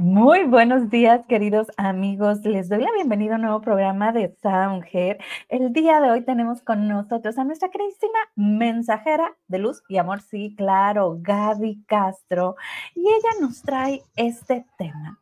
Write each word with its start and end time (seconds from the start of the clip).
Muy 0.00 0.44
buenos 0.44 0.88
días, 0.88 1.26
queridos 1.26 1.66
amigos. 1.76 2.42
Les 2.46 2.70
doy 2.70 2.80
la 2.80 2.90
bienvenida 2.92 3.34
a 3.34 3.36
un 3.36 3.42
nuevo 3.42 3.60
programa 3.60 4.12
de 4.12 4.34
Mujer. 4.70 5.18
El 5.50 5.74
día 5.74 6.00
de 6.00 6.10
hoy 6.10 6.24
tenemos 6.24 6.62
con 6.62 6.88
nosotros 6.88 7.36
a 7.36 7.44
nuestra 7.44 7.68
queridísima 7.68 8.18
mensajera 8.34 9.36
de 9.46 9.58
luz 9.58 9.82
y 9.90 9.98
amor, 9.98 10.22
sí, 10.22 10.54
claro, 10.56 11.18
Gaby 11.20 11.84
Castro. 11.86 12.56
Y 12.94 13.00
ella 13.00 13.28
nos 13.42 13.60
trae 13.60 14.02
este 14.16 14.64
tema. 14.78 15.20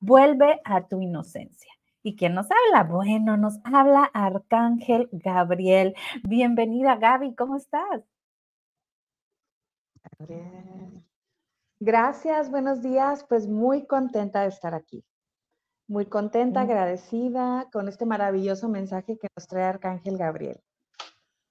Vuelve 0.00 0.60
a 0.64 0.82
tu 0.86 1.00
inocencia. 1.00 1.72
¿Y 2.02 2.14
quién 2.14 2.34
nos 2.34 2.48
habla? 2.50 2.84
Bueno, 2.84 3.38
nos 3.38 3.58
habla 3.64 4.10
Arcángel 4.12 5.08
Gabriel. 5.12 5.94
Bienvenida, 6.24 6.96
Gaby, 6.96 7.34
¿cómo 7.36 7.56
estás? 7.56 8.02
Gracias, 11.82 12.50
buenos 12.50 12.82
días. 12.82 13.24
Pues 13.26 13.48
muy 13.48 13.86
contenta 13.86 14.42
de 14.42 14.48
estar 14.48 14.74
aquí. 14.74 15.02
Muy 15.88 16.04
contenta, 16.04 16.60
agradecida 16.60 17.68
con 17.72 17.88
este 17.88 18.04
maravilloso 18.04 18.68
mensaje 18.68 19.16
que 19.18 19.28
nos 19.34 19.48
trae 19.48 19.64
Arcángel 19.64 20.18
Gabriel. 20.18 20.60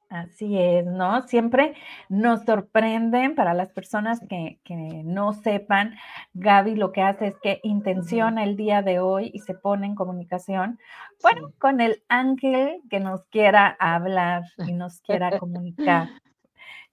Así 0.07 0.55
es, 0.57 0.85
¿no? 0.85 1.27
Siempre 1.27 1.73
nos 2.09 2.43
sorprenden 2.43 3.33
para 3.33 3.55
las 3.55 3.71
personas 3.71 4.19
que, 4.29 4.59
no 5.03 5.33
sepan, 5.33 5.95
Gaby 6.33 6.75
lo 6.75 6.91
que 6.91 7.01
hace 7.01 7.27
es 7.27 7.35
que 7.41 7.59
intenciona 7.63 8.43
el 8.43 8.55
día 8.55 8.83
de 8.83 8.99
hoy 8.99 9.31
y 9.33 9.39
se 9.39 9.55
pone 9.55 9.87
en 9.87 9.95
comunicación, 9.95 10.79
bueno, 11.23 11.53
con 11.57 11.81
el 11.81 12.03
ángel 12.07 12.81
que 12.89 12.99
nos 12.99 13.25
quiera 13.25 13.75
hablar 13.79 14.43
y 14.65 14.73
nos 14.73 15.01
quiera 15.01 15.39
comunicar. 15.39 16.09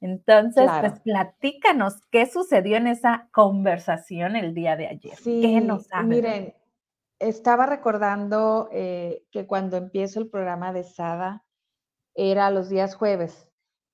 Entonces, 0.00 0.68
pues 0.80 1.00
platícanos 1.00 1.94
qué 2.10 2.26
sucedió 2.26 2.76
en 2.76 2.86
esa 2.86 3.28
conversación 3.32 4.36
el 4.36 4.54
día 4.54 4.76
de 4.76 4.88
ayer. 4.88 5.16
Sí, 5.16 5.60
nos 5.60 5.88
miren, 6.04 6.54
estaba 7.18 7.66
recordando 7.66 8.68
eh, 8.72 9.24
que 9.30 9.46
cuando 9.46 9.76
empiezo 9.76 10.20
el 10.20 10.28
programa 10.28 10.72
de 10.72 10.84
Sada 10.84 11.44
era 12.14 12.50
los 12.50 12.68
días 12.68 12.94
jueves. 12.94 13.48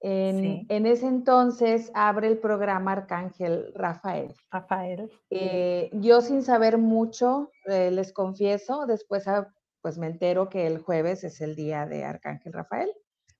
En, 0.04 0.66
ese 0.68 1.06
entonces 1.06 1.92
abre 1.94 2.26
el 2.26 2.38
programa 2.38 2.90
Arcángel 2.90 3.72
Rafael. 3.72 4.34
Rafael. 4.50 5.08
Eh, 5.30 5.90
yo 5.92 6.20
sin 6.22 6.42
saber 6.42 6.76
mucho, 6.76 7.52
eh, 7.66 7.92
les 7.92 8.12
confieso, 8.12 8.86
después 8.86 9.28
ah, 9.28 9.48
pues 9.80 9.98
me 9.98 10.08
entero 10.08 10.48
que 10.48 10.66
el 10.66 10.78
jueves 10.78 11.22
es 11.22 11.40
el 11.40 11.54
día 11.54 11.86
de 11.86 12.04
Arcángel 12.04 12.52
Rafael 12.52 12.92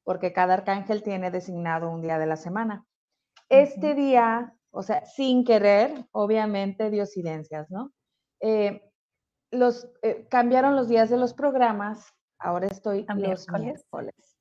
porque 0.05 0.33
cada 0.33 0.55
arcángel 0.55 1.03
tiene 1.03 1.31
designado 1.31 1.91
un 1.91 2.03
día 2.03 2.19
de 2.19 2.27
la 2.27 2.37
semana. 2.37 2.85
Este 3.49 3.95
día, 3.95 4.57
o 4.71 4.83
sea, 4.83 5.05
sin 5.05 5.45
querer, 5.45 6.07
obviamente, 6.13 6.91
diosidencias, 6.91 7.71
¿no? 7.71 7.93
Eh, 8.41 8.83
los, 9.51 9.89
eh, 10.03 10.27
cambiaron 10.31 10.75
los 10.75 10.89
días 10.89 11.11
de 11.11 11.19
los 11.19 11.35
programas, 11.35 12.13
ahora 12.39 12.67
estoy 12.67 13.05
los 13.09 13.49
miércoles. 13.51 14.39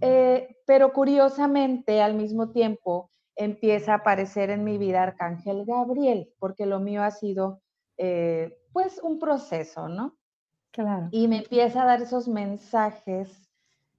Eh, 0.00 0.56
pero 0.66 0.92
curiosamente, 0.92 2.02
al 2.02 2.14
mismo 2.14 2.50
tiempo, 2.50 3.10
empieza 3.36 3.92
a 3.92 3.96
aparecer 3.98 4.50
en 4.50 4.64
mi 4.64 4.76
vida 4.76 5.02
Arcángel 5.02 5.64
Gabriel, 5.64 6.34
porque 6.38 6.66
lo 6.66 6.80
mío 6.80 7.02
ha 7.02 7.10
sido, 7.12 7.62
pues, 8.72 9.00
un 9.02 9.18
proceso, 9.18 9.88
¿no? 9.88 10.18
Claro. 10.72 11.08
Y 11.12 11.28
me 11.28 11.38
empieza 11.38 11.82
a 11.82 11.86
dar 11.86 12.02
esos 12.02 12.28
mensajes 12.28 13.48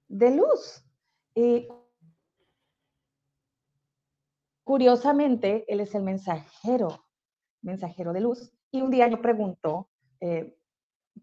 de 0.08 0.36
luz, 0.36 0.84
y 1.34 1.68
curiosamente, 4.64 5.64
él 5.68 5.80
es 5.80 5.94
el 5.94 6.02
mensajero, 6.02 7.04
mensajero 7.62 8.12
de 8.12 8.20
luz. 8.20 8.52
Y 8.70 8.82
un 8.82 8.90
día 8.90 9.08
yo 9.08 9.20
pregunto, 9.20 9.88
eh, 10.20 10.56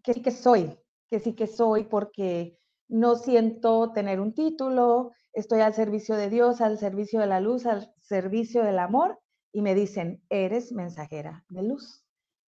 ¿qué 0.02 0.14
sí 0.14 0.22
que 0.22 0.30
soy? 0.30 0.78
¿Qué 1.08 1.20
sí 1.20 1.34
que 1.34 1.46
soy? 1.46 1.84
Porque 1.84 2.58
no 2.88 3.16
siento 3.16 3.92
tener 3.92 4.20
un 4.20 4.34
título, 4.34 5.12
estoy 5.32 5.60
al 5.60 5.74
servicio 5.74 6.16
de 6.16 6.30
Dios, 6.30 6.60
al 6.60 6.78
servicio 6.78 7.20
de 7.20 7.26
la 7.26 7.40
luz, 7.40 7.66
al 7.66 7.92
servicio 8.00 8.62
del 8.64 8.78
amor. 8.78 9.18
Y 9.52 9.62
me 9.62 9.74
dicen, 9.74 10.22
eres 10.28 10.72
mensajera 10.72 11.44
de 11.48 11.62
luz. 11.62 12.04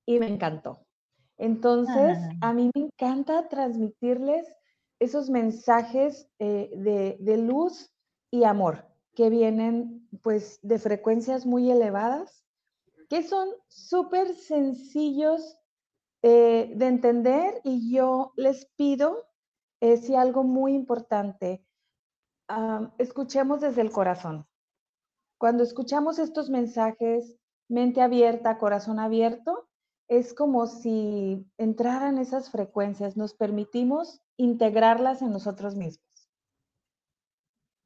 Y 0.07 0.19
me 0.19 0.29
encantó. 0.29 0.87
Entonces, 1.39 2.19
ah. 2.43 2.49
a 2.49 2.53
mí 2.53 2.71
me 2.75 2.83
encanta 2.83 3.49
transmitirles 3.49 4.47
esos 5.00 5.31
mensajes 5.31 6.28
eh, 6.38 6.71
de, 7.19 7.37
luz 7.38 7.91
y 8.31 8.44
amor 8.44 8.87
que 9.15 9.31
vienen 9.31 10.09
pues 10.22 10.61
de 10.62 10.78
frecuencias 10.78 11.47
muy 11.47 11.71
elevadas, 11.71 12.44
que 13.09 13.22
son 13.22 13.49
súper 13.66 14.34
sencillos 14.34 15.59
eh, 16.22 16.72
de 16.77 16.87
entender 16.87 17.60
y 17.65 17.93
yo 17.93 18.33
les 18.37 18.66
pido, 18.77 19.27
eh, 19.81 19.97
si 19.97 20.15
algo 20.15 20.44
muy 20.44 20.75
importante, 20.75 21.66
escuchemos 22.99 23.60
desde 23.60 23.81
el 23.81 23.93
corazón. 23.93 24.44
Cuando 25.39 25.62
escuchamos 25.62 26.19
estos 26.19 26.50
mensajes, 26.50 27.39
mente 27.69 28.03
abierta, 28.03 28.59
corazón 28.59 28.99
abierto, 28.99 29.70
es 30.10 30.34
como 30.34 30.66
si 30.66 31.47
entraran 31.56 32.19
esas 32.19 32.50
frecuencias, 32.50 33.16
nos 33.16 33.32
permitimos 33.32 34.21
integrarlas 34.37 35.22
en 35.22 35.31
nosotros 35.31 35.76
mismos. 35.76 36.04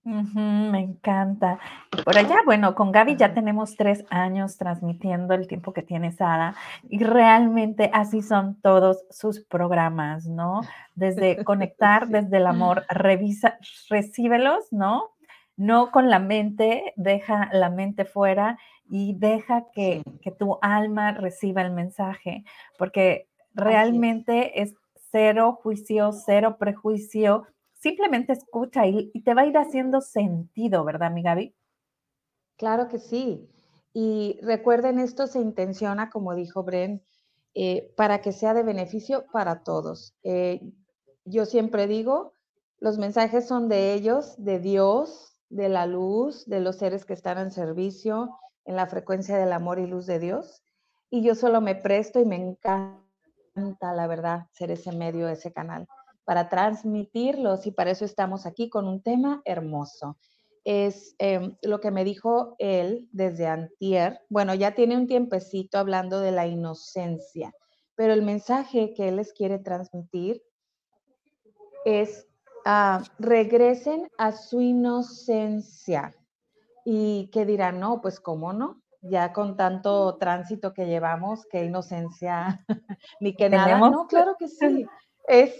me 0.04 0.80
encanta. 0.80 1.58
por 2.02 2.16
allá, 2.16 2.36
bueno, 2.46 2.74
con 2.74 2.92
Gaby 2.92 3.16
ya 3.16 3.34
tenemos 3.34 3.76
tres 3.76 4.06
años 4.08 4.56
transmitiendo 4.56 5.34
el 5.34 5.46
tiempo 5.46 5.74
que 5.74 5.82
tiene 5.82 6.12
Sara 6.12 6.56
y 6.88 7.04
realmente 7.04 7.90
así 7.92 8.22
son 8.22 8.58
todos 8.62 9.04
sus 9.10 9.40
programas, 9.40 10.26
¿no? 10.26 10.62
Desde 10.94 11.44
conectar, 11.44 12.08
desde 12.08 12.38
el 12.38 12.46
amor, 12.46 12.86
revisa, 12.88 13.58
recíbelos, 13.90 14.72
¿no? 14.72 15.13
No 15.56 15.90
con 15.90 16.10
la 16.10 16.18
mente, 16.18 16.92
deja 16.96 17.48
la 17.52 17.70
mente 17.70 18.04
fuera 18.04 18.58
y 18.88 19.14
deja 19.18 19.66
que, 19.72 20.02
tu 20.38 20.58
alma 20.62 21.12
reciba 21.12 21.62
el 21.62 21.70
mensaje, 21.70 22.44
porque 22.78 23.28
realmente 23.54 24.60
es. 24.62 24.74
cero 25.10 25.60
juicio, 25.62 26.10
cero 26.10 26.56
prejuicio, 26.58 27.46
simplemente 27.84 28.32
escucha 28.32 28.86
y, 28.86 29.12
te 29.22 29.34
va 29.34 29.42
a 29.42 29.46
ir 29.46 29.56
haciendo 29.56 30.00
sentido, 30.00 30.84
¿verdad, 30.84 31.12
mi 31.12 31.22
Gaby? 31.22 31.54
Claro 32.56 32.88
que 32.88 32.98
sí. 32.98 33.48
Y 33.92 34.40
recuerden, 34.42 34.98
esto 34.98 35.26
se 35.26 35.38
intenciona, 35.38 36.10
como 36.10 36.34
dijo 36.34 36.64
Bren, 36.64 37.02
eh, 37.54 37.92
para 37.96 38.22
que 38.22 38.32
sea 38.32 38.54
de 38.54 38.64
beneficio 38.64 39.26
para 39.32 39.62
todos. 39.62 40.14
Eh, 40.24 40.60
yo 41.24 41.44
siempre 41.44 41.86
digo, 41.86 42.32
los 42.80 42.98
mensajes 42.98 43.46
son 43.46 43.68
de 43.68 43.94
ellos, 43.94 44.34
de 44.38 44.58
Dios, 44.58 45.33
de 45.48 45.68
la 45.68 45.86
luz, 45.86 46.46
de 46.46 46.60
los 46.60 46.76
seres 46.76 47.04
que 47.04 47.12
están 47.12 47.38
en 47.38 47.50
servicio, 47.50 48.38
en 48.64 48.76
la 48.76 48.86
frecuencia 48.86 49.36
del 49.36 49.52
amor 49.52 49.78
y 49.78 49.86
luz 49.86 50.06
de 50.06 50.18
Dios. 50.18 50.62
Y 51.10 51.22
yo 51.22 51.34
solo 51.34 51.60
me 51.60 51.74
presto 51.74 52.20
y 52.20 52.24
me 52.24 52.36
encanta, 52.36 53.92
la 53.94 54.06
verdad, 54.06 54.46
ser 54.52 54.70
ese 54.70 54.92
medio, 54.92 55.28
ese 55.28 55.52
canal, 55.52 55.86
para 56.24 56.48
transmitirlos 56.48 57.66
y 57.66 57.70
para 57.70 57.90
eso 57.90 58.04
estamos 58.04 58.46
aquí 58.46 58.68
con 58.68 58.88
un 58.88 59.02
tema 59.02 59.42
hermoso. 59.44 60.16
Es 60.64 61.14
em, 61.18 61.56
lo 61.62 61.80
que 61.80 61.90
me 61.90 62.04
dijo 62.04 62.56
él 62.58 63.08
desde 63.12 63.46
antier. 63.46 64.20
Bueno, 64.30 64.54
ya 64.54 64.74
tiene 64.74 64.96
un 64.96 65.06
tiempecito 65.06 65.78
hablando 65.78 66.20
de 66.20 66.32
la 66.32 66.46
inocencia, 66.46 67.54
pero 67.94 68.14
el 68.14 68.22
mensaje 68.22 68.94
que 68.94 69.08
él 69.08 69.16
les 69.16 69.34
quiere 69.34 69.58
transmitir 69.58 70.42
es 71.84 72.26
ah, 72.64 73.02
regresen 73.18 74.08
a 74.18 74.32
su 74.32 74.60
inocencia 74.60 76.14
y 76.84 77.28
que 77.32 77.46
dirán, 77.46 77.80
no, 77.80 78.00
pues 78.00 78.20
cómo 78.20 78.52
no, 78.52 78.82
ya 79.00 79.32
con 79.32 79.56
tanto 79.56 80.16
tránsito 80.16 80.72
que 80.72 80.86
llevamos, 80.86 81.46
qué 81.50 81.64
inocencia, 81.64 82.64
ni 83.20 83.34
que 83.34 83.48
nada. 83.48 83.78
No, 83.90 84.06
claro 84.06 84.36
que 84.38 84.48
sí. 84.48 84.86
Es, 85.28 85.54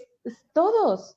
todos, 0.52 1.16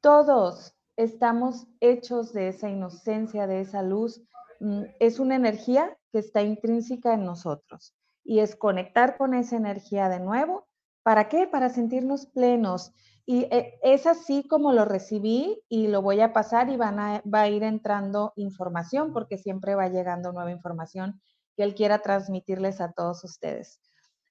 todos 0.00 0.74
estamos 0.96 1.66
hechos 1.80 2.32
de 2.32 2.48
esa 2.48 2.68
inocencia, 2.68 3.46
de 3.46 3.60
esa 3.60 3.82
luz. 3.82 4.22
Mm, 4.60 4.84
es 4.98 5.18
una 5.18 5.36
energía 5.36 5.96
que 6.12 6.18
está 6.18 6.42
intrínseca 6.42 7.14
en 7.14 7.24
nosotros 7.24 7.94
y 8.24 8.40
es 8.40 8.56
conectar 8.56 9.16
con 9.16 9.34
esa 9.34 9.56
energía 9.56 10.08
de 10.08 10.20
nuevo. 10.20 10.66
¿Para 11.02 11.28
qué? 11.28 11.46
Para 11.46 11.70
sentirnos 11.70 12.26
plenos. 12.26 12.92
Y 13.26 13.42
eh, 13.50 13.78
es 13.82 14.06
así 14.06 14.46
como 14.48 14.72
lo 14.72 14.84
recibí 14.84 15.62
y 15.68 15.88
lo 15.88 16.02
voy 16.02 16.20
a 16.20 16.32
pasar 16.32 16.68
y 16.70 16.76
van 16.76 16.98
a, 16.98 17.22
va 17.22 17.42
a 17.42 17.48
ir 17.48 17.62
entrando 17.62 18.32
información 18.36 19.12
porque 19.12 19.38
siempre 19.38 19.74
va 19.74 19.88
llegando 19.88 20.32
nueva 20.32 20.50
información 20.50 21.20
que 21.56 21.62
él 21.62 21.74
quiera 21.74 22.00
transmitirles 22.00 22.80
a 22.80 22.92
todos 22.92 23.22
ustedes. 23.24 23.80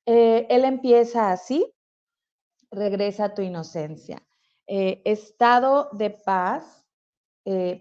Eh, 0.06 0.48
él 0.50 0.66
empieza 0.66 1.32
así, 1.32 1.74
regresa 2.72 3.26
a 3.26 3.34
tu 3.34 3.42
inocencia. 3.42 4.26
Eh, 4.68 5.02
estado 5.06 5.90
de 5.94 6.12
paz, 6.12 6.86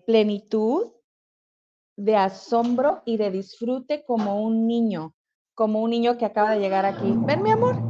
plenitud, 0.07 0.93
de 1.99 2.17
asombro 2.17 3.03
y 3.05 3.17
de 3.17 3.31
disfrute 3.31 4.05
como 4.07 4.41
un 4.41 4.67
niño, 4.67 5.15
como 5.55 5.83
un 5.83 5.91
niño 5.91 6.17
que 6.17 6.25
acaba 6.25 6.53
de 6.53 6.61
llegar 6.61 6.87
aquí. 6.87 7.13
Ven, 7.27 7.43
mi 7.43 7.51
amor. 7.51 7.88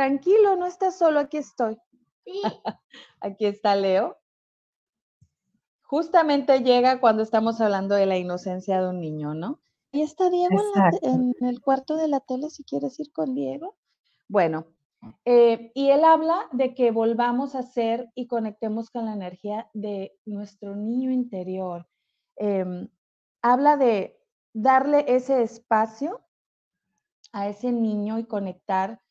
Tranquilo, 0.00 0.56
no 0.56 0.64
estás 0.64 0.96
solo, 0.96 1.20
aquí 1.20 1.36
estoy. 1.36 1.76
aquí 3.20 3.44
está 3.44 3.76
Leo. 3.76 4.16
Justamente 5.82 6.60
llega 6.60 7.00
cuando 7.00 7.22
estamos 7.22 7.60
hablando 7.60 7.94
de 7.96 8.06
la 8.06 8.16
inocencia 8.16 8.80
de 8.80 8.88
un 8.88 9.00
niño, 9.00 9.34
¿no? 9.34 9.60
Y 9.92 10.00
está 10.00 10.30
Diego 10.30 10.56
en, 11.02 11.34
el 11.40 11.60
cuarto 11.60 11.96
de 11.96 12.08
la 12.08 12.20
tele, 12.20 12.48
si 12.48 12.64
quieres 12.64 12.98
ir 12.98 13.12
con 13.12 13.34
Diego. 13.34 13.76
Bueno, 14.26 14.68
eh, 15.26 15.70
y 15.74 15.90
él 15.90 16.04
habla 16.04 16.48
de 16.52 16.74
que 16.74 16.92
volvamos 16.92 17.54
a 17.54 17.62
ser 17.62 18.10
y 18.14 18.26
conectemos 18.26 18.88
con 18.88 19.04
la 19.04 19.12
energía 19.12 19.68
de 19.74 20.16
nuestro 20.24 20.76
niño 20.76 21.10
interior. 21.10 21.86
Em, 22.36 22.88
habla 23.42 23.76
de 23.76 24.18
darle 24.54 25.04
ese 25.08 25.42
espacio 25.42 26.22
a 27.32 27.48
ese 27.48 27.70
niño 27.70 28.18
y 28.18 28.24
conectar, 28.24 29.02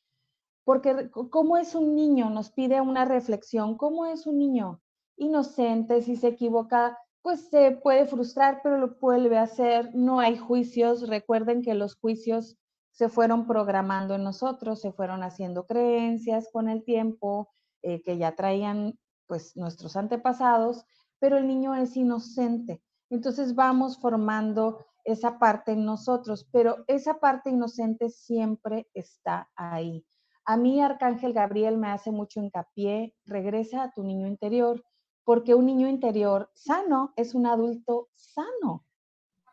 porque 0.70 1.10
¿cómo 1.32 1.58
es 1.58 1.74
un 1.74 1.96
niño? 1.96 2.30
Nos 2.30 2.52
pide 2.52 2.80
una 2.80 3.04
reflexión, 3.04 3.76
¿cómo 3.76 4.06
es 4.06 4.28
un 4.28 4.38
niño? 4.38 4.84
Inocente, 5.18 6.04
si 6.04 6.16
se 6.16 6.28
equivoca, 6.28 6.96
pues 7.24 7.50
se 7.50 7.72
puede 7.72 8.06
frustrar, 8.06 8.60
pero 8.62 8.78
lo 8.78 8.90
vuelve 9.02 9.40
a 9.40 9.50
hacer, 9.50 9.90
no 9.96 10.20
hay 10.20 10.38
juicios, 10.38 11.10
recuerden 11.10 11.64
que 11.64 11.74
los 11.74 11.96
juicios 11.96 12.56
se 12.92 13.10
fueron 13.10 13.48
programando 13.48 14.14
en 14.14 14.24
nosotros, 14.24 14.80
se 14.80 14.92
fueron 14.92 15.24
haciendo 15.24 15.66
creencias 15.66 16.50
con 16.54 16.70
el 16.70 16.84
tiempo 16.84 17.50
eh, 17.82 18.04
que 18.04 18.20
ya 18.20 18.36
traían 18.36 18.94
pues 19.26 19.58
nuestros 19.58 19.96
antepasados, 19.96 20.86
pero 21.18 21.40
el 21.40 21.48
niño 21.48 21.74
es 21.74 21.98
inocente. 21.98 22.80
Entonces 23.10 23.56
vamos 23.56 23.98
formando 23.98 24.86
esa 25.04 25.40
parte 25.40 25.72
en 25.72 25.84
nosotros, 25.84 26.48
pero 26.52 26.84
esa 26.86 27.20
parte 27.20 27.50
inocente 27.50 28.12
siempre 28.12 28.88
está 28.94 29.50
ahí. 29.56 30.06
A 30.50 30.58
mí 30.58 30.82
Arcángel 30.82 31.32
Gabriel 31.32 31.78
me 31.78 31.90
hace 31.90 32.10
mucho 32.10 32.40
hincapié, 32.40 33.14
regresa 33.28 33.84
a 33.84 33.92
tu 33.92 34.02
niño 34.02 34.26
interior, 34.26 34.84
porque 35.24 35.54
un 35.54 35.68
niño 35.68 35.88
interior 35.88 36.50
sano 36.56 37.14
es 37.18 37.36
un 37.36 37.46
adulto 37.46 38.10
sano. 38.16 38.84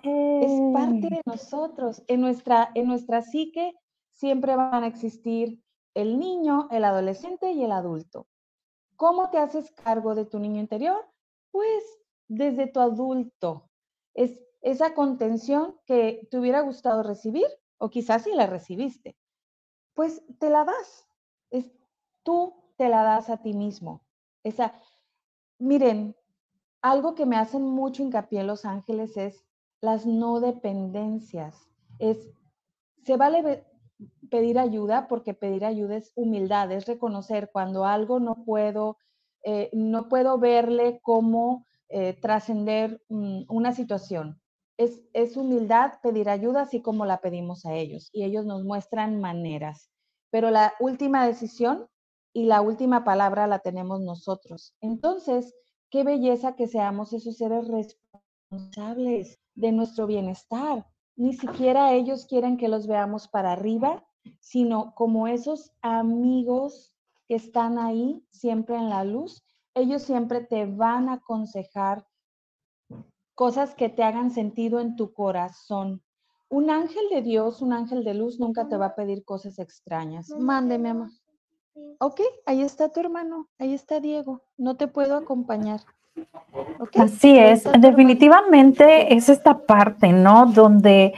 Es 0.03 0.59
parte 0.73 1.09
de 1.11 1.21
nosotros. 1.27 2.03
En 2.07 2.23
nuestra, 2.23 2.71
en 2.75 2.87
nuestra 2.87 3.21
psique 3.21 3.75
siempre 4.11 4.57
van 4.57 4.85
a 4.85 4.87
existir 4.87 5.63
el 5.93 6.19
niño, 6.19 6.67
el 6.71 6.83
adolescente 6.83 7.53
y 7.53 7.63
el 7.63 7.73
adulto. 7.73 8.27
¿Cómo 8.97 9.29
te 9.29 9.37
haces 9.37 9.71
cargo 9.73 10.15
de 10.15 10.25
tu 10.25 10.39
niño 10.39 10.61
interior? 10.61 11.05
Pues 11.51 11.85
desde 12.27 12.69
tu 12.69 12.81
adulto. 12.81 13.69
Es 14.15 14.41
esa 14.63 14.95
contención 14.95 15.79
que 15.85 16.27
te 16.31 16.39
hubiera 16.39 16.63
gustado 16.63 17.03
recibir, 17.03 17.49
o 17.77 17.91
quizás 17.91 18.25
si 18.25 18.33
la 18.33 18.47
recibiste, 18.47 19.15
pues 19.97 20.23
te 20.39 20.51
la 20.51 20.65
das. 20.65 21.09
Es, 21.51 21.73
tú 22.23 22.55
te 22.77 22.89
la 22.89 23.03
das 23.03 23.31
a 23.31 23.39
ti 23.39 23.55
mismo. 23.55 24.03
Esa, 24.45 24.75
miren, 25.59 26.15
algo 26.83 27.17
que 27.17 27.27
me 27.27 27.37
hacen 27.37 27.63
mucho 27.63 28.05
hincapié 28.05 28.41
en 28.41 28.47
Los 28.47 28.65
Ángeles 28.65 29.17
es 29.17 29.45
las 29.81 30.07
no 30.07 30.39
dependencias. 30.39 31.69
Es, 31.99 32.31
se 33.03 33.17
vale 33.17 33.65
pedir 34.31 34.59
ayuda 34.59 35.09
porque 35.09 35.33
pedir 35.33 35.65
ayuda 35.65 35.97
es 35.97 36.13
humildad, 36.15 36.71
es 36.73 36.87
reconocer 36.87 37.51
cuando 37.51 37.87
algo 37.87 38.21
no 38.21 38.45
puedo, 38.45 38.99
eh, 39.45 39.71
no 39.73 40.09
puedo 40.09 40.39
verle 40.39 41.01
como 41.03 41.67
eh, 41.89 42.13
trascender 42.21 43.03
mm, 43.09 43.45
una 43.49 43.73
situación. 43.73 44.41
Es, 44.79 45.01
es 45.13 45.37
humildad 45.37 45.95
pedir 46.03 46.29
ayuda 46.29 46.63
así 46.63 46.83
como 46.83 47.07
la 47.07 47.21
pedimos 47.21 47.65
a 47.65 47.75
ellos 47.75 48.11
y 48.13 48.25
ellos 48.25 48.45
nos 48.45 48.65
muestran 48.65 49.21
maneras. 49.21 49.91
Pero 50.31 50.51
la 50.51 50.75
última 50.81 51.27
decisión 51.27 51.87
y 52.33 52.45
la 52.45 52.61
última 52.61 53.03
palabra 53.05 53.47
la 53.47 53.61
tenemos 53.61 54.03
nosotros. 54.03 54.75
Entonces, 54.83 55.55
qué 55.91 56.05
belleza 56.05 56.55
que 56.55 56.69
seamos 56.69 57.15
esos 57.15 57.39
seres 57.39 57.67
responsables 57.69 59.39
de 59.55 59.73
nuestro 59.73 60.07
bienestar. 60.07 60.87
Ni 61.17 61.33
siquiera 61.33 61.95
ellos 61.95 62.27
quieren 62.27 62.59
que 62.59 62.69
los 62.69 62.87
veamos 62.87 63.29
para 63.29 63.53
arriba, 63.53 64.07
sino 64.41 64.95
como 64.95 65.29
esos 65.29 65.73
amigos 65.81 66.95
que 67.27 67.37
están 67.37 67.79
ahí 67.79 68.23
siempre 68.31 68.77
en 68.77 68.91
la 68.91 69.05
luz. 69.05 69.43
Ellos 69.75 70.03
siempre 70.03 70.41
te 70.43 70.67
van 70.67 71.09
a 71.09 71.15
aconsejar 71.15 72.07
cosas 73.37 73.75
que 73.75 73.89
te 73.89 74.03
hagan 74.03 74.33
sentido 74.33 74.81
en 74.81 74.97
tu 74.97 75.13
corazón. 75.13 76.03
Un 76.49 76.71
ángel 76.71 77.05
de 77.11 77.23
Dios, 77.23 77.61
un 77.63 77.73
ángel 77.73 78.03
de 78.03 78.15
luz, 78.15 78.41
nunca 78.41 78.67
te 78.69 78.77
va 78.77 78.87
a 78.87 78.95
pedir 78.95 79.25
cosas 79.25 79.59
extrañas. 79.59 80.31
Mándeme, 80.31 80.89
amor. 80.89 81.11
Ok, 81.99 82.21
ahí 82.47 82.63
está 82.63 82.89
tu 82.89 83.01
hermano, 83.01 83.49
ahí 83.59 83.75
está 83.75 84.01
Diego. 84.01 84.43
No 84.57 84.77
te 84.77 84.89
puedo 84.89 85.17
acompañar. 85.17 85.81
Así 86.99 87.39
es, 87.39 87.65
definitivamente 87.79 89.15
es 89.15 89.29
esta 89.29 89.67
parte, 89.67 90.13
¿no? 90.13 90.47
Donde 90.47 91.13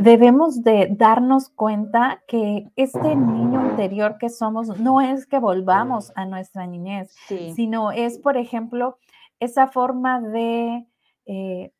debemos 0.00 0.62
de 0.62 0.94
darnos 0.96 1.48
cuenta 1.48 2.22
que 2.28 2.70
este 2.76 3.16
niño 3.16 3.70
interior 3.70 4.16
que 4.16 4.28
somos 4.28 4.78
no 4.78 5.00
es 5.00 5.26
que 5.26 5.40
volvamos 5.40 6.12
a 6.14 6.24
nuestra 6.24 6.68
niñez, 6.68 7.12
sino 7.56 7.90
es, 7.90 8.18
por 8.18 8.36
ejemplo, 8.36 8.98
esa 9.40 9.66
forma 9.66 10.20
de, 10.20 10.86
eh, 11.26 11.72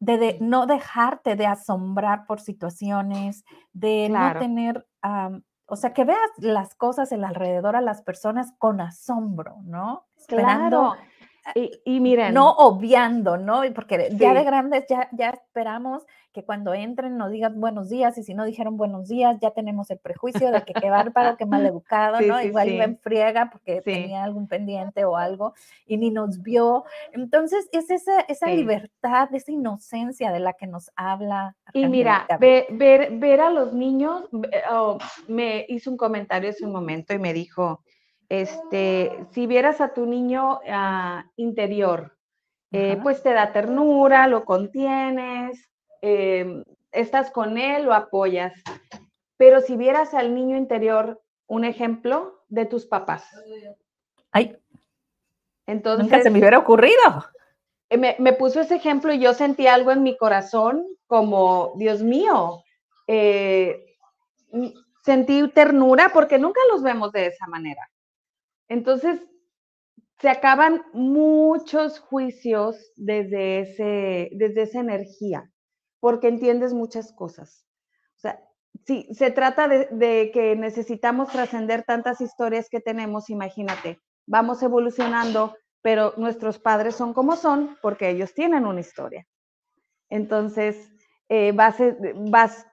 de, 0.00 0.38
no 0.40 0.66
dejarte 0.66 1.36
de 1.36 1.46
asombrar 1.46 2.26
por 2.26 2.40
situaciones, 2.40 3.44
de 3.72 4.08
no 4.08 4.38
tener, 4.38 4.86
o 5.66 5.76
sea, 5.76 5.92
que 5.92 6.04
veas 6.04 6.30
las 6.38 6.74
cosas 6.74 7.12
el 7.12 7.24
alrededor 7.24 7.76
a 7.76 7.80
las 7.80 8.02
personas 8.02 8.52
con 8.58 8.80
asombro, 8.80 9.58
¿no? 9.62 10.06
Esperando 10.16 10.96
y, 11.54 12.00
miren. 12.00 12.34
No 12.34 12.50
obviando, 12.50 13.36
¿no? 13.36 13.62
Porque 13.74 14.08
ya 14.12 14.34
de 14.34 14.44
grandes 14.44 14.86
ya, 14.88 15.08
ya 15.12 15.30
esperamos 15.30 16.04
que 16.32 16.44
cuando 16.44 16.72
entren 16.72 17.18
nos 17.18 17.30
digan 17.30 17.60
buenos 17.60 17.90
días 17.90 18.16
y 18.16 18.22
si 18.22 18.32
no 18.32 18.44
dijeron 18.44 18.76
buenos 18.78 19.08
días 19.08 19.36
ya 19.40 19.50
tenemos 19.50 19.90
el 19.90 19.98
prejuicio 19.98 20.50
de 20.50 20.62
que 20.62 20.72
qué 20.72 20.88
bárbaro, 20.88 21.36
qué 21.36 21.44
mal 21.44 21.64
educado, 21.66 22.20
¿no? 22.20 22.40
Igual 22.40 22.70
iba 22.70 22.84
en 22.84 22.98
friega 22.98 23.50
porque 23.50 23.82
tenía 23.82 24.24
algún 24.24 24.48
pendiente 24.48 25.04
o 25.04 25.16
algo 25.16 25.54
y 25.86 25.98
ni 25.98 26.10
nos 26.10 26.42
vio. 26.42 26.84
Entonces 27.12 27.68
es 27.72 27.90
esa, 27.90 28.20
esa 28.20 28.46
libertad, 28.46 29.28
esa 29.34 29.52
inocencia 29.52 30.32
de 30.32 30.40
la 30.40 30.54
que 30.54 30.66
nos 30.66 30.90
habla. 30.96 31.54
Y 31.74 31.86
mira, 31.86 32.26
ver, 32.40 32.66
ver, 32.70 33.40
a 33.40 33.50
los 33.50 33.72
niños, 33.72 34.24
oh, 34.70 34.98
me 35.28 35.66
hizo 35.68 35.90
un 35.90 35.96
comentario 35.96 36.50
hace 36.50 36.64
un 36.64 36.72
momento 36.72 37.12
y 37.12 37.18
me 37.18 37.34
dijo, 37.34 37.82
este, 38.32 39.26
si 39.32 39.46
vieras 39.46 39.82
a 39.82 39.92
tu 39.92 40.06
niño 40.06 40.60
ah, 40.66 41.26
interior, 41.36 42.16
eh, 42.70 42.98
pues 43.02 43.22
te 43.22 43.34
da 43.34 43.52
ternura, 43.52 44.26
lo 44.26 44.46
contienes, 44.46 45.70
em, 46.00 46.64
estás 46.92 47.30
con 47.30 47.58
él, 47.58 47.84
lo 47.84 47.92
apoyas. 47.92 48.54
Pero 49.36 49.60
si 49.60 49.76
vieras 49.76 50.14
al 50.14 50.34
niño 50.34 50.56
interior, 50.56 51.20
un 51.46 51.66
ejemplo 51.66 52.42
de 52.48 52.64
tus 52.64 52.86
papás. 52.86 53.22
Ay, 54.30 54.56
entonces. 55.66 56.04
Nunca 56.04 56.22
se 56.22 56.30
me 56.30 56.38
hubiera 56.38 56.58
ocurrido. 56.58 57.26
Eh, 57.90 57.98
me, 57.98 58.16
me, 58.18 58.32
puso 58.32 58.62
ese 58.62 58.76
ejemplo 58.76 59.12
y 59.12 59.18
yo 59.18 59.34
sentí 59.34 59.66
algo 59.66 59.90
en 59.90 60.02
mi 60.02 60.16
corazón 60.16 60.86
como, 61.06 61.74
Dios 61.76 62.02
mío, 62.02 62.64
eh, 63.06 63.94
sentí 65.04 65.46
ternura 65.48 66.10
porque 66.14 66.38
nunca 66.38 66.60
los 66.70 66.82
vemos 66.82 67.12
de 67.12 67.26
esa 67.26 67.46
manera. 67.46 67.91
Entonces, 68.68 69.20
se 70.20 70.28
acaban 70.28 70.84
muchos 70.92 71.98
juicios 71.98 72.92
desde, 72.96 73.60
ese, 73.60 74.30
desde 74.32 74.62
esa 74.62 74.80
energía, 74.80 75.50
porque 76.00 76.28
entiendes 76.28 76.74
muchas 76.74 77.12
cosas. 77.12 77.66
O 78.16 78.20
sea, 78.20 78.40
si 78.86 79.12
se 79.14 79.30
trata 79.30 79.68
de, 79.68 79.88
de 79.90 80.30
que 80.32 80.54
necesitamos 80.56 81.30
trascender 81.30 81.84
tantas 81.84 82.20
historias 82.20 82.68
que 82.70 82.80
tenemos, 82.80 83.30
imagínate, 83.30 84.00
vamos 84.26 84.62
evolucionando, 84.62 85.56
pero 85.82 86.14
nuestros 86.16 86.58
padres 86.58 86.94
son 86.94 87.12
como 87.12 87.36
son 87.36 87.76
porque 87.82 88.10
ellos 88.10 88.32
tienen 88.34 88.66
una 88.66 88.80
historia. 88.80 89.26
Entonces, 90.08 90.92
eh, 91.28 91.52
vas, 91.52 91.80
eh, 91.80 91.96
vas 92.30 92.66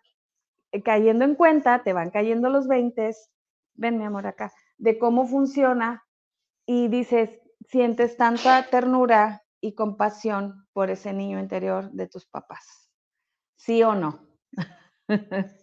cayendo 0.84 1.25
en 1.25 1.36
cuenta, 1.36 1.81
te 1.84 1.93
van 1.93 2.12
cayendo 2.12 2.50
los 2.50 2.67
20, 2.67 3.12
ven 3.75 3.98
mi 3.98 4.03
amor 4.03 4.27
acá, 4.27 4.51
de 4.80 4.98
cómo 4.98 5.28
funciona 5.28 6.04
y 6.66 6.88
dices, 6.88 7.42
sientes 7.68 8.18
tanta 8.18 8.68
ternura 8.70 9.44
y 9.62 9.76
compasión 9.76 10.68
por 10.74 10.90
ese 10.90 11.14
niño 11.14 11.40
interior 11.40 11.92
de 11.92 12.08
tus 12.08 12.26
papás. 12.26 12.92
¿Sí 13.58 13.84
o 13.84 13.94
no? 13.94 14.26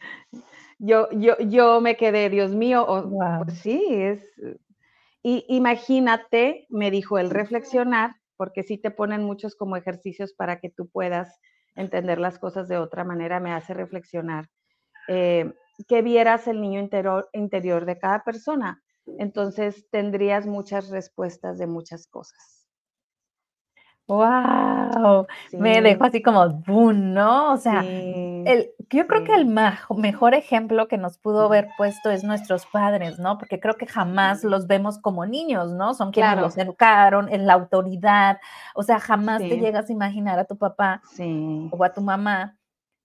yo, 0.78 1.08
yo, 1.12 1.38
yo 1.38 1.80
me 1.80 1.96
quedé, 1.96 2.30
Dios 2.30 2.54
mío, 2.54 2.86
pues 3.44 3.58
sí, 3.58 3.84
es... 3.88 4.22
Y 5.22 5.44
imagínate, 5.48 6.66
me 6.68 6.92
dijo 6.92 7.18
el 7.18 7.30
reflexionar, 7.30 8.14
porque 8.36 8.62
sí 8.62 8.78
te 8.78 8.92
ponen 8.92 9.24
muchos 9.24 9.56
como 9.56 9.76
ejercicios 9.76 10.34
para 10.34 10.60
que 10.60 10.70
tú 10.70 10.88
puedas 10.88 11.40
entender 11.74 12.18
las 12.18 12.38
cosas 12.38 12.68
de 12.68 12.78
otra 12.78 13.02
manera, 13.02 13.40
me 13.40 13.52
hace 13.52 13.74
reflexionar. 13.74 14.48
Eh, 15.08 15.52
que 15.88 16.02
vieras 16.02 16.46
el 16.46 16.60
niño 16.60 16.80
interior, 16.80 17.28
interior 17.32 17.86
de 17.86 17.98
cada 17.98 18.22
persona 18.22 18.82
entonces 19.18 19.88
tendrías 19.90 20.46
muchas 20.46 20.90
respuestas 20.90 21.58
de 21.58 21.66
muchas 21.66 22.06
cosas. 22.06 22.56
¡Wow! 24.08 25.26
Me 25.52 25.82
dejó 25.82 26.04
así 26.04 26.22
como 26.22 26.48
boom, 26.48 27.12
¿no? 27.12 27.52
O 27.52 27.56
sea, 27.56 27.80
el, 27.84 28.70
yo 28.88 29.06
creo 29.08 29.24
que 29.24 29.34
el 29.34 29.46
mejor 29.46 30.34
ejemplo 30.34 30.86
que 30.86 30.96
nos 30.96 31.18
pudo 31.18 31.46
haber 31.46 31.68
puesto 31.76 32.10
es 32.10 32.22
nuestros 32.22 32.66
padres, 32.66 33.18
¿no? 33.18 33.36
Porque 33.36 33.58
creo 33.58 33.74
que 33.74 33.86
jamás 33.86 34.44
los 34.44 34.68
vemos 34.68 34.98
como 34.98 35.26
niños, 35.26 35.72
¿no? 35.72 35.92
Son 35.92 36.12
quienes 36.12 36.38
los 36.38 36.56
educaron, 36.56 37.28
en 37.32 37.46
la 37.48 37.54
autoridad. 37.54 38.38
O 38.76 38.84
sea, 38.84 39.00
jamás 39.00 39.40
te 39.40 39.58
llegas 39.58 39.90
a 39.90 39.92
imaginar 39.92 40.38
a 40.38 40.44
tu 40.44 40.56
papá 40.56 41.02
o 41.72 41.82
a 41.82 41.92
tu 41.92 42.00
mamá, 42.00 42.56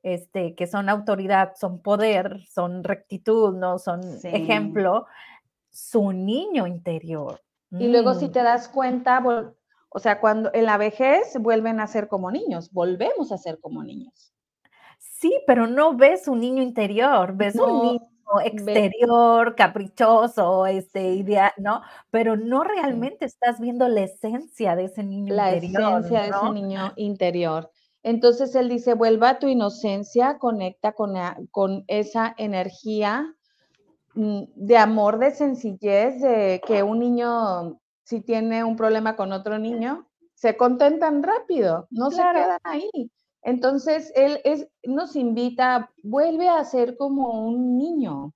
este, 0.04 0.54
que 0.54 0.68
son 0.68 0.88
autoridad, 0.88 1.54
son 1.60 1.82
poder, 1.82 2.42
son 2.48 2.84
rectitud, 2.84 3.56
¿no? 3.58 3.80
Son 3.80 4.02
ejemplo, 4.24 5.08
su 5.72 6.12
niño 6.12 6.68
interior. 6.68 7.42
Y 7.72 7.88
luego 7.88 8.14
si 8.16 8.28
mm. 8.28 8.32
te 8.32 8.44
das 8.44 8.68
cuenta, 8.68 9.24
o 9.90 10.00
sea, 10.00 10.20
cuando 10.20 10.52
en 10.54 10.66
la 10.66 10.78
vejez 10.78 11.38
vuelven 11.40 11.80
a 11.80 11.88
ser 11.88 12.10
como 12.10 12.30
niños, 12.30 12.72
volvemos 12.72 13.32
a 13.32 13.38
ser 13.38 13.60
como 13.60 13.82
niños. 13.82 14.34
Sí, 15.00 15.34
pero 15.48 15.68
no 15.68 15.96
ves 15.96 16.28
un 16.28 16.42
niño 16.42 16.62
interior, 16.62 17.34
ves 17.36 17.56
un 17.56 17.82
niño 17.82 18.12
exterior, 18.44 19.56
caprichoso, 19.56 20.66
este, 20.66 21.14
idea, 21.14 21.54
¿no? 21.58 21.82
Pero 22.10 22.36
no 22.36 22.64
realmente 22.64 23.26
estás 23.26 23.60
viendo 23.60 23.88
la 23.88 24.02
esencia 24.02 24.76
de 24.76 24.86
ese 24.86 25.04
niño 25.04 25.34
la 25.34 25.56
interior. 25.56 25.82
La 25.82 26.00
esencia 26.00 26.22
de 26.24 26.30
ese 26.30 26.52
niño 26.52 26.94
interior. 26.98 27.72
Entonces 28.04 28.56
él 28.56 28.68
dice, 28.68 28.96
vuelva 28.96 29.30
a 29.30 29.40
tu 29.40 29.48
inocencia, 29.48 30.40
conecta 30.40 30.94
con, 30.94 31.14
con 31.52 31.86
esa 31.88 32.34
energía 32.38 33.36
de 34.14 34.78
amor, 34.78 35.20
de 35.20 35.32
sencillez, 35.32 36.22
de 36.22 36.62
que 36.66 36.84
un 36.84 37.00
niño 37.00 37.82
si 38.12 38.20
tiene 38.20 38.66
un 38.66 38.76
problema 38.76 39.16
con 39.16 39.32
otro 39.32 39.58
niño, 39.58 40.06
se 40.34 40.58
contentan 40.58 41.24
rápido, 41.24 41.88
no 41.92 42.12
se 42.12 42.18
quedan 42.18 42.60
ahí. 42.64 43.10
Entonces, 43.42 44.12
él 44.16 44.42
es, 44.44 44.68
nos 44.84 45.16
invita, 45.16 45.90
vuelve 46.04 46.50
a 46.50 46.62
ser 46.66 46.98
como 46.98 47.48
un 47.48 47.78
niño, 47.78 48.34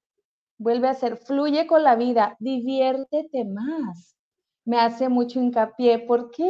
vuelve 0.58 0.88
a 0.88 0.94
ser, 0.94 1.18
fluye 1.18 1.68
con 1.68 1.84
la 1.84 1.98
vida, 1.98 2.38
diviértete 2.40 3.44
más. 3.44 4.16
Me 4.64 4.80
hace 4.80 5.10
mucho 5.10 5.42
hincapié, 5.42 6.00
¿por 6.00 6.32
qué 6.32 6.50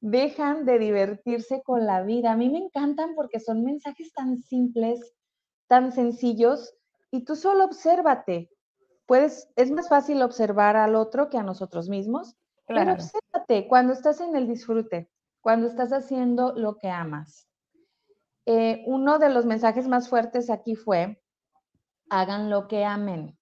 dejan 0.00 0.64
de 0.64 0.78
divertirse 0.78 1.62
con 1.64 1.84
la 1.84 2.02
vida? 2.02 2.30
A 2.30 2.36
mí 2.36 2.48
me 2.48 2.58
encantan 2.58 3.16
porque 3.16 3.40
son 3.40 3.64
mensajes 3.64 4.12
tan 4.12 4.38
simples, 4.38 5.14
tan 5.66 5.90
sencillos, 5.90 6.76
y 7.12 7.24
tú 7.24 7.36
solo 7.36 7.64
obsérvate. 7.64 8.50
Puedes, 9.06 9.48
es 9.54 9.70
más 9.70 9.88
fácil 9.88 10.22
observar 10.22 10.76
al 10.76 10.96
otro 10.96 11.28
que 11.28 11.38
a 11.38 11.42
nosotros 11.44 11.88
mismos 11.88 12.36
pero 12.66 12.92
obsérvate 12.92 13.68
cuando 13.68 13.92
estás 13.92 14.20
en 14.20 14.36
el 14.36 14.46
disfrute, 14.46 15.10
cuando 15.40 15.66
estás 15.66 15.92
haciendo 15.92 16.52
lo 16.52 16.78
que 16.78 16.88
amas. 16.88 17.48
Eh, 18.46 18.82
uno 18.86 19.18
de 19.18 19.30
los 19.30 19.46
mensajes 19.46 19.86
más 19.88 20.08
fuertes 20.08 20.50
aquí 20.50 20.74
fue, 20.74 21.22
hagan 22.08 22.50
lo 22.50 22.66
que 22.68 22.84
amen. 22.84 23.38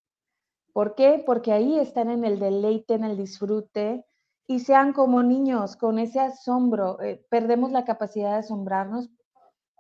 ¿Por 0.73 0.95
qué? 0.95 1.23
Porque 1.25 1.53
ahí 1.53 1.79
están 1.79 2.11
en 2.11 2.25
el 2.25 2.39
deleite, 2.39 2.95
en 2.95 3.05
el 3.05 3.17
disfrute 3.17 4.05
y 4.47 4.61
sean 4.61 4.93
como 4.93 5.23
niños, 5.23 5.77
con 5.77 5.99
ese 5.99 6.21
asombro. 6.21 7.01
Eh, 7.01 7.25
perdemos 7.31 7.73
la 7.73 7.85
capacidad 7.85 8.33
de 8.33 8.39
asombrarnos 8.39 9.11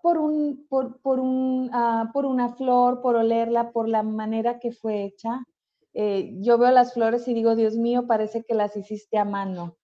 por, 0.03 0.19
un, 0.19 0.67
por, 0.69 1.01
por, 1.01 1.21
un, 1.21 1.71
ah, 1.73 2.11
por 2.13 2.27
una 2.27 2.51
flor, 2.55 3.01
por 3.01 3.17
olerla, 3.17 3.73
por 3.73 3.89
la 3.89 4.03
manera 4.03 4.59
que 4.59 4.73
fue 4.73 5.05
hecha. 5.05 5.45
Eh, 5.93 6.35
yo 6.41 6.59
veo 6.59 6.71
las 6.71 6.95
flores 6.95 7.27
y 7.29 7.35
digo, 7.35 7.57
Dios 7.57 7.77
mío, 7.77 8.07
parece 8.07 8.45
que 8.45 8.55
las 8.55 8.77
hiciste 8.77 9.19
a 9.19 9.25
mano. 9.25 9.77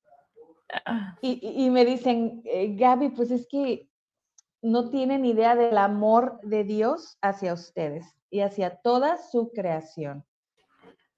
Ah. 0.85 1.17
Y, 1.21 1.71
me 1.71 1.85
dicen, 1.85 2.43
eh, 2.45 2.75
Gaby, 2.77 3.11
pues 3.11 3.31
es 3.31 3.47
que 3.49 3.89
no 4.63 4.91
tienen 4.91 5.25
idea 5.25 5.55
del 5.55 5.79
amor 5.79 6.41
de 6.43 6.65
Dios 6.65 7.19
hacia 7.23 7.53
ustedes 7.53 8.05
y 8.31 8.41
hacia 8.41 8.77
toda 8.77 9.17
su 9.19 9.51
creación. 9.53 10.25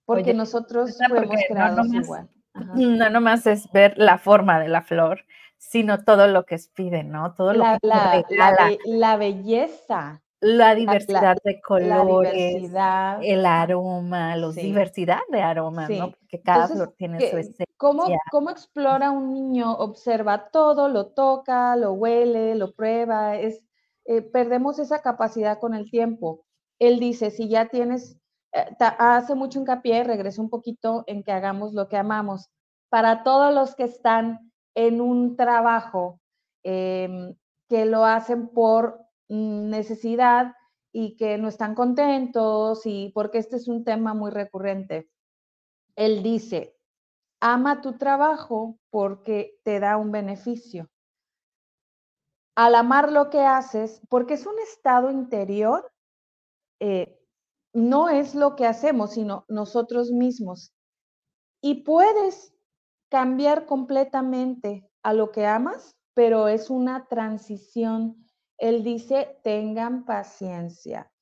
Porque 0.04 0.32
nosotros 0.34 0.98
fuimos 1.08 1.40
creados 1.48 1.92
igual. 1.92 2.30
No 2.74 3.10
nomás 3.10 3.46
es 3.46 3.70
ver 3.72 3.96
la 3.98 4.18
forma 4.18 4.58
de 4.58 4.68
la 4.68 4.82
flor, 4.82 5.24
sino 5.58 6.04
todo 6.04 6.26
lo 6.26 6.46
que 6.46 6.58
pide, 6.74 7.04
¿no? 7.04 7.34
Todo 7.34 7.52
lo 7.52 7.64
la, 7.64 7.78
que 7.78 7.86
la, 8.36 8.76
la, 8.86 9.16
belleza 9.16 10.22
la 10.40 10.74
diversidad 10.74 11.36
de 11.42 11.60
colores, 11.60 12.70
el 13.22 13.44
aroma, 13.44 14.36
la 14.36 14.50
diversidad 14.52 15.20
de 15.30 15.42
aromas, 15.42 15.90
¿no? 15.90 16.12
Porque 16.12 16.40
cada 16.40 16.68
flor 16.68 16.94
tiene 16.96 17.18
su 17.28 17.36
esencia. 17.36 17.66
¿cómo, 17.76 18.04
¿Cómo 18.30 18.50
explora 18.50 19.10
un 19.10 19.32
niño? 19.32 19.72
Observa 19.72 20.50
todo, 20.50 20.88
lo 20.88 21.08
toca, 21.08 21.74
lo 21.74 21.92
huele, 21.92 22.54
lo 22.54 22.72
prueba. 22.72 23.36
Es, 23.36 23.64
eh, 24.04 24.22
perdemos 24.22 24.78
esa 24.78 25.02
capacidad 25.02 25.58
con 25.58 25.74
el 25.74 25.90
tiempo. 25.90 26.44
Él 26.78 27.00
dice, 27.00 27.30
si 27.30 27.48
ya 27.48 27.66
tienes, 27.66 28.16
eh, 28.52 28.66
hace 28.80 29.34
mucho 29.34 29.58
hincapié, 29.58 30.04
regreso 30.04 30.40
un 30.40 30.50
poquito 30.50 31.02
en 31.08 31.24
que 31.24 31.32
hagamos 31.32 31.74
lo 31.74 31.88
que 31.88 31.96
amamos. 31.96 32.48
Para 32.90 33.24
todos 33.24 33.52
los 33.52 33.74
que 33.74 33.84
están 33.84 34.47
en 34.74 35.00
un 35.00 35.36
trabajo 35.36 36.20
em, 36.62 37.34
que 37.68 37.84
lo 37.84 38.04
hacen 38.04 38.48
por 38.48 39.08
Mm, 39.28 39.68
necesidad 39.68 40.54
y 40.92 41.16
que 41.16 41.36
no 41.38 41.48
están 41.48 41.74
contentos 41.74 42.86
y 42.86 43.10
porque 43.14 43.38
este 43.38 43.56
es 43.56 43.68
un 43.68 43.84
tema 43.84 44.14
muy 44.14 44.30
recurrente. 44.30 45.10
Él 45.96 46.22
dice, 46.22 46.76
ama 47.40 47.82
tu 47.82 47.98
trabajo 47.98 48.78
porque 48.90 49.58
te 49.64 49.80
da 49.80 49.96
un 49.98 50.12
beneficio. 50.12 50.88
Al 52.56 52.74
amar 52.74 53.12
lo 53.12 53.30
que 53.30 53.40
haces, 53.40 54.00
porque 54.08 54.34
es 54.34 54.46
un 54.46 54.58
estado 54.60 55.10
interior, 55.10 55.92
eh, 56.80 57.20
no 57.74 58.08
es 58.08 58.34
lo 58.34 58.56
que 58.56 58.66
hacemos, 58.66 59.12
sino 59.12 59.44
nosotros 59.48 60.10
mismos. 60.10 60.72
Y 61.60 61.84
puedes 61.84 62.54
cambiar 63.08 63.66
completamente 63.66 64.88
a 65.02 65.12
lo 65.12 65.30
que 65.30 65.46
amas, 65.46 65.96
pero 66.14 66.48
es 66.48 66.70
una 66.70 67.06
transición 67.06 68.28
él 68.58 68.82
dice, 68.82 69.38
tengan 69.44 70.04
paciencia, 70.04 71.12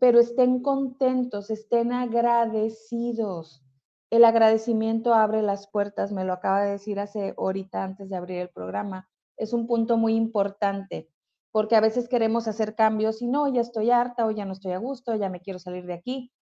pero 0.00 0.18
estén 0.18 0.62
contentos, 0.62 1.48
estén 1.50 1.92
agradecidos. 1.92 3.64
El 4.10 4.24
agradecimiento 4.24 5.14
abre 5.14 5.42
las 5.42 5.70
puertas, 5.70 6.10
me 6.10 6.24
lo 6.24 6.32
acaba 6.32 6.62
de 6.62 6.72
decir 6.72 6.98
hace 6.98 7.34
ahorita 7.38 7.84
antes 7.84 8.10
de 8.10 8.16
abrir 8.16 8.38
el 8.38 8.48
programa. 8.48 9.08
Es 9.36 9.52
un 9.52 9.68
punto 9.68 9.96
muy 9.96 10.16
importante, 10.16 11.08
porque 11.52 11.76
a 11.76 11.80
veces 11.80 12.08
queremos 12.08 12.48
hacer 12.48 12.74
cambios 12.74 13.22
y 13.22 13.28
no, 13.28 13.46
ya 13.46 13.60
estoy 13.60 13.92
harta 13.92 14.26
o 14.26 14.32
ya 14.32 14.44
no 14.44 14.52
estoy 14.52 14.72
a 14.72 14.78
gusto, 14.78 15.14
ya 15.14 15.28
me 15.28 15.40
quiero 15.40 15.60
salir 15.60 15.86
de 15.86 15.94
aquí. 15.94 16.32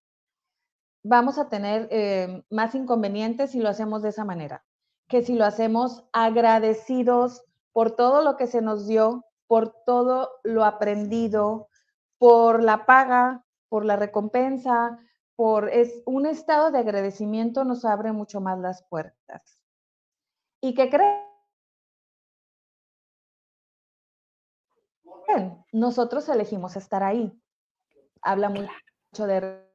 Vamos 1.10 1.38
a 1.38 1.48
tener 1.48 1.88
eh, 1.90 2.44
más 2.50 2.74
inconvenientes 2.74 3.52
si 3.52 3.60
lo 3.60 3.70
hacemos 3.70 4.02
de 4.02 4.10
esa 4.10 4.26
manera, 4.26 4.62
que 5.08 5.22
si 5.22 5.36
lo 5.36 5.46
hacemos 5.46 6.04
agradecidos 6.12 7.44
por 7.72 7.96
todo 7.96 8.20
lo 8.20 8.36
que 8.36 8.46
se 8.46 8.60
nos 8.60 8.86
dio, 8.86 9.24
por 9.46 9.72
todo 9.86 10.28
lo 10.44 10.66
aprendido, 10.66 11.70
por 12.18 12.62
la 12.62 12.84
paga, 12.84 13.42
por 13.70 13.86
la 13.86 13.96
recompensa, 13.96 14.98
por 15.34 15.70
es 15.70 16.02
un 16.04 16.26
estado 16.26 16.70
de 16.70 16.80
agradecimiento 16.80 17.64
nos 17.64 17.86
abre 17.86 18.12
mucho 18.12 18.42
más 18.42 18.58
las 18.58 18.82
puertas. 18.82 19.58
¿Y 20.60 20.74
qué 20.74 20.90
creen? 20.90 21.24
Nosotros 25.72 26.28
elegimos 26.28 26.76
estar 26.76 27.02
ahí. 27.02 27.32
Habla 28.20 28.50
mucho 28.50 29.26
de 29.26 29.67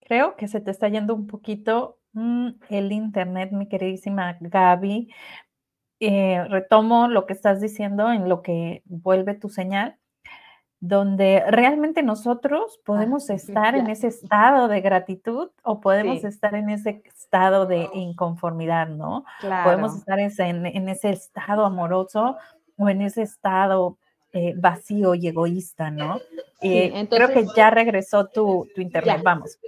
Creo 0.00 0.36
que 0.36 0.48
se 0.48 0.60
te 0.60 0.70
está 0.70 0.88
yendo 0.88 1.14
un 1.14 1.26
poquito 1.26 1.98
Mm, 2.12 2.48
el 2.70 2.92
Internet, 2.92 3.52
mi 3.52 3.68
queridísima 3.68 4.36
Gaby. 4.40 5.08
Eh, 6.00 6.44
retomo 6.48 7.08
lo 7.08 7.26
que 7.26 7.32
estás 7.32 7.60
diciendo 7.60 8.10
en 8.12 8.28
lo 8.28 8.42
que 8.42 8.82
vuelve 8.86 9.34
tu 9.34 9.48
señal, 9.48 9.96
donde 10.80 11.44
realmente 11.48 12.02
nosotros 12.02 12.80
podemos 12.84 13.30
estar 13.30 13.76
en 13.76 13.88
ese 13.88 14.08
estado 14.08 14.68
de 14.68 14.80
gratitud 14.80 15.50
o 15.62 15.80
podemos 15.80 16.24
estar 16.24 16.54
en 16.54 16.70
ese 16.70 17.02
estado 17.04 17.66
de 17.66 17.88
inconformidad, 17.94 18.88
¿no? 18.88 19.24
Podemos 19.64 19.96
estar 19.96 20.18
en, 20.18 20.88
ese 20.88 21.10
estado 21.10 21.64
amoroso 21.64 22.36
o 22.76 22.88
en 22.88 23.02
ese 23.02 23.22
estado 23.22 23.98
eh, 24.38 24.54
vacío 24.56 25.14
y 25.14 25.26
egoísta, 25.26 25.90
¿no? 25.90 26.20
Eh, 26.60 27.06
creo 27.08 27.28
que 27.28 27.46
ya 27.56 27.70
regresó 27.70 28.26
tu, 28.26 28.66
internet, 28.76 29.20
vamos 29.22 29.58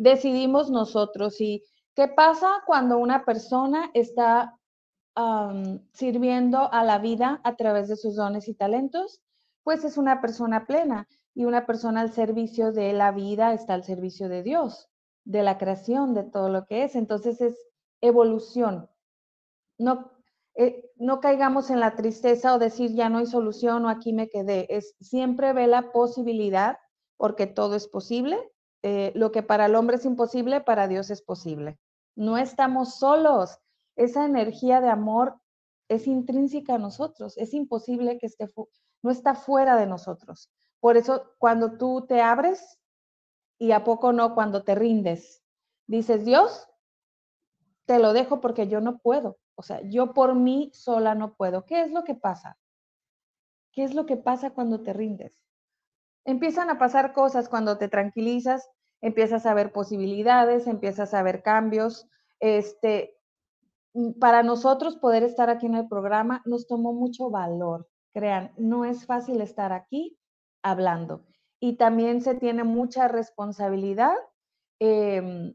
decidimos 0.00 0.70
nosotros. 0.70 1.40
¿Y 1.40 1.62
qué 1.94 2.08
pasa 2.08 2.62
cuando 2.66 2.98
una 2.98 3.24
persona 3.24 3.90
está 3.94 4.56
sirviendo 5.92 6.72
a 6.72 6.82
la 6.82 6.98
vida 6.98 7.42
a 7.44 7.54
través 7.54 7.88
de 7.88 7.96
sus 7.96 8.16
dones 8.16 8.48
y 8.48 8.54
talentos? 8.54 9.20
Pues 9.62 9.84
es 9.84 9.98
una 9.98 10.20
persona 10.20 10.66
plena. 10.66 11.06
y 11.32 11.44
una 11.44 11.64
persona 11.64 12.00
al 12.00 12.12
servicio 12.12 12.72
de 12.72 12.92
la 12.92 13.12
vida 13.12 13.54
está 13.54 13.74
al 13.74 13.84
servicio 13.84 14.28
de 14.28 14.42
Dios, 14.42 14.88
de 15.24 15.44
la 15.44 15.58
creación, 15.58 16.12
de 16.12 16.24
todo 16.24 16.48
lo 16.48 16.66
que 16.66 16.82
es. 16.82 16.96
Entonces 16.96 17.40
es 17.40 17.54
evolución. 18.00 18.90
No, 19.78 20.10
eh, 20.56 20.90
no 20.96 21.20
caigamos 21.20 21.70
en 21.70 21.80
la 21.80 21.94
tristeza 21.94 22.54
o 22.54 22.58
decir 22.58 22.94
ya 22.94 23.08
no 23.08 23.18
hay 23.18 23.26
solución 23.26 23.84
o 23.84 23.88
aquí 23.88 24.12
me 24.12 24.28
quedé. 24.28 24.66
Es 24.68 24.94
siempre 25.00 25.52
ve 25.52 25.66
la 25.66 25.92
posibilidad 25.92 26.78
porque 27.16 27.46
todo 27.46 27.76
es 27.76 27.86
posible. 27.86 28.38
Eh, 28.82 29.12
lo 29.14 29.30
que 29.30 29.42
para 29.42 29.66
el 29.66 29.74
hombre 29.74 29.96
es 29.96 30.04
imposible, 30.04 30.60
para 30.60 30.88
Dios 30.88 31.10
es 31.10 31.22
posible. 31.22 31.78
No 32.16 32.38
estamos 32.38 32.96
solos. 32.98 33.58
Esa 33.96 34.24
energía 34.24 34.80
de 34.80 34.88
amor 34.88 35.40
es 35.88 36.06
intrínseca 36.06 36.74
a 36.74 36.78
nosotros. 36.78 37.36
Es 37.36 37.52
imposible 37.52 38.18
que 38.18 38.26
esté, 38.26 38.46
no 39.02 39.10
está 39.10 39.34
fuera 39.34 39.76
de 39.76 39.86
nosotros. 39.86 40.50
Por 40.80 40.96
eso 40.96 41.34
cuando 41.38 41.76
tú 41.76 42.06
te 42.08 42.22
abres 42.22 42.78
y 43.58 43.72
a 43.72 43.84
poco 43.84 44.12
no, 44.12 44.34
cuando 44.34 44.62
te 44.62 44.74
rindes, 44.74 45.42
dices, 45.86 46.24
Dios, 46.24 46.66
te 47.84 47.98
lo 47.98 48.12
dejo 48.12 48.40
porque 48.40 48.68
yo 48.68 48.80
no 48.80 48.98
puedo. 48.98 49.36
O 49.60 49.62
sea, 49.62 49.82
yo 49.82 50.14
por 50.14 50.34
mí 50.34 50.70
sola 50.72 51.14
no 51.14 51.34
puedo. 51.34 51.66
¿Qué 51.66 51.82
es 51.82 51.92
lo 51.92 52.02
que 52.02 52.14
pasa? 52.14 52.56
¿Qué 53.72 53.84
es 53.84 53.92
lo 53.92 54.06
que 54.06 54.16
pasa 54.16 54.52
cuando 54.52 54.82
te 54.82 54.94
rindes? 54.94 55.44
Empiezan 56.24 56.70
a 56.70 56.78
pasar 56.78 57.12
cosas 57.12 57.50
cuando 57.50 57.76
te 57.76 57.88
tranquilizas, 57.88 58.70
empiezas 59.02 59.44
a 59.44 59.52
ver 59.52 59.70
posibilidades, 59.70 60.66
empiezas 60.66 61.12
a 61.12 61.22
ver 61.22 61.42
cambios. 61.42 62.08
Este, 62.38 63.18
mm, 63.92 64.12
para 64.12 64.42
nosotros 64.42 64.96
poder 64.96 65.24
estar 65.24 65.50
aquí 65.50 65.66
en 65.66 65.74
el 65.74 65.86
programa 65.86 66.40
nos 66.46 66.66
tomó 66.66 66.94
mucho 66.94 67.28
valor. 67.28 67.86
Crean, 68.14 68.54
no 68.56 68.86
es 68.86 69.04
fácil 69.04 69.42
estar 69.42 69.74
aquí 69.74 70.18
hablando. 70.62 71.26
Y 71.60 71.76
también 71.76 72.22
se 72.22 72.34
tiene 72.34 72.64
mucha 72.64 73.08
responsabilidad. 73.08 74.16
Em, 74.78 75.54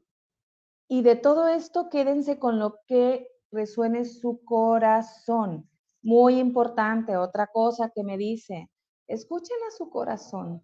y 0.88 1.02
de 1.02 1.16
todo 1.16 1.48
esto, 1.48 1.90
quédense 1.90 2.38
con 2.38 2.60
lo 2.60 2.82
que 2.86 3.35
resuene 3.52 4.06
su 4.06 4.44
corazón. 4.44 5.70
Muy 6.02 6.40
importante, 6.40 7.18
otra 7.18 7.48
cosa 7.48 7.92
que 7.94 8.04
me 8.04 8.18
dice, 8.18 8.70
escuchen 9.08 9.58
a 9.68 9.72
su 9.72 9.90
corazón. 9.90 10.64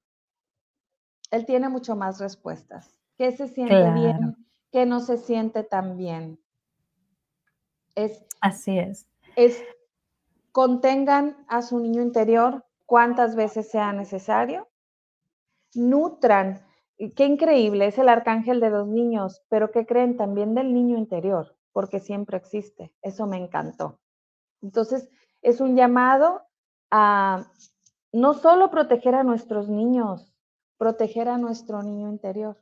Él 1.32 1.46
tiene 1.46 1.70
mucho 1.70 1.96
más 1.96 2.20
respuestas. 2.20 2.96
¿Qué 3.18 3.32
se 3.32 3.48
siente 3.48 3.92
bien? 3.94 4.36
¿Qué 4.72 4.86
no 4.86 5.00
se 5.00 5.18
siente 5.18 5.64
tan 5.64 5.98
bien? 5.98 6.40
Es, 7.96 8.24
Así 8.42 8.78
es. 8.78 9.08
Es 9.36 9.64
contengan 10.52 11.46
a 11.48 11.62
su 11.62 11.80
niño 11.80 12.02
interior 12.02 12.66
cuantas 12.86 13.36
veces 13.36 13.70
sea 13.70 13.94
necesario. 13.94 14.68
Nutran. 15.74 16.66
Qué 17.16 17.26
increíble, 17.26 17.88
es 17.88 17.98
el 17.98 18.10
arcángel 18.10 18.60
de 18.60 18.70
los 18.70 18.88
niños, 18.88 19.42
pero 19.50 19.72
¿qué 19.72 19.86
creen 19.86 20.18
también 20.18 20.54
del 20.54 20.74
niño 20.74 20.98
interior? 20.98 21.56
Porque 21.74 22.00
siempre 22.00 22.38
existe. 22.38 22.94
Eso 23.02 23.28
me 23.28 23.38
encantó. 23.38 24.00
Entonces, 24.62 25.10
es 25.42 25.62
un 25.62 25.76
llamado 25.76 26.44
a 26.92 27.48
no 28.12 28.34
solo 28.34 28.70
proteger 28.70 29.16
a 29.16 29.24
nuestros 29.24 29.70
niños, 29.70 30.34
proteger 30.78 31.30
a 31.30 31.38
nuestro 31.38 31.82
niño 31.82 32.10
interior. 32.10 32.62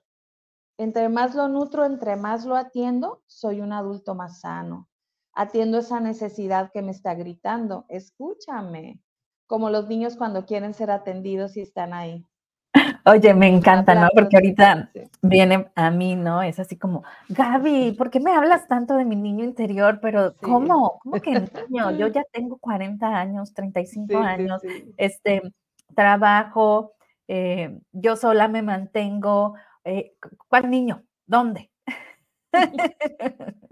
Entre 0.77 1.09
más 1.09 1.35
lo 1.35 1.47
nutro, 1.49 1.85
entre 1.85 2.15
más 2.15 2.45
lo 2.45 2.55
atiendo, 2.55 3.21
soy 3.27 3.61
un 3.61 3.73
adulto 3.73 4.15
más 4.15 4.41
sano. 4.41 4.87
Atiendo 5.33 5.79
esa 5.79 5.99
necesidad 5.99 6.71
que 6.71 6.81
me 6.81 6.91
está 6.91 7.15
gritando. 7.15 7.85
Escúchame, 7.89 9.01
como 9.45 9.69
los 9.69 9.87
niños 9.87 10.15
cuando 10.15 10.45
quieren 10.45 10.73
ser 10.73 10.91
atendidos 10.91 11.57
y 11.57 11.61
están 11.61 11.93
ahí. 11.93 12.25
Oye, 13.05 13.33
me 13.33 13.47
encanta, 13.47 13.95
¿no? 13.95 14.07
Porque 14.13 14.37
ahorita 14.37 14.89
viene 15.21 15.69
a 15.75 15.91
mí, 15.91 16.15
¿no? 16.15 16.41
Es 16.41 16.59
así 16.59 16.77
como, 16.77 17.03
Gaby, 17.29 17.93
¿por 17.93 18.09
qué 18.09 18.19
me 18.19 18.31
hablas 18.31 18.67
tanto 18.67 18.95
de 18.95 19.05
mi 19.05 19.15
niño 19.15 19.43
interior? 19.43 19.99
Pero, 20.01 20.35
¿cómo? 20.41 20.99
¿Cómo 21.03 21.21
que 21.21 21.31
niño? 21.69 21.91
Yo 21.91 22.07
ya 22.07 22.23
tengo 22.31 22.57
40 22.57 23.07
años, 23.07 23.53
35 23.53 24.17
años, 24.17 24.61
este, 24.97 25.41
trabajo, 25.95 26.93
eh, 27.27 27.79
yo 27.91 28.15
sola 28.15 28.47
me 28.47 28.61
mantengo. 28.61 29.55
Eh, 29.83 30.13
¿Cuál 30.47 30.69
niño? 30.69 31.03
¿Dónde? 31.25 31.71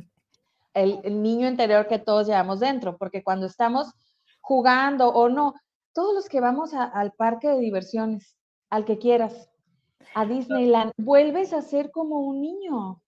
el, 0.74 1.00
el 1.04 1.22
niño 1.24 1.48
interior 1.48 1.88
que 1.88 2.00
todos 2.00 2.28
llevamos 2.28 2.60
dentro, 2.60 2.98
porque 2.98 3.24
cuando 3.24 3.46
estamos 3.46 3.94
jugando 4.42 5.10
o 5.10 5.28
no, 5.28 5.56
todos 5.94 6.14
los 6.14 6.30
que 6.30 6.40
vamos 6.40 6.76
al 6.76 7.12
parque 7.14 7.50
de 7.50 7.60
diversiones, 7.60 8.37
al 8.70 8.86
que 8.86 8.98
quieras, 8.98 9.50
a 10.14 10.26
Disneyland, 10.26 10.92
vuelves 10.98 11.54
a 11.54 11.62
ser 11.62 11.92
como 11.92 12.20
un 12.22 12.42
niño. 12.42 13.02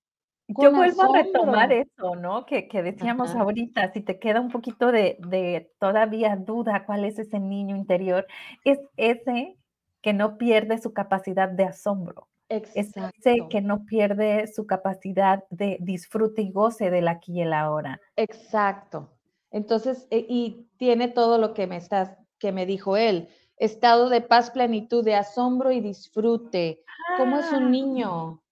Yo 0.48 0.72
vuelvo 0.72 1.04
a 1.04 1.18
retomar 1.22 1.72
eso, 1.72 2.16
¿no? 2.16 2.46
Que, 2.46 2.68
decíamos 2.84 3.36
ahorita, 3.36 3.92
si 3.94 4.02
te 4.02 4.18
queda 4.18 4.42
un 4.42 4.50
poquito 4.50 4.92
de, 4.92 5.72
todavía 5.80 6.36
duda 6.36 6.86
cuál 6.86 7.06
es 7.06 7.20
ese 7.20 7.40
niño 7.40 7.76
interior, 7.76 8.26
es 8.64 8.80
ese 8.98 9.58
que 10.02 10.14
no 10.14 10.38
pierde 10.38 10.80
su 10.80 10.92
capacidad 10.92 11.50
de 11.50 11.66
asombro. 11.66 12.28
Exacto. 12.50 13.12
Es 13.16 13.26
ese 13.26 13.48
que 13.48 13.62
no 13.62 13.86
pierde 13.86 14.48
su 14.48 14.66
capacidad 14.66 15.44
de 15.52 15.78
disfrute 15.82 16.42
y 16.42 16.52
goce 16.52 16.90
del 16.90 17.08
aquí 17.08 17.34
y 17.34 17.42
el 17.42 17.54
ahora. 17.54 18.02
Exacto. 18.16 19.12
Entonces, 19.52 20.08
eh, 20.10 20.26
y 20.28 20.68
tiene 20.78 21.10
todo 21.10 21.38
lo 21.38 21.54
que 21.54 21.68
me 21.68 21.78
estás, 21.78 22.18
que 22.40 22.52
me 22.52 22.66
dijo 22.66 22.98
él 22.98 23.30
estado 23.60 24.10
de 24.10 24.22
paz, 24.22 24.52
plenitud, 24.52 25.04
de 25.04 25.16
asombro 25.16 25.72
y 25.72 25.82
disfrute. 25.82 26.84
¿Cómo 27.18 27.38
es 27.38 27.52
un 27.52 27.66
ah. 27.66 27.70
niño? 27.70 28.44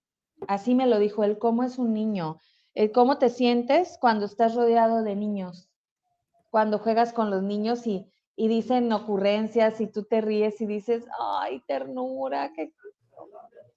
Así 0.48 0.76
me 0.76 0.86
lo 0.86 1.00
dijo 1.00 1.24
él, 1.24 1.40
¿cómo 1.40 1.64
es 1.64 1.80
un 1.80 1.94
niño? 1.94 2.40
¿Cómo 2.94 3.18
te 3.18 3.30
sientes 3.30 3.98
cuando 4.00 4.26
estás 4.26 4.54
rodeado 4.54 5.02
de 5.02 5.16
niños? 5.16 5.68
Cuando 6.52 6.78
juegas 6.78 7.12
con 7.12 7.32
los 7.32 7.42
niños 7.42 7.88
y, 7.88 8.12
y 8.36 8.48
dicen 8.48 8.92
ocurrencias 8.94 9.82
y 9.82 9.88
tú 9.88 10.04
te 10.04 10.22
ríes 10.22 10.62
y 10.62 10.68
dices, 10.68 11.06
ay, 11.20 11.64
ternura, 11.68 12.54
que 12.54 12.72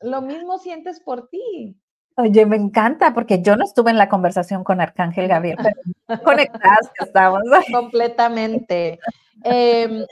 lo 0.01 0.21
mismo 0.21 0.59
sientes 0.59 1.01
por 1.01 1.29
ti. 1.29 1.81
Oye, 2.17 2.45
me 2.47 2.57
encanta 2.57 3.15
porque 3.15 3.43
yo 3.43 3.57
no 3.57 3.65
estuve 3.65 3.91
en 3.91 3.99
la 3.99 4.09
conversación 4.09 4.65
con 4.65 4.81
Arcángel 4.81 5.29
Gabriel, 5.29 5.59
pero 5.63 5.77
conectadas 6.25 6.91
que 6.99 7.05
estamos. 7.05 7.43
Completamente. 7.73 8.99
Em, 9.43 10.05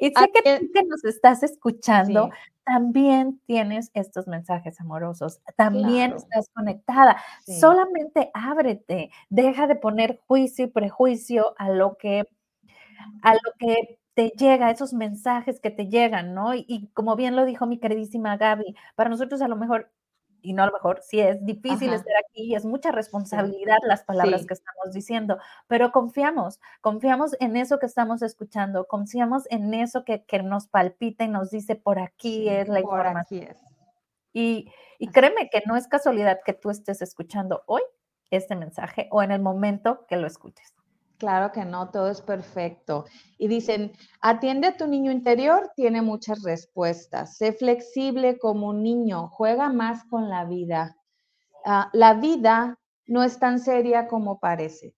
y 0.00 0.06
sé 0.06 0.30
que 0.32 0.60
tú 0.60 0.66
que 0.72 0.82
nos 0.84 1.04
estás 1.04 1.42
escuchando, 1.42 2.30
también 2.64 3.40
tienes 3.46 3.90
estos 3.94 4.28
mensajes 4.28 4.80
amorosos, 4.80 5.40
también 5.56 6.12
estás 6.12 6.50
conectada. 6.54 7.16
Solamente 7.44 8.30
ábrete, 8.32 9.10
deja 9.28 9.66
de 9.66 9.74
poner 9.74 10.20
juicio 10.26 10.66
y 10.66 10.68
prejuicio 10.68 11.54
a 11.58 11.70
lo 11.70 11.96
que, 11.96 12.28
a 13.22 13.34
lo 13.34 13.52
que 13.58 13.98
te 14.14 14.30
llega, 14.30 14.70
esos 14.70 14.92
mensajes 14.94 15.60
que 15.60 15.70
te 15.70 15.88
llegan, 15.88 16.32
¿no? 16.32 16.54
Y, 16.54 16.64
y, 16.68 16.86
como 16.88 17.16
bien 17.16 17.36
lo 17.36 17.44
dijo 17.44 17.66
mi 17.66 17.78
queridísima 17.78 18.36
Gaby, 18.36 18.76
para 18.94 19.10
nosotros 19.10 19.42
a 19.42 19.48
lo 19.48 19.56
mejor 19.56 19.90
y 20.46 20.52
no 20.52 20.62
a 20.62 20.66
lo 20.66 20.72
mejor, 20.72 21.00
sí 21.02 21.18
es 21.18 21.44
difícil 21.44 21.92
estar 21.92 22.14
aquí 22.24 22.44
y 22.44 22.54
es 22.54 22.64
mucha 22.64 22.92
responsabilidad 22.92 23.78
las 23.82 24.04
palabras 24.04 24.46
que 24.46 24.54
estamos 24.54 24.92
diciendo, 24.92 25.38
pero 25.66 25.90
confiamos, 25.90 26.60
confiamos 26.80 27.32
en 27.40 27.56
eso 27.56 27.80
que 27.80 27.86
estamos 27.86 28.22
escuchando, 28.22 28.86
confiamos 28.86 29.42
en 29.50 29.74
eso 29.74 30.04
que, 30.04 30.24
nos 30.44 30.68
palpita 30.68 31.24
y 31.24 31.28
nos 31.28 31.50
dice 31.50 31.74
por 31.74 31.98
aquí 31.98 32.48
es 32.48 32.68
la 32.68 32.78
información. 32.78 33.56
Y, 34.32 34.70
y 35.00 35.08
créeme 35.08 35.50
que 35.50 35.64
no 35.66 35.76
es 35.76 35.88
casualidad 35.88 36.38
que 36.46 36.52
tú 36.52 36.70
estés 36.70 37.02
escuchando 37.02 37.64
hoy 37.66 37.82
este 38.30 38.54
mensaje 38.54 39.08
o 39.10 39.24
en 39.24 39.32
el 39.32 39.42
momento 39.42 40.06
que 40.06 40.16
lo 40.16 40.28
escuches. 40.28 40.75
Claro 41.18 41.50
que 41.50 41.64
no, 41.64 41.90
todo 41.90 42.10
es 42.10 42.20
perfecto. 42.20 43.06
Y 43.38 43.48
dicen, 43.48 43.92
atiende 44.20 44.68
a 44.68 44.76
tu 44.76 44.86
niño 44.86 45.10
interior, 45.10 45.70
tiene 45.74 46.02
muchas 46.02 46.42
respuestas. 46.42 47.38
Sé 47.38 47.52
flexible 47.52 48.38
como 48.38 48.68
un 48.68 48.82
niño, 48.82 49.28
juega 49.28 49.70
más 49.70 50.04
con 50.04 50.28
la 50.28 50.44
vida. 50.44 50.96
Ah, 51.64 51.88
la 51.94 52.14
vida 52.14 52.78
no 53.06 53.22
es 53.22 53.38
tan 53.38 53.58
seria 53.58 54.08
como 54.08 54.38
parece. 54.38 54.94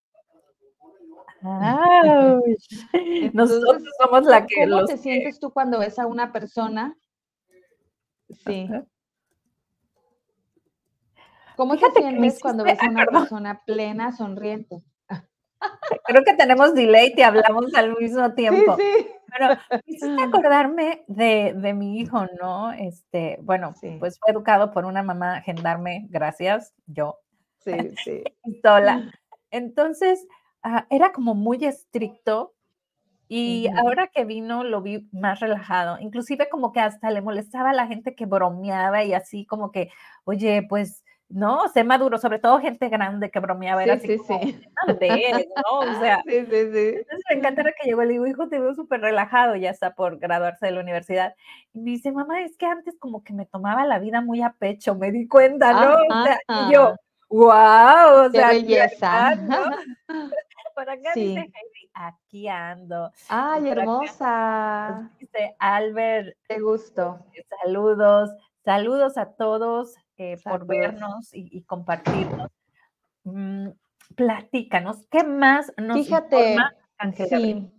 Nosotros 3.33 3.83
somos 3.97 4.25
la 4.25 4.45
que 4.45 4.67
¿Cómo 4.69 4.83
te 4.83 4.97
sientes 4.97 5.39
tú 5.39 5.51
cuando 5.51 5.79
ves 5.79 5.97
a 5.99 6.05
una 6.05 6.33
persona? 6.33 6.97
Sí. 8.45 8.69
¿Cómo 11.55 11.77
te 11.77 11.85
sientes 11.91 12.39
cuando 12.41 12.65
ves 12.65 12.81
a 12.81 12.89
una 12.89 13.05
persona 13.05 13.61
plena, 13.65 14.11
sonriente? 14.11 14.83
Creo 16.03 16.23
que 16.23 16.33
tenemos 16.33 16.73
delay 16.73 17.13
y 17.15 17.21
hablamos 17.21 17.73
al 17.75 17.95
mismo 17.97 18.33
tiempo. 18.33 18.75
Sí, 18.77 19.07
Pero 19.37 19.81
quisiste 19.85 20.21
acordarme 20.21 21.03
de, 21.07 21.53
de, 21.55 21.73
mi 21.73 21.99
hijo, 21.99 22.25
¿no? 22.39 22.71
Este, 22.71 23.37
bueno, 23.41 23.73
pues 23.99 24.19
fue 24.19 24.31
educado 24.31 24.71
por 24.71 24.85
una 24.85 25.03
mamá 25.03 25.41
gendarme, 25.41 26.07
gracias, 26.09 26.73
yo. 26.87 27.19
Sí, 27.59 27.73
sí. 28.03 28.23
Sola. 28.63 29.11
Entonces, 29.51 30.25
ah, 30.63 30.85
era 30.89 31.11
como 31.11 31.35
muy 31.35 31.63
estricto 31.65 32.53
Y 33.27 33.67
ahora 33.77 34.07
que 34.07 34.25
vino 34.25 34.63
lo 34.63 34.81
vi 34.81 35.07
más 35.11 35.39
relajado, 35.39 35.99
inclusive 35.99 36.49
como 36.49 36.71
que 36.71 36.79
hasta 36.79 37.11
le 37.11 37.21
molestaba 37.21 37.71
a 37.71 37.73
la 37.73 37.87
gente 37.87 38.15
que 38.15 38.25
bromeaba 38.25 39.03
y 39.03 39.13
así 39.13 39.45
como 39.45 39.71
que, 39.71 39.91
oye, 40.25 40.65
pues 40.67 41.03
¿no? 41.29 41.67
Sé 41.69 41.83
maduro, 41.83 42.17
sobre 42.17 42.39
todo 42.39 42.59
gente 42.59 42.89
grande 42.89 43.29
que 43.29 43.39
bromeaba, 43.39 43.83
era 43.83 43.93
así 43.93 44.17
como, 44.17 44.41
sí. 44.41 44.61
¿no? 44.87 45.79
O 45.79 45.99
sea, 45.99 46.21
sí, 46.27 46.45
sí, 46.45 46.55
entonces 46.55 47.23
me 47.29 47.35
encanta 47.37 47.63
que 47.63 47.87
llegó, 47.87 48.03
le 48.03 48.13
digo, 48.13 48.27
hijo, 48.27 48.49
te 48.49 48.59
veo 48.59 48.73
súper 48.73 49.01
relajado, 49.01 49.55
ya 49.55 49.69
está 49.69 49.93
por 49.93 50.17
graduarse 50.17 50.65
de 50.65 50.71
la 50.71 50.81
universidad. 50.81 51.35
Y 51.73 51.79
me 51.79 51.91
dice, 51.91 52.11
mamá, 52.11 52.41
es 52.41 52.57
que 52.57 52.65
antes 52.65 52.97
como 52.99 53.23
que 53.23 53.33
me 53.33 53.45
tomaba 53.45 53.85
la 53.85 53.99
vida 53.99 54.21
muy 54.21 54.41
a 54.41 54.53
pecho, 54.53 54.95
me 54.95 55.11
di 55.11 55.27
cuenta, 55.27 55.73
¿no? 55.73 55.95
o 55.95 56.23
sea, 56.23 56.39
y 56.47 56.73
yo, 56.73 56.95
wow, 57.29 58.27
o 58.27 58.31
sea, 58.31 58.49
qué 58.49 58.55
belleza. 58.55 59.37
por 60.79 60.89
acá 60.89 61.11
dice 61.13 61.51
aquí 61.93 62.47
ando. 62.47 63.11
Ay, 63.27 63.67
hermosa. 63.67 65.11
dice 65.19 65.55
Albert. 65.59 66.37
Qué 66.47 66.59
gusto. 66.59 67.19
Saludos, 67.63 68.29
saludos 68.63 69.17
a 69.17 69.33
todos. 69.33 69.95
Eh, 70.21 70.37
por 70.43 70.67
vernos 70.67 71.29
y, 71.31 71.63
compartirnos. 71.63 72.51
Mm, 73.23 73.69
platícanos, 74.17 75.07
¿qué 75.09 75.23
más 75.23 75.71
nos 75.77 75.97
Fíjate, 75.97 76.57
sí. 77.29 77.71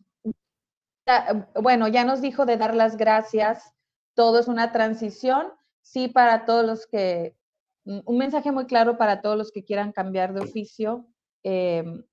Bueno, 1.61 1.89
ya 1.89 2.05
nos 2.05 2.23
dijo 2.23 2.47
de 2.47 2.57
dar 2.57 2.75
las 2.75 2.97
gracias, 2.97 3.75
todo 4.15 4.39
es 4.39 4.49
una 4.49 4.73
transición, 4.73 5.49
sí, 5.83 6.09
para 6.09 6.47
todos 6.47 6.65
los 6.65 6.87
que, 6.87 7.37
un 7.85 8.17
mensaje 8.17 8.53
muy 8.53 8.65
claro 8.65 8.97
para 8.97 9.21
todos 9.21 9.37
los 9.37 9.53
que 9.53 9.63
quieran 9.63 9.93
cambiar 9.93 10.33
de 10.33 10.41
oficio. 10.41 11.07
Em, 11.43 12.05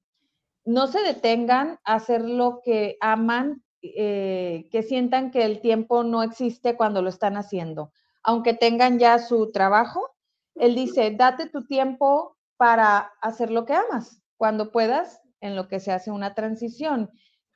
no 0.66 0.88
se 0.88 1.04
detengan 1.04 1.80
a 1.86 1.96
hacer 1.96 2.22
lo 2.26 2.60
que 2.66 2.98
aman, 3.00 3.64
eh, 3.82 4.68
que 4.74 4.84
sientan 4.84 5.32
que 5.32 5.46
el 5.46 5.62
tiempo 5.62 6.04
no 6.04 6.22
existe 6.22 6.76
cuando 6.76 7.02
lo 7.02 7.08
están 7.08 7.38
haciendo. 7.38 7.94
Aunque 8.24 8.54
tengan 8.54 9.00
ya 9.00 9.20
su 9.20 9.54
trabajo, 9.54 10.17
él 10.60 10.76
dice, 10.76 11.12
date 11.12 11.50
tu 11.50 11.66
tiempo 11.66 12.38
para 12.58 13.12
hacer 13.22 13.52
lo 13.52 13.66
que 13.66 13.74
amas, 13.74 14.22
cuando 14.38 14.72
puedas, 14.72 15.22
en 15.42 15.56
lo 15.56 15.68
que 15.68 15.80
se 15.80 15.92
hace 15.92 16.12
una 16.12 16.34
transición. 16.34 17.12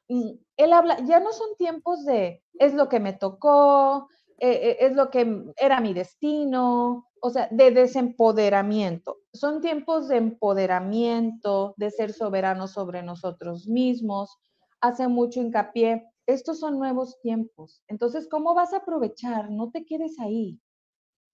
Él 0.08 0.74
habla, 0.74 0.98
ya 1.06 1.20
no 1.20 1.32
son 1.32 1.56
tiempos 1.58 2.06
de, 2.06 2.44
es 2.60 2.74
lo 2.74 2.90
que 2.90 3.00
me 3.00 3.14
tocó, 3.14 4.08
eh, 4.40 4.52
eh, 4.52 4.78
es 4.82 4.94
lo 4.94 5.10
que 5.10 5.46
era 5.58 5.80
mi 5.80 5.94
destino, 5.94 7.08
o 7.22 7.30
sea, 7.30 7.48
de 7.52 7.72
desempoderamiento. 7.72 9.18
Son 9.34 9.62
tiempos 9.62 10.08
de 10.10 10.18
empoderamiento, 10.18 11.74
de 11.78 11.92
ser 11.92 12.12
soberanos 12.14 12.72
sobre 12.72 13.04
nosotros 13.04 13.68
mismos. 13.68 14.38
Hace 14.82 15.08
mucho 15.08 15.40
hincapié, 15.40 16.08
estos 16.26 16.60
son 16.60 16.78
nuevos 16.78 17.20
tiempos. 17.22 17.84
Entonces, 17.88 18.28
¿cómo 18.30 18.54
vas 18.54 18.74
a 18.74 18.78
aprovechar? 18.78 19.50
No 19.50 19.72
te 19.72 19.86
quedes 19.86 20.20
ahí 20.20 20.60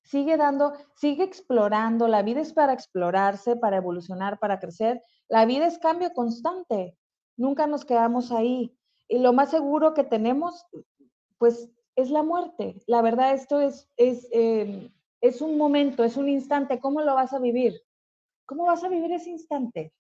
sigue 0.08 0.38
dando, 0.38 0.74
sigue 0.96 1.24
explorando, 1.24 2.08
la 2.08 2.24
vida 2.24 2.42
es 2.42 2.54
para 2.54 2.74
explorarse, 2.74 3.56
para 3.56 3.78
evolucionar, 3.78 4.40
para 4.40 4.60
crecer, 4.60 5.02
la 5.28 5.46
vida 5.46 5.68
es 5.68 5.78
cambio 5.80 6.14
constante, 6.14 6.98
nunca 7.36 7.68
nos 7.68 7.84
quedamos 7.84 8.32
ahí. 8.32 8.74
Y 9.10 9.20
lo 9.20 9.34
más 9.34 9.52
seguro 9.52 9.94
que 9.94 10.04
tenemos, 10.04 10.66
pues, 11.38 11.70
es 11.96 12.10
la 12.10 12.24
muerte. 12.24 12.82
La 12.88 13.02
verdad, 13.02 13.34
esto 13.34 13.60
es, 13.60 13.90
es, 13.98 14.28
em, 14.32 14.92
es 15.22 15.42
un 15.42 15.58
momento, 15.58 16.04
es 16.04 16.16
un 16.16 16.30
instante, 16.30 16.80
¿cómo 16.80 17.02
lo 17.02 17.16
vas 17.16 17.34
a 17.34 17.40
vivir? 17.40 17.82
¿Cómo 18.46 18.66
vas 18.66 18.84
a 18.84 18.90
vivir 18.90 19.12
ese 19.12 19.30
instante? 19.30 19.94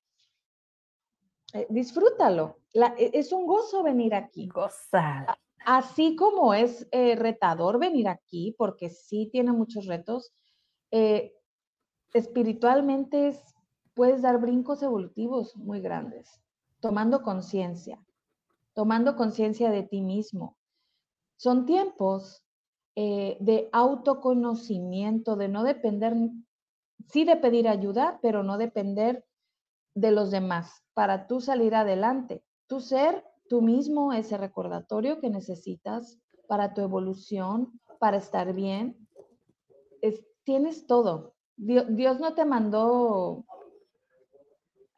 Eh, 1.53 1.67
disfrútalo. 1.69 2.59
E, 2.73 3.11
es 3.13 3.31
un 3.31 3.45
gozo 3.45 3.83
venir 3.83 4.13
aquí. 4.13 4.47
Gozar 4.47 5.37
así 5.65 6.15
como 6.15 6.53
es 6.53 6.87
eh, 6.91 7.15
retador 7.15 7.79
venir 7.79 8.07
aquí, 8.07 8.55
porque 8.57 8.89
sí 8.89 9.29
tiene 9.31 9.51
muchos 9.51 9.85
retos, 9.85 10.33
eh, 10.91 11.33
espiritualmente 12.13 13.37
puedes 13.93 14.21
dar 14.21 14.39
brincos 14.39 14.83
evolutivos 14.83 15.55
muy 15.55 15.81
grandes, 15.81 16.41
tomando 16.79 17.23
conciencia, 17.23 17.99
tomando 18.73 19.15
conciencia 19.15 19.71
de 19.71 19.83
ti 19.83 20.01
mismo. 20.01 20.57
Son 21.35 21.65
tiempos 21.65 22.43
eh, 22.95 23.37
de 23.39 23.69
autoconocimiento, 23.71 25.35
de 25.35 25.47
no 25.47 25.63
depender, 25.63 26.15
sí 27.09 27.25
de 27.25 27.37
pedir 27.37 27.67
ayuda, 27.67 28.19
pero 28.21 28.43
no 28.43 28.57
depender 28.57 29.25
de 29.93 30.11
los 30.11 30.31
demás 30.31 30.83
para 30.93 31.27
tú 31.27 31.41
salir 31.41 31.75
adelante. 31.75 32.43
Tu 32.67 32.79
ser 32.79 33.23
tú 33.47 33.61
mismo 33.61 34.13
ese 34.13 34.37
recordatorio 34.37 35.19
que 35.19 35.29
necesitas 35.29 36.19
para 36.47 36.73
tu 36.73 36.81
evolución, 36.81 37.79
para 37.99 38.17
estar 38.17 38.53
bien. 38.53 38.97
tienes 40.43 40.87
todo. 40.87 41.33
Dios, 41.57 42.19
no 42.19 42.33
te 42.33 42.45
mandó 42.45 43.43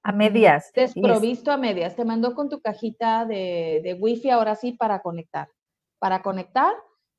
a 0.03 0.11
medias. 0.11 0.71
Desprovisto 0.75 1.51
a 1.51 1.57
medias. 1.57 1.95
Te 1.95 2.05
mandó 2.05 2.35
con 2.35 2.49
tu 2.49 2.61
cajita 2.61 3.25
de, 3.25 3.81
de 3.83 3.93
wifi 3.95 4.29
ahora 4.29 4.55
sí 4.55 4.73
para 4.73 5.01
conectar. 5.01 5.49
Para 5.97 6.21
conectar, 6.21 6.73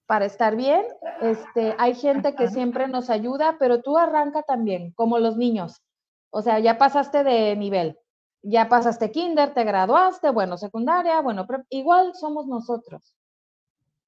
para 0.06 0.26
estar 0.26 0.54
bien. 0.56 0.84
Este, 1.22 1.74
hay 1.78 1.94
gente 1.94 2.34
que 2.34 2.48
siempre 2.48 2.86
nos 2.86 3.10
ayuda, 3.10 3.56
pero 3.58 3.82
tú 3.82 3.98
arranca 3.98 4.42
también, 4.42 4.92
como 4.92 5.18
los 5.18 5.36
niños. 5.36 5.82
O 6.30 6.42
sea, 6.42 6.60
ya 6.60 6.78
pasaste 6.78 7.24
de 7.24 7.56
nivel 7.56 7.98
ya 8.42 8.68
pasaste 8.68 9.10
kinder, 9.10 9.54
te 9.54 9.64
graduaste, 9.64 10.30
bueno, 10.30 10.56
secundaria, 10.56 11.20
bueno, 11.20 11.46
igual 11.68 12.14
somos 12.14 12.46
nosotros. 12.46 13.14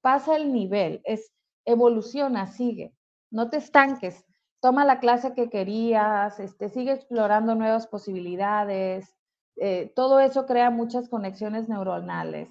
Pasa 0.01 0.35
el 0.35 0.51
nivel, 0.51 1.01
es 1.05 1.31
evoluciona, 1.65 2.47
sigue, 2.47 2.93
no 3.31 3.49
te 3.49 3.57
estanques, 3.57 4.25
toma 4.59 4.85
la 4.85 4.99
clase 4.99 5.33
que 5.33 5.49
querías, 5.49 6.39
este, 6.39 6.69
sigue 6.69 6.91
explorando 6.93 7.55
nuevas 7.55 7.87
posibilidades, 7.87 9.15
eh, 9.57 9.91
todo 9.95 10.19
eso 10.19 10.45
crea 10.45 10.69
muchas 10.69 11.09
conexiones 11.09 11.69
neuronales. 11.69 12.49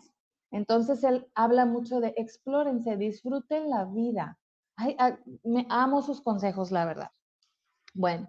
Entonces 0.50 1.02
él 1.04 1.26
habla 1.34 1.64
mucho 1.64 2.00
de 2.00 2.14
explórense, 2.16 2.96
disfruten 2.96 3.70
la 3.70 3.86
vida. 3.86 4.38
Ay, 4.76 4.96
me 5.42 5.66
amo 5.70 6.02
sus 6.02 6.20
consejos, 6.20 6.70
la 6.70 6.84
verdad. 6.84 7.10
Bueno, 7.94 8.28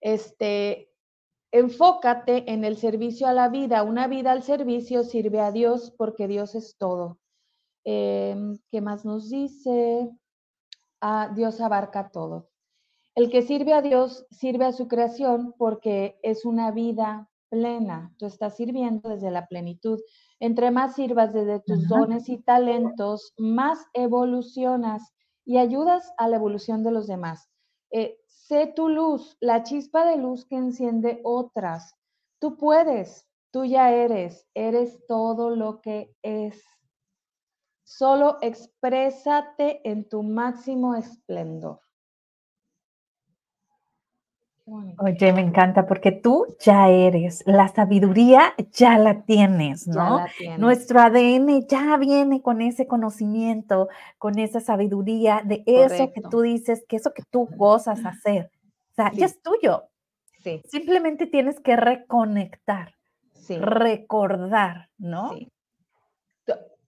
este, 0.00 0.87
Enfócate 1.50 2.50
en 2.52 2.64
el 2.64 2.76
servicio 2.76 3.26
a 3.26 3.32
la 3.32 3.48
vida. 3.48 3.82
Una 3.82 4.06
vida 4.06 4.32
al 4.32 4.42
servicio 4.42 5.02
sirve 5.02 5.40
a 5.40 5.50
Dios 5.50 5.92
porque 5.96 6.28
Dios 6.28 6.54
es 6.54 6.76
todo. 6.76 7.18
Em, 7.84 8.58
¿Qué 8.70 8.80
más 8.80 9.04
nos 9.04 9.30
dice? 9.30 10.10
Ah, 11.00 11.32
Dios 11.34 11.60
abarca 11.60 12.10
todo. 12.10 12.50
El 13.14 13.30
que 13.30 13.42
sirve 13.42 13.72
a 13.72 13.82
Dios 13.82 14.26
sirve 14.30 14.66
a 14.66 14.72
su 14.72 14.88
creación 14.88 15.54
porque 15.58 16.18
es 16.22 16.44
una 16.44 16.70
vida 16.70 17.28
plena. 17.48 18.14
Tú 18.18 18.26
estás 18.26 18.56
sirviendo 18.56 19.08
desde 19.08 19.30
la 19.30 19.46
plenitud. 19.46 20.00
Entre 20.40 20.70
más 20.70 20.94
sirvas 20.94 21.32
desde 21.32 21.60
tus 21.60 21.88
dones 21.88 22.28
y 22.28 22.38
talentos, 22.38 23.32
más 23.38 23.86
evolucionas 23.92 25.14
y 25.44 25.58
ayudas 25.58 26.12
a 26.18 26.28
la 26.28 26.36
evolución 26.36 26.84
de 26.84 26.92
los 26.92 27.06
demás. 27.06 27.48
Eh, 27.90 28.18
Sé 28.48 28.66
tu 28.74 28.88
luz, 28.88 29.36
la 29.40 29.62
chispa 29.62 30.06
de 30.06 30.16
luz 30.16 30.46
que 30.46 30.56
enciende 30.56 31.20
otras. 31.22 31.94
Tú 32.38 32.56
puedes, 32.56 33.28
tú 33.50 33.66
ya 33.66 33.92
eres, 33.92 34.48
eres 34.54 35.06
todo 35.06 35.50
lo 35.50 35.82
que 35.82 36.16
es. 36.22 36.64
Solo 37.84 38.38
exprésate 38.40 39.86
en 39.86 40.08
tu 40.08 40.22
máximo 40.22 40.94
esplendor. 40.94 41.80
Oye, 44.98 45.32
me 45.32 45.40
encanta 45.40 45.86
porque 45.86 46.12
tú 46.12 46.46
ya 46.60 46.88
eres, 46.88 47.42
la 47.46 47.68
sabiduría 47.68 48.54
ya 48.72 48.98
la 48.98 49.22
tienes, 49.22 49.86
¿no? 49.86 50.24
Nuestro 50.58 51.00
ADN 51.00 51.66
ya 51.66 51.96
viene 51.96 52.42
con 52.42 52.60
ese 52.60 52.86
conocimiento, 52.86 53.88
con 54.18 54.38
esa 54.38 54.60
sabiduría 54.60 55.42
de 55.44 55.62
eso 55.66 56.12
que 56.12 56.20
tú 56.20 56.42
dices, 56.42 56.84
que 56.88 56.96
eso 56.96 57.12
que 57.14 57.22
tú 57.30 57.48
gozas 57.56 58.04
hacer. 58.04 58.50
O 58.90 58.94
sea, 58.94 59.12
ya 59.12 59.26
es 59.26 59.40
tuyo. 59.42 59.84
Sí. 60.42 60.62
Simplemente 60.68 61.26
tienes 61.26 61.60
que 61.60 61.76
reconectar, 61.76 62.94
recordar, 63.60 64.90
¿no? 64.98 65.32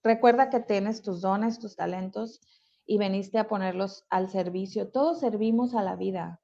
Recuerda 0.03 0.49
que 0.49 0.59
tienes 0.59 1.01
tus 1.01 1.21
dones, 1.21 1.59
tus 1.59 1.75
talentos 1.75 2.41
y 2.85 2.97
veniste 2.97 3.37
a 3.37 3.47
ponerlos 3.47 4.05
al 4.09 4.29
servicio. 4.29 4.89
Todos 4.89 5.19
servimos 5.19 5.75
a 5.75 5.83
la 5.83 5.95
vida 5.95 6.39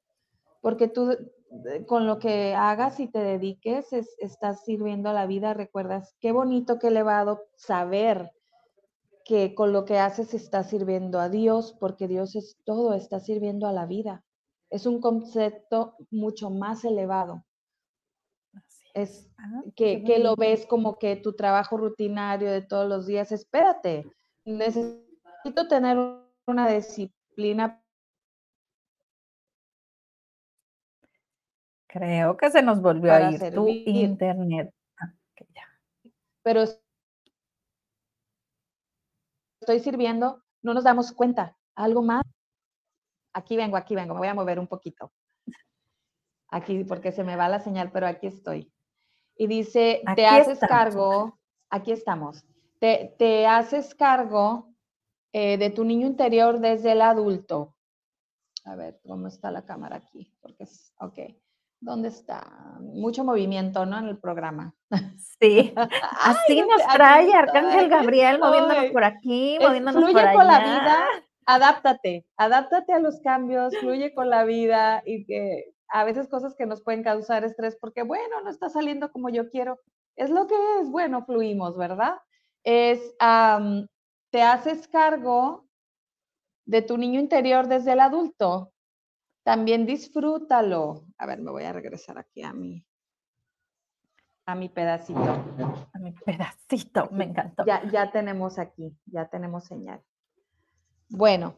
porque 0.62 0.88
tú 0.88 1.12
eh, 1.12 1.86
con 1.86 2.08
lo 2.08 2.20
que 2.20 2.54
hagas 2.56 3.00
y 3.00 3.08
te 3.08 3.20
dediques 3.20 3.94
estás 3.94 4.66
sirviendo 4.66 5.10
a 5.10 5.14
la 5.14 5.26
vida, 5.26 5.54
recuerdas, 5.54 6.16
qué 6.20 6.32
bonito, 6.32 6.78
qué 6.80 6.88
elevado 6.88 7.46
saber 7.56 8.32
que 9.24 9.56
con 9.56 9.74
lo 9.74 9.86
que 9.86 10.00
haces 10.00 10.34
estás 10.34 10.70
sirviendo 10.70 11.20
a 11.20 11.30
Dios, 11.30 11.76
porque 11.80 12.08
Dios 12.08 12.36
es 12.36 12.58
todo, 12.64 12.94
está 12.94 13.20
sirviendo 13.20 13.68
a 13.68 13.74
la 13.74 13.86
vida. 13.86 14.24
Es 14.70 14.86
un 14.86 15.02
concepto 15.02 15.96
mucho 16.12 16.50
más 16.50 16.86
elevado. 16.86 17.44
Es 18.94 19.30
ah, 19.38 19.64
que, 19.76 20.04
que 20.04 20.20
lo 20.20 20.36
ves 20.36 20.66
como 20.66 20.98
que 20.98 21.18
tu 21.18 21.34
trabajo 21.34 21.78
rutinario 21.78 22.52
de 22.52 22.62
todos 22.62 22.88
los 22.88 23.06
días. 23.06 23.32
Espérate, 23.32 24.06
necesito 24.46 25.68
tener 25.70 25.98
una 26.48 26.70
disciplina 26.70 27.84
Creo 31.88 32.36
que 32.36 32.52
se 32.52 32.62
nos 32.62 32.82
volvió 32.82 33.14
a 33.14 33.32
ir 33.32 33.54
tu 33.54 33.68
internet. 33.68 34.74
Ah, 34.98 35.14
Pero 36.44 36.66
estoy 39.62 39.80
sirviendo, 39.80 40.44
no 40.62 40.74
nos 40.74 40.84
damos 40.84 41.12
cuenta. 41.12 41.58
¿Algo 41.76 42.02
más? 42.02 42.24
Aquí 43.34 43.56
vengo, 43.56 43.78
aquí 43.78 43.96
vengo, 43.96 44.14
me 44.14 44.20
voy 44.20 44.28
a 44.28 44.34
mover 44.34 44.60
un 44.60 44.68
poquito. 44.68 45.12
Aquí, 46.50 46.84
porque 46.84 47.12
se 47.12 47.24
me 47.24 47.36
va 47.36 47.50
la 47.50 47.60
señal, 47.60 47.92
pero 47.92 48.08
aquí 48.08 48.28
estoy. 48.28 48.72
Y 49.36 49.48
dice, 49.48 50.02
te 50.16 50.26
haces 50.26 50.60
cargo, 50.60 51.38
aquí 51.70 51.92
estamos, 51.92 52.46
te, 52.80 53.16
te 53.20 53.46
haces 53.46 53.94
cargo 53.94 54.74
eh, 55.34 55.58
de 55.58 55.70
tu 55.70 55.84
niño 55.84 56.08
interior 56.08 56.60
desde 56.60 56.94
el 56.94 57.02
adulto. 57.02 57.76
A 58.66 58.76
ver, 58.76 59.00
¿cómo 59.06 59.28
está 59.28 59.52
la 59.52 59.66
cámara 59.66 59.98
aquí? 59.98 60.34
Porque 60.42 60.64
es, 60.64 60.94
ok. 61.00 61.20
¿Dónde 61.80 62.10
está? 62.10 62.78
Mucho 62.80 63.24
movimiento, 63.24 63.86
¿no? 63.86 64.00
En 64.00 64.08
el 64.08 64.18
programa. 64.18 64.74
Sí, 65.40 65.74
así 66.22 66.62
nos 66.62 66.82
trae 66.94 67.32
Arcángel 67.34 67.90
Gabriel 67.90 68.40
moviéndonos 68.40 68.92
por 68.92 69.04
aquí, 69.04 69.58
moviéndonos 69.62 70.12
por 70.12 70.20
allá. 70.20 70.34
con 70.34 70.48
la 70.48 70.60
vida, 70.60 71.06
adáptate, 71.46 72.26
adáptate 72.38 72.94
a 72.94 73.00
los 73.00 73.22
cambios, 73.22 73.78
fluye 73.78 74.14
con 74.16 74.30
la 74.30 74.44
vida 74.44 75.04
y 75.06 75.26
que 75.26 75.74
a 75.90 76.04
veces 76.04 76.28
cosas 76.28 76.56
que 76.56 76.66
nos 76.66 76.82
pueden 76.82 77.04
causar 77.04 77.44
estrés 77.44 77.78
porque, 77.80 78.04
bueno, 78.04 78.42
no 78.42 78.50
está 78.50 78.70
saliendo 78.70 79.12
como 79.12 79.30
yo 79.30 79.50
quiero. 79.50 79.80
Es 80.16 80.30
lo 80.30 80.48
que 80.48 80.56
es, 80.82 80.90
bueno, 80.90 81.26
fluimos, 81.26 81.78
¿verdad? 81.78 82.16
Es, 82.64 83.16
te 84.32 84.42
haces 84.42 84.88
cargo 84.88 85.68
de 86.66 86.82
tu 86.82 86.98
niño 86.98 87.20
interior 87.20 87.68
desde 87.68 87.94
el 87.94 88.00
adulto 88.00 88.74
también 89.48 89.86
disfrútalo. 89.86 91.06
A 91.18 91.26
ver, 91.26 91.40
me 91.40 91.52
voy 91.52 91.64
a 91.64 91.72
regresar 91.72 92.18
aquí 92.18 92.44
a 92.44 92.52
mi, 92.52 92.86
a 94.46 94.56
mi 94.56 94.68
pedacito. 94.68 95.22
A 95.94 96.00
mi 96.00 96.12
pedacito, 96.12 97.08
me 97.12 97.24
encantó. 97.24 97.64
Ya, 97.66 97.82
ya 97.90 98.12
tenemos 98.12 98.60
aquí, 98.60 98.94
ya 99.06 99.30
tenemos 99.30 99.64
señal. 99.64 100.04
Bueno, 101.08 101.56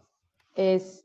es, 0.55 1.03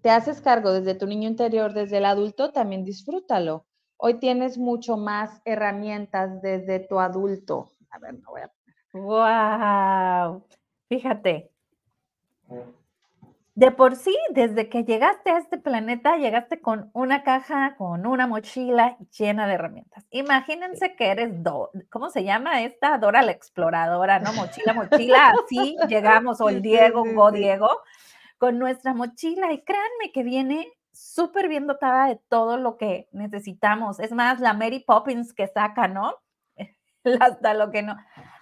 te 0.00 0.08
haces 0.08 0.40
cargo 0.40 0.72
desde 0.72 0.94
tu 0.94 1.06
niño 1.06 1.28
interior, 1.28 1.74
desde 1.74 1.98
el 1.98 2.06
adulto, 2.06 2.50
también 2.50 2.82
disfrútalo. 2.82 3.66
Hoy 3.98 4.14
tienes 4.14 4.56
mucho 4.56 4.96
más 4.96 5.42
herramientas 5.44 6.40
desde 6.40 6.80
tu 6.80 6.98
adulto. 6.98 7.72
A 7.90 7.98
ver, 7.98 8.14
me 8.14 8.24
voy 8.24 8.40
a. 8.40 8.50
¡Wow! 8.94 10.46
Fíjate, 10.88 11.52
de 13.56 13.70
por 13.70 13.96
sí, 13.96 14.14
desde 14.32 14.68
que 14.68 14.84
llegaste 14.84 15.30
a 15.30 15.38
este 15.38 15.56
planeta, 15.56 16.18
llegaste 16.18 16.60
con 16.60 16.90
una 16.92 17.22
caja, 17.22 17.74
con 17.76 18.06
una 18.06 18.26
mochila 18.26 18.98
llena 19.18 19.46
de 19.46 19.54
herramientas. 19.54 20.06
Imagínense 20.10 20.94
que 20.94 21.08
eres, 21.08 21.42
Do 21.42 21.70
¿cómo 21.88 22.10
se 22.10 22.22
llama 22.22 22.60
esta? 22.60 22.98
Dora 22.98 23.22
la 23.22 23.32
exploradora, 23.32 24.18
¿no? 24.18 24.34
Mochila, 24.34 24.74
mochila, 24.74 25.32
así 25.46 25.74
llegamos, 25.88 26.42
o 26.42 26.50
el 26.50 26.60
Diego, 26.60 27.02
o 27.16 27.32
Diego, 27.32 27.70
con 28.36 28.58
nuestra 28.58 28.92
mochila. 28.92 29.50
Y 29.50 29.64
créanme 29.64 30.12
que 30.12 30.22
viene 30.22 30.70
súper 30.92 31.48
bien 31.48 31.66
dotada 31.66 32.08
de 32.08 32.20
todo 32.28 32.58
lo 32.58 32.76
que 32.76 33.08
necesitamos. 33.12 34.00
Es 34.00 34.12
más, 34.12 34.38
la 34.38 34.52
Mary 34.52 34.80
Poppins 34.80 35.32
que 35.32 35.46
saca, 35.46 35.88
¿no? 35.88 36.14
Hasta 37.20 37.54
lo 37.54 37.70
que 37.70 37.82
no. 37.82 37.96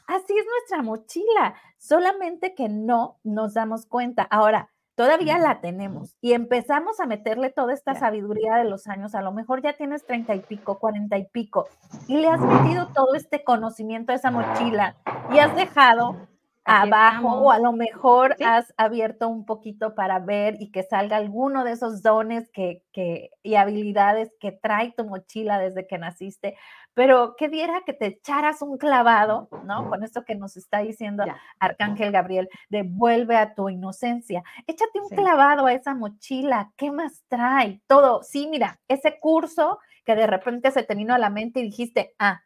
Así 0.08 0.36
es 0.36 0.44
nuestra 0.44 0.82
mochila, 0.82 1.54
solamente 1.78 2.56
que 2.56 2.68
no 2.68 3.20
nos 3.22 3.54
damos 3.54 3.86
cuenta. 3.86 4.24
Ahora, 4.24 4.73
todavía 4.94 5.38
la 5.38 5.60
tenemos 5.60 6.16
y 6.20 6.32
empezamos 6.32 7.00
a 7.00 7.06
meterle 7.06 7.50
toda 7.50 7.72
esta 7.72 7.94
sabiduría 7.94 8.56
de 8.56 8.64
los 8.64 8.86
años, 8.86 9.14
a 9.14 9.22
lo 9.22 9.32
mejor 9.32 9.62
ya 9.62 9.74
tienes 9.74 10.06
treinta 10.06 10.34
y 10.34 10.40
pico, 10.40 10.78
cuarenta 10.78 11.18
y 11.18 11.26
pico, 11.26 11.66
y 12.06 12.16
le 12.18 12.28
has 12.28 12.40
metido 12.40 12.88
todo 12.94 13.14
este 13.14 13.44
conocimiento 13.44 14.12
a 14.12 14.16
esa 14.16 14.30
mochila 14.30 14.96
y 15.32 15.38
has 15.38 15.54
dejado 15.56 16.16
abajo 16.64 17.28
o 17.28 17.50
a 17.50 17.58
lo 17.58 17.72
mejor 17.72 18.36
has 18.44 18.72
abierto 18.76 19.28
un 19.28 19.44
poquito 19.44 19.94
para 19.94 20.18
ver 20.18 20.56
y 20.60 20.70
que 20.70 20.82
salga 20.82 21.16
alguno 21.16 21.64
de 21.64 21.72
esos 21.72 22.02
dones 22.02 22.50
que, 22.50 22.82
que, 22.92 23.30
y 23.42 23.56
habilidades 23.56 24.32
que 24.40 24.52
trae 24.52 24.92
tu 24.96 25.04
mochila 25.04 25.58
desde 25.58 25.86
que 25.86 25.98
naciste, 25.98 26.56
pero 26.94 27.36
que 27.36 27.48
diera 27.48 27.82
que 27.84 27.92
te 27.92 28.06
echaras 28.06 28.62
un 28.62 28.78
clavado, 28.78 29.48
¿no? 29.64 29.88
Con 29.90 30.02
esto 30.04 30.24
que 30.24 30.34
nos 30.34 30.56
está 30.56 30.78
diciendo 30.78 31.24
Arcángel 31.58 32.12
Gabriel, 32.12 32.48
devuelve 32.70 33.36
a 33.36 33.54
tu 33.54 33.68
inocencia, 33.68 34.42
échate 34.66 35.00
un 35.00 35.08
clavado 35.08 35.66
a 35.66 35.72
esa 35.72 35.94
mochila, 35.94 36.72
¿qué 36.76 36.90
más 36.90 37.24
trae? 37.28 37.82
Todo, 37.86 38.22
sí, 38.22 38.48
mira, 38.48 38.80
ese 38.88 39.18
curso 39.20 39.78
que 40.04 40.14
de 40.14 40.26
repente 40.26 40.70
se 40.70 40.82
te 40.82 40.94
vino 40.94 41.14
a 41.14 41.18
la 41.18 41.30
mente 41.30 41.60
y 41.60 41.64
dijiste, 41.64 42.14
ah, 42.18 42.42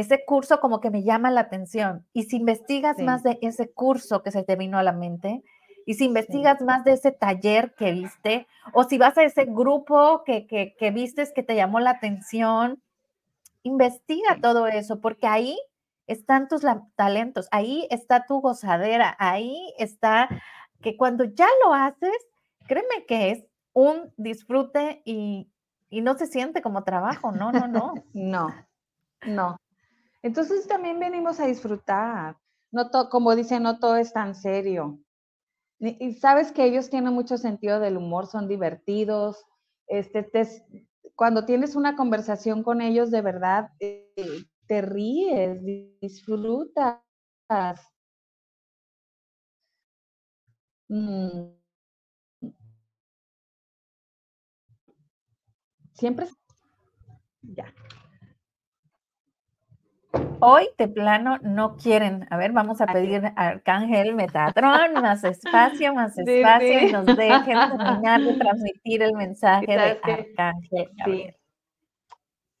ese 0.00 0.24
curso 0.24 0.60
como 0.60 0.80
que 0.80 0.90
me 0.90 1.02
llama 1.02 1.28
la 1.32 1.40
atención. 1.40 2.06
Y 2.12 2.24
si 2.24 2.36
investigas 2.36 2.98
más 3.00 3.24
de 3.24 3.36
ese 3.42 3.68
curso 3.68 4.22
que 4.22 4.30
se 4.30 4.44
te 4.44 4.54
vino 4.54 4.78
a 4.78 4.84
la 4.84 4.92
mente, 4.92 5.42
y 5.86 5.94
si 5.94 6.04
investigas 6.04 6.60
más 6.60 6.84
de 6.84 6.92
ese 6.92 7.10
taller 7.10 7.74
que 7.74 7.90
viste, 7.90 8.46
o 8.72 8.84
si 8.84 8.96
vas 8.96 9.18
a 9.18 9.24
ese 9.24 9.46
grupo 9.46 10.22
que, 10.24 10.46
que, 10.46 10.76
que 10.78 10.92
vistes 10.92 11.32
que 11.32 11.42
te 11.42 11.56
llamó 11.56 11.80
la 11.80 11.90
atención, 11.90 12.80
investiga 13.64 14.38
todo 14.40 14.68
eso, 14.68 15.00
porque 15.00 15.26
ahí 15.26 15.58
están 16.06 16.46
tus 16.46 16.62
talentos, 16.94 17.48
ahí 17.50 17.88
está 17.90 18.24
tu 18.24 18.40
gozadera, 18.40 19.16
ahí 19.18 19.74
está 19.78 20.28
que 20.80 20.96
cuando 20.96 21.24
ya 21.24 21.48
lo 21.64 21.74
haces, 21.74 22.16
créeme 22.68 23.04
que 23.08 23.32
es 23.32 23.44
un 23.72 24.12
disfrute 24.16 25.02
y, 25.04 25.50
y 25.90 26.02
no 26.02 26.16
se 26.16 26.26
siente 26.26 26.62
como 26.62 26.84
trabajo, 26.84 27.32
no, 27.32 27.50
no, 27.50 27.66
no. 27.66 27.94
no, 28.12 28.54
no. 29.26 29.58
Entonces 30.22 30.66
también 30.66 30.98
venimos 30.98 31.40
a 31.40 31.46
disfrutar. 31.46 32.36
No 32.70 32.90
como 33.10 33.34
dicen, 33.34 33.62
no 33.62 33.78
todo 33.78 33.96
es 33.96 34.12
tan 34.12 34.34
serio. 34.34 34.98
Y, 35.80 36.14
sabes 36.14 36.52
que 36.52 36.64
ellos 36.64 36.90
tienen 36.90 37.14
mucho 37.14 37.38
sentido 37.38 37.80
del 37.80 37.96
humor, 37.96 38.26
son 38.26 38.48
divertidos. 38.48 39.44
Este, 39.86 40.28
cuando 41.14 41.44
tienes 41.46 41.76
una 41.76 41.96
conversación 41.96 42.62
con 42.62 42.80
ellos, 42.82 43.10
de 43.10 43.22
verdad, 43.22 43.70
eh, 43.80 44.44
te 44.66 44.82
ríes, 44.82 45.60
disfrutas. 46.00 47.00
Mm. 50.90 51.58
Siempre. 55.94 56.28
Ya. 57.42 57.72
Hoy 60.40 60.68
de 60.78 60.88
plano 60.88 61.38
no 61.42 61.76
quieren. 61.76 62.26
A 62.30 62.36
ver, 62.36 62.52
vamos 62.52 62.80
a 62.80 62.86
pedir 62.86 63.24
a 63.24 63.48
Arcángel 63.48 64.14
Metatron 64.14 64.92
más 64.94 65.24
espacio, 65.24 65.92
más 65.94 66.16
espacio 66.16 66.88
y 66.88 66.92
nos 66.92 67.06
dejen 67.06 67.58
terminar 67.76 68.20
de 68.20 68.34
transmitir 68.34 69.02
el 69.02 69.12
mensaje 69.16 69.66
de 69.66 69.78
Arcángel. 69.78 70.90
Sí. 71.04 71.34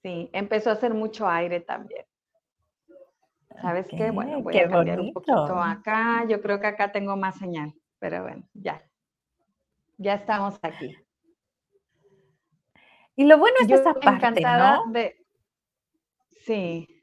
sí, 0.02 0.30
empezó 0.32 0.70
a 0.70 0.72
hacer 0.74 0.92
mucho 0.92 1.28
aire 1.28 1.60
también. 1.60 2.04
¿Sabes 3.60 3.86
qué? 3.88 4.10
Bueno, 4.10 4.42
voy 4.42 4.58
a 4.58 4.68
cambiar 4.68 5.00
un 5.00 5.12
poquito 5.12 5.60
acá. 5.60 6.24
Yo 6.28 6.40
creo 6.40 6.60
que 6.60 6.66
acá 6.66 6.92
tengo 6.92 7.16
más 7.16 7.36
señal, 7.38 7.74
pero 7.98 8.22
bueno, 8.22 8.44
ya. 8.54 8.82
Ya 9.96 10.14
estamos 10.14 10.58
aquí. 10.62 10.96
Y 13.16 13.24
lo 13.24 13.38
bueno 13.38 13.56
es 13.60 13.70
esa 13.70 13.94
parte, 13.94 14.40
¿no? 14.40 14.84
De... 14.92 15.16
Sí, 16.44 16.97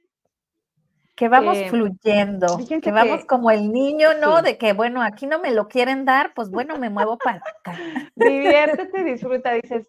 que 1.16 1.30
vamos 1.30 1.58
eh, 1.58 1.70
fluyendo, 1.70 2.60
que 2.82 2.92
vamos 2.92 3.24
como 3.26 3.50
el 3.50 3.72
niño, 3.72 4.10
¿no? 4.20 4.42
De 4.42 4.58
que, 4.58 4.74
bueno, 4.74 5.02
aquí 5.02 5.28
no 5.28 5.40
me 5.40 5.52
lo 5.52 5.68
quieren 5.68 6.04
dar, 6.04 6.34
pues 6.34 6.50
bueno, 6.50 6.78
me 6.78 6.90
muevo 6.90 7.18
para 7.18 7.38
acá. 7.38 7.78
Diviértete, 8.16 9.04
disfruta, 9.04 9.54
dices. 9.54 9.88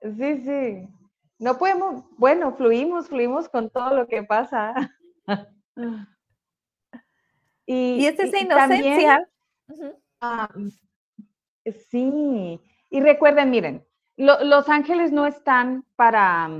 Sí, 0.00 0.42
sí. 0.42 0.88
No 1.38 1.58
podemos, 1.58 2.04
bueno, 2.18 2.54
fluimos, 2.56 3.08
fluimos 3.08 3.48
con 3.48 3.70
todo 3.70 3.94
lo 3.94 4.06
que 4.06 4.22
pasa. 4.22 4.74
Y, 7.66 8.04
es 8.04 8.18
esa 8.18 8.38
inocencia. 8.38 9.26
Ah, 10.20 10.50
sí, 11.88 12.60
y 12.90 13.00
recuerden, 13.00 13.50
miren, 13.50 13.86
los 14.16 14.68
ángeles 14.68 15.12
no 15.12 15.26
están 15.26 15.84
para, 15.96 16.50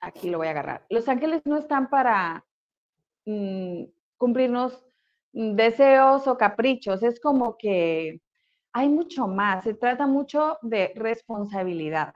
aquí 0.00 0.30
lo 0.30 0.38
voy 0.38 0.48
a 0.48 0.50
agarrar. 0.50 0.86
Los 0.88 1.08
ángeles 1.08 1.42
no 1.44 1.58
están 1.58 1.88
para 1.90 2.44
mm, 3.26 3.84
cumplirnos 4.16 4.84
mm, 5.32 5.54
deseos 5.54 6.26
o 6.26 6.36
caprichos, 6.36 7.02
es 7.02 7.20
como 7.20 7.56
que 7.56 8.20
hay 8.72 8.88
mucho 8.88 9.26
más, 9.26 9.64
se 9.64 9.74
trata 9.74 10.06
mucho 10.06 10.58
de 10.62 10.92
responsabilidad. 10.96 12.14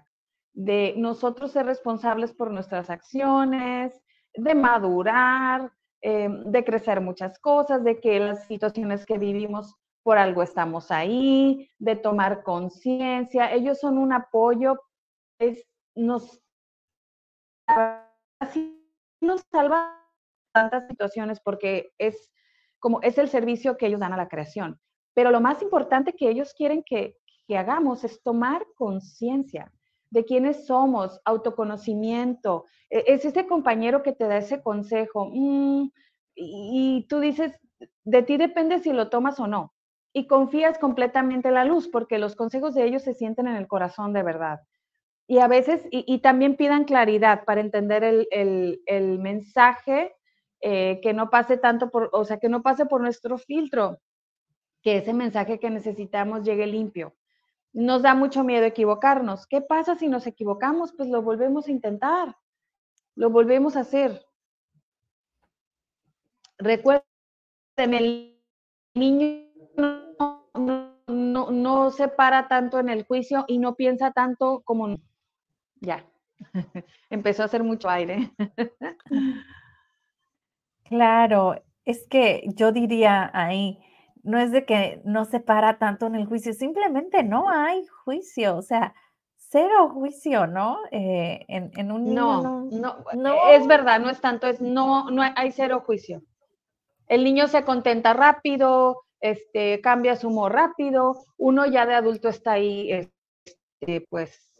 de 0.56 0.94
nosotros 0.96 1.50
ser 1.50 1.66
responsables 1.66 2.32
por 2.32 2.52
nuestras 2.52 2.88
acciones, 2.88 4.00
de 4.34 4.54
madurar, 4.54 5.72
eh, 6.00 6.28
de 6.28 6.64
crecer 6.64 7.00
muchas 7.00 7.38
cosas, 7.40 7.82
de 7.82 7.98
que 7.98 8.20
las 8.20 8.46
situaciones 8.46 9.04
que 9.04 9.18
vivimos 9.18 9.74
por 10.04 10.18
algo 10.18 10.42
estamos 10.42 10.90
ahí, 10.90 11.70
de 11.78 11.96
tomar 11.96 12.42
conciencia. 12.44 13.52
Ellos 13.52 13.80
son 13.80 13.98
un 13.98 14.12
apoyo, 14.12 14.78
es, 15.38 15.66
nos, 15.96 16.43
así 17.66 18.80
nos 19.20 19.42
salva 19.50 20.00
tantas 20.52 20.86
situaciones 20.88 21.40
porque 21.40 21.92
es 21.98 22.32
como 22.78 23.00
es 23.02 23.18
el 23.18 23.28
servicio 23.28 23.76
que 23.76 23.86
ellos 23.86 24.00
dan 24.00 24.12
a 24.12 24.16
la 24.18 24.28
creación. 24.28 24.78
Pero 25.14 25.30
lo 25.30 25.40
más 25.40 25.62
importante 25.62 26.12
que 26.12 26.28
ellos 26.28 26.52
quieren 26.54 26.82
que, 26.84 27.16
que 27.46 27.56
hagamos 27.56 28.04
es 28.04 28.22
tomar 28.22 28.66
conciencia 28.76 29.72
de 30.10 30.24
quiénes 30.24 30.66
somos, 30.66 31.20
autoconocimiento. 31.24 32.66
E, 32.90 33.04
es 33.06 33.24
ese 33.24 33.46
compañero 33.46 34.02
que 34.02 34.12
te 34.12 34.26
da 34.26 34.36
ese 34.36 34.62
consejo 34.62 35.30
mm, 35.32 35.90
y 36.36 37.06
tú 37.08 37.20
dices, 37.20 37.58
de 38.04 38.22
ti 38.22 38.36
depende 38.36 38.80
si 38.80 38.92
lo 38.92 39.08
tomas 39.08 39.40
o 39.40 39.46
no. 39.46 39.72
Y 40.12 40.26
confías 40.26 40.78
completamente 40.78 41.48
en 41.48 41.54
la 41.54 41.64
luz 41.64 41.88
porque 41.88 42.18
los 42.18 42.36
consejos 42.36 42.74
de 42.74 42.84
ellos 42.84 43.02
se 43.02 43.14
sienten 43.14 43.48
en 43.48 43.56
el 43.56 43.66
corazón 43.66 44.12
de 44.12 44.22
verdad. 44.22 44.60
Y 45.26 45.38
a 45.38 45.48
veces, 45.48 45.86
y, 45.90 46.18
también 46.18 46.56
pidan 46.56 46.84
claridad 46.84 47.44
para 47.44 47.62
entender 47.62 48.04
el, 48.04 49.18
mensaje, 49.20 50.14
eh, 50.60 51.00
que 51.02 51.14
no 51.14 51.30
pase 51.30 51.56
tanto 51.56 51.90
por, 51.90 52.10
o 52.12 52.24
sea, 52.24 52.38
que 52.38 52.48
no 52.48 52.62
pase 52.62 52.86
por 52.86 53.00
nuestro 53.00 53.38
filtro, 53.38 53.98
que 54.82 54.98
ese 54.98 55.14
mensaje 55.14 55.58
que 55.58 55.70
necesitamos 55.70 56.42
llegue 56.42 56.66
limpio 56.66 57.14
nos 57.74 58.02
da 58.02 58.14
mucho 58.14 58.44
miedo 58.44 58.64
equivocarnos. 58.64 59.46
¿Qué 59.46 59.60
pasa 59.60 59.96
si 59.96 60.08
nos 60.08 60.26
equivocamos? 60.26 60.92
Pues 60.96 61.08
lo 61.10 61.20
volvemos 61.22 61.66
a 61.66 61.72
intentar, 61.72 62.36
lo 63.16 63.30
volvemos 63.30 63.76
a 63.76 63.80
hacer. 63.80 64.24
Recuerden, 66.56 67.04
el 67.76 68.40
niño 68.94 69.48
no, 71.08 71.90
se 71.90 72.06
para 72.08 72.46
tanto 72.46 72.78
en 72.78 72.88
el 72.88 73.04
juicio 73.04 73.44
y 73.48 73.58
no 73.58 73.74
piensa 73.74 74.12
tanto 74.12 74.62
como... 74.64 74.96
Ya, 75.84 76.04
empezó 77.10 77.42
a 77.42 77.46
hacer 77.46 77.62
mucho 77.62 77.88
aire. 77.88 78.30
Claro, 80.86 81.62
es 81.86 82.06
que 82.08 82.44
yo 82.54 82.70
diría 82.70 83.30
ahí, 83.32 83.80
no 84.22 84.38
es 84.38 84.52
de 84.52 84.66
que 84.66 85.00
no 85.04 85.24
se 85.24 85.40
para 85.40 85.78
tanto 85.78 86.06
en 86.06 86.14
el 86.14 86.26
juicio, 86.26 86.52
simplemente 86.52 87.22
no 87.22 87.48
hay 87.48 87.86
juicio, 88.04 88.56
o 88.56 88.62
sea, 88.62 88.94
cero 89.36 89.88
juicio, 89.88 90.46
¿no? 90.46 90.78
Eh, 90.90 91.44
en, 91.48 91.92
un 91.92 92.04
niño 92.04 92.66
no, 92.70 93.04
no, 93.14 93.48
es 93.50 93.66
verdad, 93.66 94.00
no 94.00 94.10
es 94.10 94.20
tanto, 94.20 94.46
es 94.46 94.60
no, 94.60 95.10
no 95.10 95.22
hay, 95.22 95.52
cero 95.52 95.82
juicio. 95.86 96.22
El 97.06 97.22
niño 97.22 97.48
se 97.48 97.64
contenta 97.64 98.12
rápido, 98.12 99.04
este, 99.20 99.80
cambia 99.80 100.16
su 100.16 100.28
humor 100.28 100.52
rápido, 100.52 101.24
uno 101.38 101.66
ya 101.66 101.86
de 101.86 101.94
adulto 101.94 102.28
está 102.28 102.52
ahí, 102.52 102.90
este, 102.92 104.06
pues, 104.10 104.53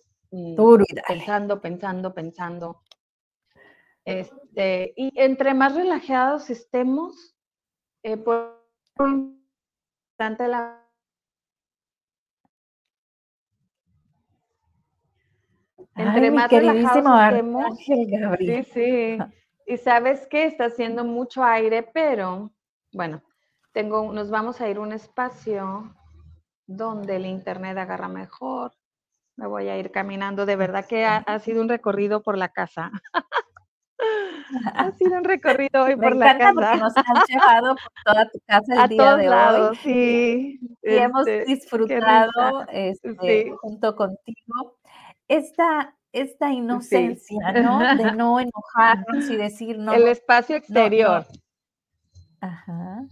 pensando, 1.07 1.61
pensando, 1.61 2.14
pensando. 2.14 2.83
Este, 4.05 4.92
y 4.97 5.12
entre 5.16 5.55
más 5.55 5.75
relajados 5.75 6.51
estemos, 6.51 7.37
eh, 8.03 8.16
por 8.16 8.62
la 10.18 10.81
entre 15.97 16.31
más 16.31 16.51
relajados 16.51 17.05
estemos, 17.29 17.79
sí, 18.38 18.64
sí. 18.73 19.18
Y 19.66 19.79
sabes 19.79 20.27
que 20.27 20.44
está 20.44 20.66
haciendo 20.66 21.05
mucho 21.05 21.42
aire, 21.42 21.83
pero 21.83 22.53
bueno, 22.92 23.23
tengo, 23.73 24.12
nos 24.12 24.29
vamos 24.29 24.61
a 24.61 24.68
ir 24.68 24.77
a 24.77 24.81
un 24.81 24.92
espacio 24.92 25.94
donde 26.66 27.16
el 27.16 27.25
internet 27.25 27.79
agarra 27.79 28.09
mejor. 28.09 28.73
Me 29.37 29.47
voy 29.47 29.68
a 29.68 29.79
ir 29.79 29.90
caminando. 29.90 30.47
De 30.47 30.57
verdad 30.57 30.87
que 30.87 31.05
ha 31.05 31.38
sido 31.40 31.61
un 31.61 31.68
recorrido 31.68 32.23
por 32.23 32.38
la 32.38 32.49
casa. 32.49 32.90
Ha 34.75 34.90
sido 34.92 35.18
un 35.18 35.25
recorrido 35.25 35.85
hoy 35.85 35.97
por 35.97 36.16
la 36.16 36.37
casa. 36.38 36.77
Nos 36.77 36.97
han 36.97 37.25
llevado 37.29 37.77
por 37.77 37.92
toda 38.05 38.31
tu 38.31 38.38
casa 38.47 38.85
el 38.85 38.88
día 38.90 39.16
de 39.16 39.29
hoy. 39.29 39.77
Sí, 39.77 40.61
y 40.83 40.94
hemos 40.97 41.27
este, 41.27 41.44
disfrutado 41.44 42.66
este, 42.70 43.53
junto 43.61 43.97
contigo 43.97 44.79
esta, 45.29 45.97
esta 46.12 46.51
inocencia, 46.51 47.53
¿no? 47.53 47.79
De 47.97 48.12
no 48.12 48.40
enojarnos 48.40 49.31
y 49.31 49.37
decir 49.37 49.79
no. 49.79 49.92
El 49.92 50.09
espacio 50.09 50.57
exterior. 50.57 51.27
Ajá 52.40 53.07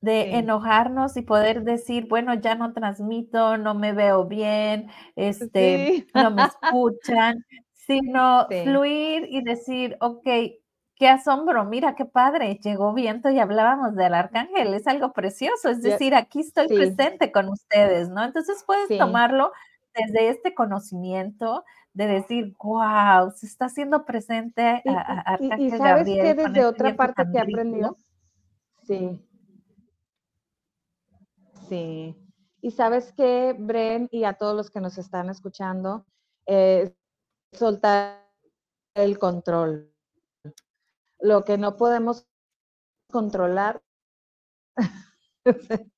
de 0.00 0.36
enojarnos 0.38 1.16
y 1.16 1.22
poder 1.22 1.62
decir, 1.62 2.08
bueno, 2.08 2.34
ya 2.34 2.54
no 2.54 2.72
transmito, 2.72 3.58
no 3.58 3.74
me 3.74 3.92
veo 3.92 4.24
bien, 4.24 4.88
este, 5.14 6.06
no 6.14 6.30
me 6.30 6.42
escuchan, 6.62 7.44
sino 7.72 8.46
fluir 8.64 9.26
y 9.28 9.42
decir, 9.42 9.96
ok, 10.00 10.26
qué 10.94 11.08
asombro, 11.08 11.64
mira 11.64 11.94
qué 11.94 12.04
padre, 12.04 12.58
llegó 12.62 12.94
viento 12.94 13.30
y 13.30 13.38
hablábamos 13.38 13.94
del 13.94 14.14
arcángel, 14.14 14.74
es 14.74 14.86
algo 14.86 15.12
precioso, 15.12 15.68
es 15.68 15.82
decir, 15.82 16.14
aquí 16.14 16.40
estoy 16.40 16.68
presente 16.68 17.32
con 17.32 17.48
ustedes, 17.48 18.08
¿no? 18.08 18.24
Entonces 18.24 18.62
puedes 18.66 18.98
tomarlo 18.98 19.52
desde 19.94 20.28
este 20.28 20.54
conocimiento 20.54 21.64
de 21.92 22.06
decir, 22.06 22.54
wow, 22.62 23.32
se 23.34 23.46
está 23.46 23.66
haciendo 23.66 24.04
presente 24.04 24.82
a, 24.86 25.20
Arcángel 25.32 25.60
y, 25.60 25.70
sabes 25.70 26.06
Gabriel. 26.06 26.36
Que 26.36 26.42
desde 26.42 26.64
otra 26.64 26.94
parte 26.94 27.24
que 27.32 27.38
aprendió, 27.38 27.96
sí, 28.86 29.20
Sí. 31.70 32.16
Y 32.62 32.72
sabes 32.72 33.12
que, 33.12 33.54
Bren, 33.58 34.08
y 34.10 34.24
a 34.24 34.34
todos 34.34 34.56
los 34.56 34.70
que 34.70 34.80
nos 34.80 34.98
están 34.98 35.30
escuchando, 35.30 36.04
eh, 36.46 36.94
soltar 37.52 38.28
el 38.94 39.18
control. 39.18 39.92
Lo 41.20 41.44
que 41.44 41.56
no 41.56 41.76
podemos 41.76 42.26
controlar, 43.10 43.82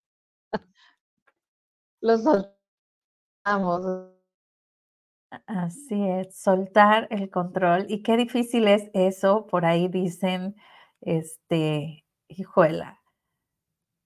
lo 2.03 2.19
soltamos. 2.19 4.13
Así 5.47 6.09
es, 6.09 6.37
soltar 6.37 7.09
el 7.11 7.31
control. 7.31 7.87
Y 7.89 8.03
qué 8.03 8.17
difícil 8.17 8.69
es 8.69 8.91
eso, 8.95 9.47
por 9.47 9.65
ahí 9.65 9.89
dicen, 9.89 10.57
este, 11.01 12.05
hijuela, 12.29 13.02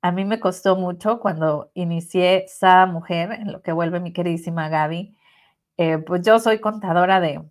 a 0.07 0.13
mí 0.13 0.25
me 0.25 0.39
costó 0.39 0.77
mucho 0.77 1.19
cuando 1.19 1.73
inicié 1.75 2.45
esa 2.45 2.87
Mujer, 2.87 3.33
en 3.33 3.53
lo 3.53 3.61
que 3.61 3.73
vuelve 3.73 3.99
mi 3.99 4.13
queridísima 4.13 4.69
Gaby. 4.69 5.17
Eh, 5.79 5.99
pues 5.99 6.23
yo 6.23 6.39
soy 6.39 6.61
contadora 6.61 7.19
de, 7.21 7.43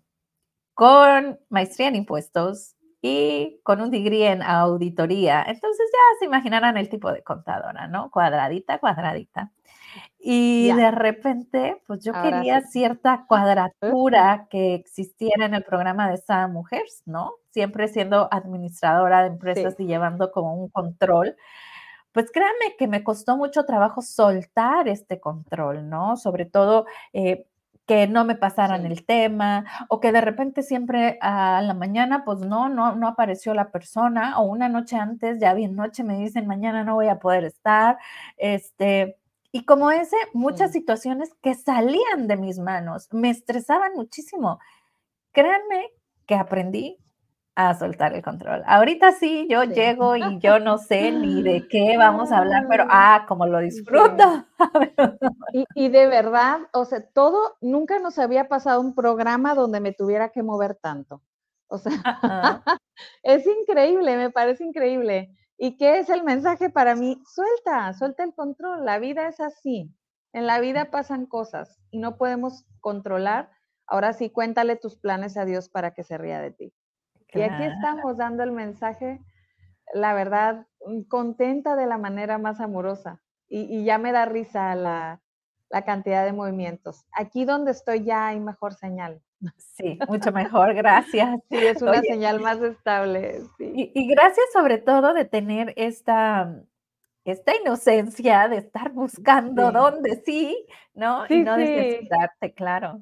con 0.72 1.38
maestría 1.50 1.88
en 1.88 1.96
impuestos 1.96 2.74
y 3.02 3.60
con 3.62 3.82
un 3.82 3.90
degree 3.90 4.28
en 4.28 4.42
auditoría. 4.42 5.44
Entonces 5.46 5.86
ya 5.92 6.18
se 6.18 6.24
imaginarán 6.24 6.78
el 6.78 6.88
tipo 6.88 7.12
de 7.12 7.22
contadora, 7.22 7.88
¿no? 7.88 8.10
Cuadradita, 8.10 8.78
cuadradita. 8.78 9.52
Y 10.18 10.72
de 10.72 10.90
repente, 10.90 11.82
pues 11.86 12.02
yo 12.02 12.12
quería 12.14 12.62
cierta 12.62 13.26
cuadratura 13.28 14.48
que 14.50 14.74
existiera 14.74 15.44
en 15.44 15.54
el 15.54 15.62
programa 15.62 16.08
de 16.08 16.14
esa 16.14 16.48
mujer, 16.48 16.84
¿no? 17.04 17.32
Siempre 17.50 17.88
siendo 17.88 18.28
administradora 18.32 19.20
de 19.20 19.28
empresas 19.28 19.78
y 19.78 19.84
llevando 19.84 20.32
como 20.32 20.54
un 20.54 20.70
control 20.70 21.36
pues 22.16 22.30
créanme 22.30 22.76
que 22.78 22.88
me 22.88 23.04
costó 23.04 23.36
mucho 23.36 23.66
trabajo 23.66 24.00
soltar 24.00 24.88
este 24.88 25.20
control, 25.20 25.90
¿no? 25.90 26.16
Sobre 26.16 26.46
todo 26.46 26.86
eh, 27.12 27.46
que 27.84 28.06
no 28.06 28.24
me 28.24 28.36
pasaran 28.36 28.86
el 28.86 29.04
tema 29.04 29.66
o 29.90 30.00
que 30.00 30.12
de 30.12 30.22
repente 30.22 30.62
siempre 30.62 31.18
a 31.20 31.60
la 31.60 31.74
mañana, 31.74 32.24
pues 32.24 32.38
no, 32.38 32.70
no, 32.70 32.96
no 32.96 33.06
apareció 33.06 33.52
la 33.52 33.70
persona 33.70 34.38
o 34.38 34.44
una 34.44 34.70
noche 34.70 34.96
antes, 34.96 35.38
ya 35.40 35.52
bien 35.52 35.76
noche, 35.76 36.04
me 36.04 36.16
dicen 36.16 36.46
mañana 36.46 36.84
no 36.84 36.94
voy 36.94 37.08
a 37.08 37.18
poder 37.18 37.44
estar, 37.44 37.98
este, 38.38 39.18
y 39.52 39.66
como 39.66 39.90
ese, 39.90 40.16
muchas 40.32 40.72
situaciones 40.72 41.34
que 41.42 41.54
salían 41.54 42.28
de 42.28 42.38
mis 42.38 42.58
manos, 42.58 43.08
me 43.12 43.28
estresaban 43.28 43.92
muchísimo. 43.94 44.58
Créanme 45.32 45.90
que 46.24 46.34
aprendí 46.34 46.96
a 47.56 47.72
soltar 47.72 48.12
el 48.12 48.22
control. 48.22 48.62
Ahorita 48.66 49.12
sí, 49.12 49.46
yo 49.48 49.64
llego 49.64 50.14
y 50.14 50.38
yo 50.40 50.60
no 50.60 50.76
sé 50.76 51.10
ni 51.10 51.42
de 51.42 51.66
qué 51.70 51.96
vamos 51.96 52.30
a 52.30 52.38
hablar, 52.38 52.66
pero 52.68 52.84
ah, 52.90 53.24
como 53.26 53.46
lo 53.46 53.58
disfruto. 53.60 54.44
y, 55.74 55.88
de 55.88 56.06
verdad, 56.06 56.60
o 56.74 56.84
sea, 56.84 57.00
todo, 57.00 57.56
nunca 57.62 57.98
nos 57.98 58.18
había 58.18 58.48
pasado 58.48 58.80
un 58.82 58.94
programa 58.94 59.54
donde 59.54 59.80
me 59.80 59.92
tuviera 59.92 60.28
que 60.28 60.42
mover 60.42 60.74
tanto. 60.74 61.22
O 61.68 61.78
sea, 61.78 61.92
es 63.22 63.46
increíble, 63.46 64.18
me 64.18 64.30
parece 64.30 64.62
increíble. 64.62 65.34
¿Y 65.56 65.78
qué 65.78 65.98
es 65.98 66.10
el 66.10 66.24
mensaje 66.24 66.68
para 66.68 66.94
mí? 66.94 67.22
Suelta, 67.26 67.94
suelta 67.94 68.22
el 68.22 68.34
control, 68.34 68.84
la 68.84 68.98
vida 68.98 69.28
es 69.28 69.40
así. 69.40 69.90
En 70.34 70.46
la 70.46 70.60
vida 70.60 70.90
pasan 70.90 71.24
cosas 71.24 71.80
y 71.90 71.98
no 71.98 72.18
podemos 72.18 72.66
controlar. 72.80 73.50
Ahora 73.86 74.12
sí, 74.12 74.28
cuéntale 74.28 74.76
tus 74.76 74.98
planes 74.98 75.38
a 75.38 75.46
Dios 75.46 75.70
para 75.70 75.94
que 75.94 76.04
se 76.04 76.18
ría 76.18 76.42
de 76.42 76.50
ti. 76.50 76.74
Y 77.32 77.42
aquí 77.42 77.64
estamos 77.64 78.16
dando 78.16 78.42
el 78.42 78.52
mensaje, 78.52 79.20
la 79.92 80.14
verdad, 80.14 80.66
mm, 80.86 81.02
contenta 81.02 81.76
de 81.76 81.86
la 81.86 81.98
manera 81.98 82.38
más 82.38 82.60
amorosa. 82.60 83.20
Y, 83.48 83.84
ya 83.84 83.98
me 83.98 84.10
da 84.10 84.24
risa 84.24 84.74
la, 84.74 85.20
cantidad 85.84 86.24
de 86.24 86.32
movimientos. 86.32 87.04
Aquí 87.12 87.44
donde 87.44 87.72
estoy 87.72 88.04
ya 88.04 88.28
hay 88.28 88.40
mejor 88.40 88.74
señal. 88.74 89.20
Sí, 89.58 89.98
mucho 90.08 90.32
mejor, 90.32 90.74
gracias. 90.74 91.40
Sí, 91.50 91.56
es 91.58 91.82
una 91.82 92.00
señal 92.00 92.40
más 92.40 92.60
estable. 92.62 93.42
Y, 93.58 94.08
gracias 94.08 94.46
sobre 94.52 94.78
todo 94.78 95.12
de 95.12 95.24
tener 95.24 95.74
esta, 95.76 96.62
esta 97.24 97.54
inocencia 97.56 98.48
de 98.48 98.56
estar 98.56 98.92
buscando 98.92 99.70
dónde 99.70 100.22
sí, 100.24 100.66
¿no? 100.94 101.26
y 101.28 101.40
no 101.40 101.56
claro. 102.54 103.00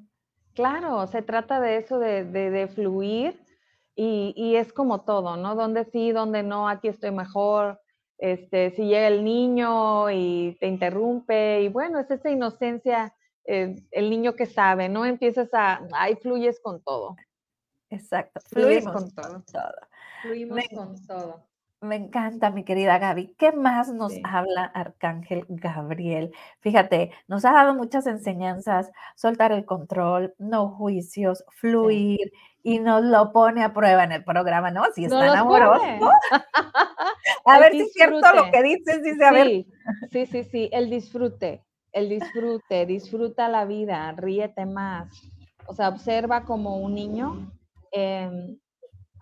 Claro, 0.54 1.06
se 1.06 1.22
trata 1.22 1.60
de 1.60 1.76
eso, 1.76 1.98
de, 1.98 2.24
de 2.24 2.68
fluir 2.68 3.43
y, 3.96 4.56
es 4.56 4.72
como 4.72 5.02
todo, 5.02 5.36
¿no? 5.36 5.54
Donde 5.54 5.84
sí, 5.84 6.12
donde 6.12 6.42
no, 6.42 6.68
aquí 6.68 6.88
estoy 6.88 7.10
mejor. 7.10 7.80
Este, 8.18 8.70
si 8.70 8.86
llega 8.86 9.08
el 9.08 9.24
niño 9.24 10.10
y 10.10 10.56
te 10.60 10.66
interrumpe, 10.66 11.62
y 11.62 11.68
bueno, 11.68 11.98
es 11.98 12.10
esa 12.10 12.30
inocencia, 12.30 13.14
eh, 13.44 13.76
el 13.90 14.10
niño 14.10 14.34
que 14.34 14.46
sabe, 14.46 14.88
¿no? 14.88 15.04
Empiezas 15.04 15.52
a, 15.52 15.80
ahí 15.92 16.16
fluyes 16.16 16.60
con 16.60 16.82
todo. 16.82 17.16
Exacto, 17.90 18.40
fluyes 18.48 18.84
con 18.84 19.10
todo. 19.14 19.44
Fluimos 20.22 20.64
con 20.74 21.06
todo. 21.06 21.46
Me 21.84 21.96
encanta, 21.96 22.50
mi 22.50 22.64
querida 22.64 22.98
Gaby. 22.98 23.34
¿Qué 23.38 23.52
más 23.52 23.92
nos 23.92 24.14
habla 24.24 24.64
Arcángel 24.64 25.44
Gabriel? 25.48 26.32
Fíjate, 26.60 27.12
nos 27.28 27.44
ha 27.44 27.52
dado 27.52 27.74
muchas 27.74 28.06
enseñanzas, 28.06 28.90
soltar 29.14 29.52
el 29.52 29.66
control, 29.66 30.34
no 30.38 30.70
juicios, 30.70 31.44
fluir, 31.50 32.32
y 32.62 32.78
nos 32.78 33.04
lo 33.04 33.32
pone 33.32 33.62
a 33.62 33.74
prueba 33.74 34.04
en 34.04 34.12
el 34.12 34.24
programa, 34.24 34.70
¿no? 34.70 34.84
Si 34.94 35.04
está 35.04 35.38
amoroso. 35.38 36.10
a 37.44 37.58
ver 37.58 37.72
si 37.72 37.82
es 37.82 37.92
cierto 37.92 38.34
lo 38.34 38.50
que 38.50 38.62
dices, 38.62 39.02
dice, 39.02 39.24
a 39.24 39.32
ver. 39.32 39.66
Sí, 40.10 40.24
sí, 40.24 40.44
sí, 40.44 40.70
el 40.72 40.88
disfrute, 40.88 41.62
el 41.92 42.08
disfrute, 42.08 42.86
disfruta 42.86 43.48
la 43.48 43.66
vida, 43.66 44.10
ríete 44.16 44.64
más. 44.64 45.10
O 45.66 45.74
sea, 45.74 45.90
observa 45.90 46.44
como 46.44 46.78
un 46.78 46.94
niño. 46.94 47.52
Em, 47.92 48.58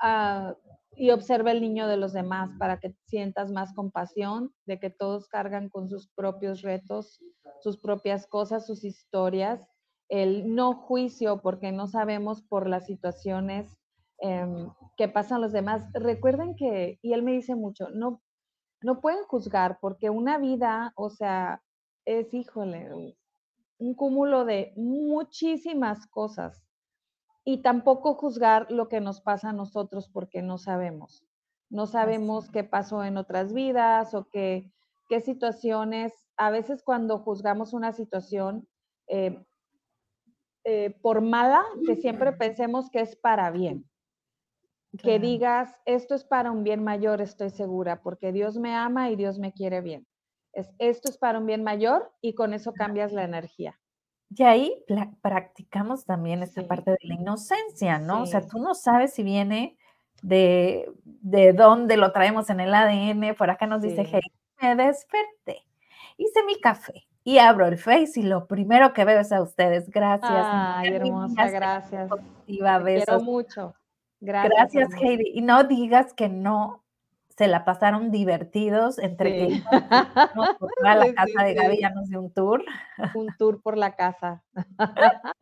ah, 0.00 0.54
y 0.96 1.10
observa 1.10 1.52
el 1.52 1.60
niño 1.60 1.86
de 1.88 1.96
los 1.96 2.12
demás 2.12 2.50
para 2.58 2.78
que 2.78 2.94
sientas 3.06 3.50
más 3.50 3.72
compasión 3.74 4.52
de 4.66 4.78
que 4.78 4.90
todos 4.90 5.28
cargan 5.28 5.68
con 5.68 5.88
sus 5.88 6.08
propios 6.08 6.62
retos, 6.62 7.20
sus 7.60 7.78
propias 7.78 8.26
cosas, 8.26 8.66
sus 8.66 8.84
historias, 8.84 9.66
el 10.08 10.54
no 10.54 10.74
juicio 10.74 11.40
porque 11.40 11.72
no 11.72 11.86
sabemos 11.86 12.42
por 12.42 12.68
las 12.68 12.86
situaciones 12.86 13.74
em, 14.18 14.68
que 14.96 15.08
pasan 15.08 15.40
los 15.40 15.52
demás. 15.52 15.86
Recuerden 15.94 16.54
que, 16.54 16.98
y 17.02 17.14
él 17.14 17.22
me 17.22 17.32
dice 17.32 17.54
mucho, 17.54 17.88
no, 17.90 18.20
no 18.82 19.00
pueden 19.00 19.24
juzgar 19.24 19.78
porque 19.80 20.10
una 20.10 20.38
vida, 20.38 20.92
o 20.96 21.08
sea, 21.08 21.62
es, 22.04 22.34
híjole, 22.34 23.16
un 23.78 23.94
cúmulo 23.94 24.44
de 24.44 24.72
muchísimas 24.76 26.06
cosas 26.08 26.62
y 27.44 27.62
tampoco 27.62 28.14
juzgar 28.14 28.70
lo 28.70 28.88
que 28.88 29.00
nos 29.00 29.20
pasa 29.20 29.50
a 29.50 29.52
nosotros 29.52 30.08
porque 30.08 30.42
no 30.42 30.58
sabemos. 30.58 31.24
No 31.70 31.86
sabemos 31.86 32.50
qué 32.50 32.64
pasó 32.64 33.02
en 33.02 33.16
otras 33.16 33.52
vidas 33.52 34.14
o 34.14 34.28
qué, 34.28 34.70
qué 35.08 35.20
situaciones. 35.20 36.12
A 36.36 36.50
veces 36.50 36.82
cuando 36.82 37.18
juzgamos 37.18 37.72
una 37.72 37.92
situación 37.92 38.68
eh, 39.08 39.44
eh, 40.64 40.90
por 41.02 41.22
mala, 41.22 41.64
que 41.86 41.96
siempre 41.96 42.32
pensemos 42.32 42.90
que 42.90 43.00
es 43.00 43.16
para 43.16 43.50
bien. 43.50 43.88
Que 45.02 45.18
digas, 45.18 45.74
esto 45.86 46.14
es 46.14 46.22
para 46.22 46.50
un 46.50 46.64
bien 46.64 46.84
mayor, 46.84 47.22
estoy 47.22 47.48
segura, 47.48 48.02
porque 48.02 48.30
Dios 48.30 48.58
me 48.58 48.74
ama 48.74 49.10
y 49.10 49.16
Dios 49.16 49.38
me 49.38 49.52
quiere 49.52 49.80
bien. 49.80 50.06
Es, 50.52 50.70
esto 50.78 51.10
es 51.10 51.16
para 51.16 51.38
un 51.38 51.46
bien 51.46 51.64
mayor 51.64 52.12
y 52.20 52.34
con 52.34 52.52
eso 52.52 52.74
cambias 52.74 53.12
la 53.12 53.24
energía. 53.24 53.80
Y 54.34 54.42
ahí 54.44 54.84
practicamos 55.20 56.04
también 56.04 56.42
esta 56.42 56.66
parte 56.66 56.92
de 56.92 56.98
la 57.02 57.14
inocencia, 57.14 57.98
¿no? 57.98 58.22
O 58.22 58.26
sea, 58.26 58.40
tú 58.46 58.58
no 58.58 58.74
sabes 58.74 59.12
si 59.12 59.22
viene 59.22 59.76
de, 60.22 60.90
de 61.04 61.52
dónde 61.52 61.96
lo 61.96 62.12
traemos 62.12 62.48
en 62.50 62.60
el 62.60 62.72
ADN. 62.72 63.34
Por 63.34 63.50
acá 63.50 63.66
nos 63.66 63.82
dice, 63.82 64.06
hey, 64.10 64.22
me 64.60 64.76
desperté, 64.76 65.64
hice 66.16 66.44
mi 66.44 66.60
café 66.60 67.06
y 67.24 67.38
abro 67.38 67.66
el 67.66 67.78
Face 67.78 68.12
y 68.16 68.22
lo 68.22 68.46
primero 68.46 68.92
que 68.92 69.04
veo 69.04 69.20
es 69.20 69.32
a 69.32 69.42
ustedes. 69.42 69.90
Gracias. 69.90 70.30
Ay, 70.32 70.94
hermosa, 70.94 71.50
gracias. 71.50 72.10
Quiero 72.46 73.20
mucho. 73.20 73.74
Gracias, 74.20 74.72
gracias 74.72 75.02
Heidi. 75.02 75.32
Y 75.34 75.42
no 75.42 75.64
digas 75.64 76.14
que 76.14 76.28
no 76.28 76.81
se 77.36 77.46
la 77.48 77.64
pasaron 77.64 78.10
divertidos 78.10 78.98
entre 78.98 79.32
que 79.36 79.62
¿no? 80.34 80.56
por 80.58 80.70
la 80.82 81.14
casa 81.14 81.44
de 81.44 81.54
Gaby 81.54 81.80
ya 81.80 81.90
nos 81.90 82.08
dio 82.08 82.20
un 82.20 82.32
tour. 82.32 82.64
Un 83.14 83.28
tour 83.38 83.62
por 83.62 83.78
la 83.78 83.94
casa. 83.96 84.42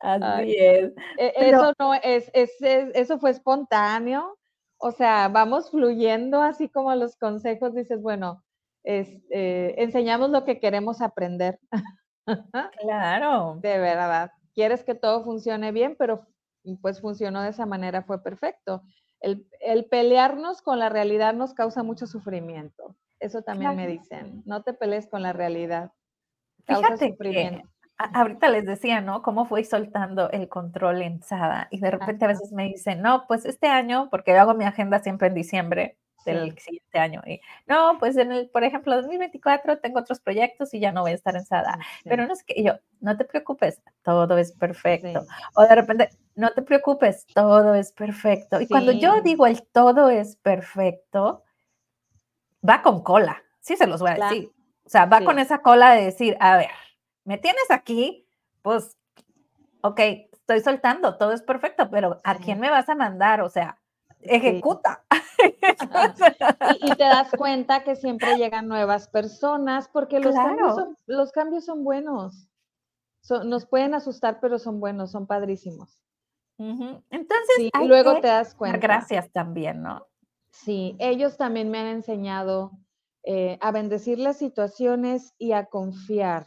Así 0.00 0.56
es. 0.58 0.92
E, 1.18 1.32
eso 1.36 1.72
no 1.78 1.94
es, 1.94 2.30
eso 2.34 3.18
fue 3.18 3.30
espontáneo. 3.30 4.38
O 4.78 4.90
sea, 4.90 5.28
vamos 5.28 5.70
fluyendo 5.70 6.42
así 6.42 6.68
como 6.68 6.92
los 6.96 7.16
consejos, 7.16 7.72
dices, 7.72 8.02
bueno, 8.02 8.42
eh, 8.82 9.74
enseñamos 9.78 10.30
lo 10.30 10.44
que 10.44 10.58
queremos 10.60 11.00
aprender. 11.00 11.58
Claro. 12.80 13.58
De 13.60 13.78
verdad. 13.78 14.30
Quieres 14.54 14.84
que 14.84 14.94
todo 14.94 15.24
funcione 15.24 15.72
bien, 15.72 15.96
pero 15.98 16.24
pues 16.80 17.00
funcionó 17.00 17.42
de 17.42 17.48
esa 17.48 17.66
manera, 17.66 18.04
fue 18.04 18.22
perfecto 18.22 18.84
el, 19.22 19.84
pelearnos 19.86 20.62
con 20.62 20.78
la 20.78 20.88
realidad 20.88 21.34
nos 21.34 21.54
causa 21.54 21.82
mucho 21.82 22.06
sufrimiento. 22.06 22.96
Eso 23.20 23.42
también 23.42 23.76
me 23.76 23.86
dicen. 23.86 24.42
No 24.46 24.62
te 24.62 24.74
pelees 24.74 25.06
con 25.06 25.22
la 25.22 25.32
realidad. 25.32 25.92
Causa 26.64 26.96
sufrimiento. 26.96 27.68
ahorita 27.96 28.48
les 28.48 28.66
decía, 28.66 29.00
¿no? 29.00 29.22
Cómo 29.22 29.46
fui 29.46 29.64
soltando 29.64 30.28
el 30.30 30.48
control 30.48 31.02
en 31.02 31.22
Sada. 31.22 31.68
Y 31.70 31.78
de 31.78 31.90
repente 31.90 32.24
a 32.24 32.28
veces 32.28 32.52
me 32.52 32.64
dicen, 32.64 33.00
no, 33.00 33.26
pues 33.28 33.44
este 33.44 33.68
año, 33.68 34.08
porque 34.10 34.32
yo 34.32 34.40
hago 34.40 34.54
mi 34.54 34.64
agenda 34.64 34.98
siempre 34.98 35.28
en 35.28 35.34
diciembre 35.34 35.98
del 36.24 36.58
siguiente 36.58 36.98
año. 36.98 37.22
Y 37.26 37.40
no, 37.66 37.96
pues 37.98 38.16
en 38.16 38.32
el, 38.32 38.48
por 38.50 38.64
ejemplo, 38.64 38.94
2024 38.96 39.78
tengo 39.78 40.00
otros 40.00 40.20
proyectos 40.20 40.72
y 40.74 40.80
ya 40.80 40.92
no 40.92 41.02
voy 41.02 41.12
a 41.12 41.14
estar 41.14 41.36
en 41.36 41.44
Sada. 41.44 41.78
Pero 42.04 42.26
no 42.26 42.32
es 42.32 42.44
que 42.44 42.62
yo, 42.62 42.74
no 43.00 43.16
te 43.16 43.24
preocupes, 43.24 43.82
todo 44.02 44.36
es 44.38 44.52
perfecto. 44.52 45.24
O 45.54 45.62
de 45.62 45.74
repente, 45.74 46.10
no 46.34 46.50
te 46.52 46.62
preocupes, 46.62 47.26
todo 47.34 47.74
es 47.74 47.92
perfecto. 47.92 48.60
Y 48.60 48.66
cuando 48.66 48.92
yo 48.92 49.20
digo 49.22 49.46
el 49.46 49.62
todo 49.62 50.10
es 50.10 50.36
perfecto, 50.36 51.44
va 52.68 52.82
con 52.82 53.02
cola, 53.02 53.42
sí 53.60 53.76
se 53.76 53.86
los 53.86 54.00
voy 54.00 54.10
a 54.10 54.14
decir. 54.14 54.50
O 54.84 54.88
sea, 54.88 55.06
va 55.06 55.22
con 55.22 55.38
esa 55.38 55.58
cola 55.58 55.94
de 55.94 56.04
decir, 56.04 56.36
a 56.40 56.56
ver, 56.56 56.70
me 57.24 57.38
tienes 57.38 57.70
aquí, 57.70 58.26
pues, 58.62 58.96
ok, 59.80 60.00
estoy 60.32 60.60
soltando, 60.60 61.16
todo 61.16 61.32
es 61.32 61.42
perfecto, 61.42 61.88
pero 61.90 62.20
¿a 62.24 62.36
quién 62.36 62.60
me 62.60 62.70
vas 62.70 62.88
a 62.88 62.94
mandar? 62.94 63.40
O 63.42 63.48
sea, 63.48 63.78
ejecuta. 64.22 65.04
y, 66.80 66.94
te 66.94 67.04
das 67.04 67.30
cuenta 67.36 67.84
que 67.84 67.96
siempre 67.96 68.36
llegan 68.36 68.68
nuevas 68.68 69.08
personas 69.08 69.88
porque 69.88 70.20
los, 70.20 70.34
cambios, 70.34 70.74
son, 70.74 70.96
los 71.06 71.32
cambios 71.32 71.64
son 71.64 71.84
buenos. 71.84 72.48
nos 73.44 73.66
pueden 73.66 73.94
asustar, 73.94 74.40
pero 74.40 74.58
son 74.58 74.80
buenos, 74.80 75.10
son 75.10 75.26
padrísimos. 75.26 76.02
Entonces, 76.58 77.70
luego 77.84 78.20
te 78.20 78.28
das 78.28 78.54
cuenta. 78.54 78.78
Gracias 78.78 79.30
también, 79.32 79.82
¿no? 79.82 80.06
Sí, 80.50 80.96
ellos 80.98 81.36
también 81.36 81.70
me 81.70 81.78
han 81.78 81.86
enseñado 81.86 82.72
eh, 83.24 83.58
a 83.60 83.72
bendecir 83.72 84.18
las 84.18 84.36
situaciones 84.36 85.34
y 85.38 85.52
a 85.52 85.66
confiar 85.66 86.46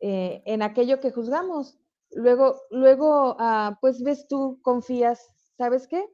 eh, 0.00 0.42
en 0.44 0.62
aquello 0.62 1.00
que 1.00 1.10
juzgamos. 1.10 1.78
Luego, 2.10 2.60
luego, 2.70 3.36
ah, 3.38 3.78
pues 3.80 4.02
ves 4.02 4.28
tú, 4.28 4.60
confías, 4.62 5.34
¿sabes 5.56 5.88
qué? 5.88 6.04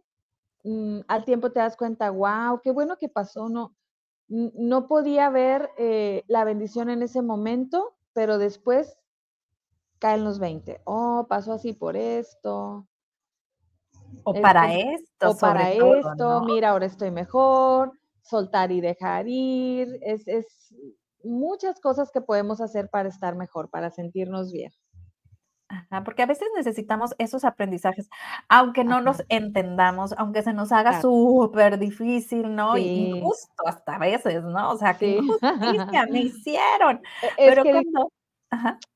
Mm, 0.64 1.00
al 1.08 1.24
tiempo 1.24 1.50
te 1.50 1.60
das 1.60 1.76
cuenta, 1.76 2.10
wow, 2.10 2.60
qué 2.62 2.70
bueno 2.70 2.96
que 2.96 3.08
pasó, 3.08 3.48
no, 3.48 3.74
no 4.28 4.86
podía 4.86 5.28
ver 5.30 5.70
eh, 5.76 6.24
la 6.28 6.44
bendición 6.44 6.88
en 6.88 7.02
ese 7.02 7.22
momento, 7.22 7.94
pero 8.12 8.38
después 8.38 8.98
caen 9.98 10.24
los 10.24 10.38
20. 10.38 10.80
Oh, 10.84 11.26
pasó 11.28 11.52
así 11.52 11.72
por 11.72 11.96
esto. 11.96 12.86
O 14.24 14.32
para 14.40 14.74
esto. 14.74 15.30
O 15.30 15.36
para 15.36 15.72
esto, 15.72 16.42
mira, 16.42 16.70
ahora 16.70 16.86
estoy 16.86 17.10
mejor, 17.10 17.92
soltar 18.22 18.72
y 18.72 18.80
dejar 18.80 19.28
ir. 19.28 19.98
Es, 20.02 20.26
es 20.26 20.74
muchas 21.22 21.80
cosas 21.80 22.10
que 22.10 22.20
podemos 22.20 22.60
hacer 22.60 22.88
para 22.88 23.08
estar 23.08 23.36
mejor, 23.36 23.70
para 23.70 23.90
sentirnos 23.90 24.52
bien. 24.52 24.72
Porque 26.04 26.22
a 26.22 26.26
veces 26.26 26.48
necesitamos 26.56 27.14
esos 27.18 27.44
aprendizajes, 27.44 28.08
aunque 28.48 28.84
no 28.84 29.00
los 29.00 29.22
entendamos, 29.28 30.14
aunque 30.18 30.42
se 30.42 30.52
nos 30.52 30.72
haga 30.72 31.00
súper 31.00 31.78
difícil, 31.78 32.54
¿no? 32.54 32.76
Y 32.76 33.16
injusto 33.16 33.66
hasta 33.66 33.96
a 33.96 33.98
veces, 33.98 34.42
¿no? 34.44 34.72
O 34.72 34.76
sea, 34.76 34.94
que 34.94 35.18
injusticia 35.18 36.06
me 36.10 36.20
hicieron. 36.20 37.02
E, 37.36 37.48
Pero 37.48 37.62
cuando 37.64 38.12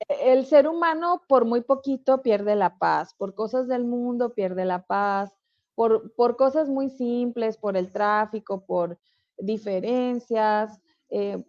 e, 0.08 0.32
el 0.32 0.46
ser 0.46 0.68
humano 0.68 1.22
por 1.28 1.44
muy 1.44 1.62
poquito 1.62 2.22
pierde 2.22 2.56
la 2.56 2.78
paz, 2.78 3.14
por 3.14 3.34
cosas 3.34 3.68
del 3.68 3.84
mundo 3.84 4.34
pierde 4.34 4.64
la 4.64 4.84
paz, 4.84 5.32
por, 5.74 6.14
por 6.14 6.36
cosas 6.36 6.68
muy 6.68 6.88
simples, 6.90 7.56
por 7.56 7.76
el 7.76 7.92
tráfico, 7.92 8.64
por 8.64 8.98
diferencias. 9.38 10.80
Eh, 11.10 11.44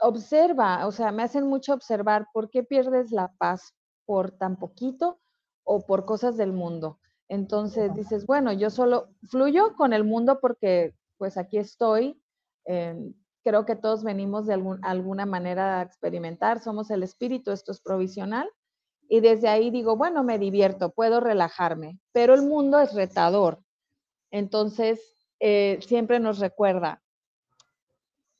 observa, 0.00 0.86
o 0.86 0.92
sea, 0.92 1.12
me 1.12 1.22
hacen 1.22 1.46
mucho 1.46 1.74
observar 1.74 2.26
por 2.32 2.50
qué 2.50 2.62
pierdes 2.62 3.12
la 3.12 3.32
paz 3.38 3.74
por 4.10 4.32
tan 4.32 4.56
poquito 4.56 5.20
o 5.62 5.86
por 5.86 6.04
cosas 6.04 6.36
del 6.36 6.52
mundo. 6.52 6.98
Entonces 7.28 7.94
dices, 7.94 8.26
bueno, 8.26 8.52
yo 8.52 8.68
solo 8.68 9.10
fluyo 9.28 9.76
con 9.76 9.92
el 9.92 10.02
mundo 10.02 10.40
porque 10.40 10.96
pues 11.16 11.36
aquí 11.36 11.58
estoy, 11.58 12.20
em, 12.64 13.14
creo 13.44 13.64
que 13.64 13.76
todos 13.76 14.02
venimos 14.02 14.48
de 14.48 14.54
alguna 14.82 15.26
manera 15.26 15.78
a 15.78 15.82
experimentar, 15.82 16.58
somos 16.58 16.90
el 16.90 17.04
espíritu, 17.04 17.52
esto 17.52 17.70
es 17.70 17.80
provisional, 17.80 18.50
y 19.08 19.20
desde 19.20 19.46
ahí 19.46 19.70
digo, 19.70 19.94
bueno, 19.94 20.24
me 20.24 20.40
divierto, 20.40 20.90
puedo 20.90 21.20
relajarme, 21.20 22.00
pero 22.10 22.34
el 22.34 22.42
mundo 22.42 22.80
es 22.80 22.92
retador. 22.94 23.62
Entonces, 24.32 24.98
eh, 25.38 25.78
siempre 25.86 26.18
nos 26.18 26.40
recuerda, 26.40 27.00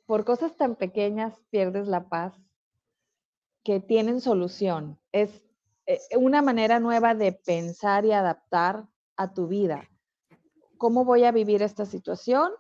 por 0.05 0.25
cosas 0.25 0.57
tan 0.57 0.75
pequeñas 0.75 1.33
pierdes 1.51 1.87
la 1.87 2.09
paz 2.09 2.35
que 3.63 3.79
tienen 3.79 4.21
solución. 4.21 4.99
Es 5.13 5.43
una 6.17 6.43
manera 6.43 6.79
nueva 6.81 7.15
de 7.15 7.33
pensar 7.33 8.05
y 8.05 8.13
adaptar 8.13 8.87
a 9.17 9.33
tu 9.33 9.49
vida. 9.49 9.89
¿Cómo 10.79 11.05
voy 11.05 11.25
a 11.25 11.33
vivir 11.33 11.63
esta 11.63 11.85
situación? 11.85 12.53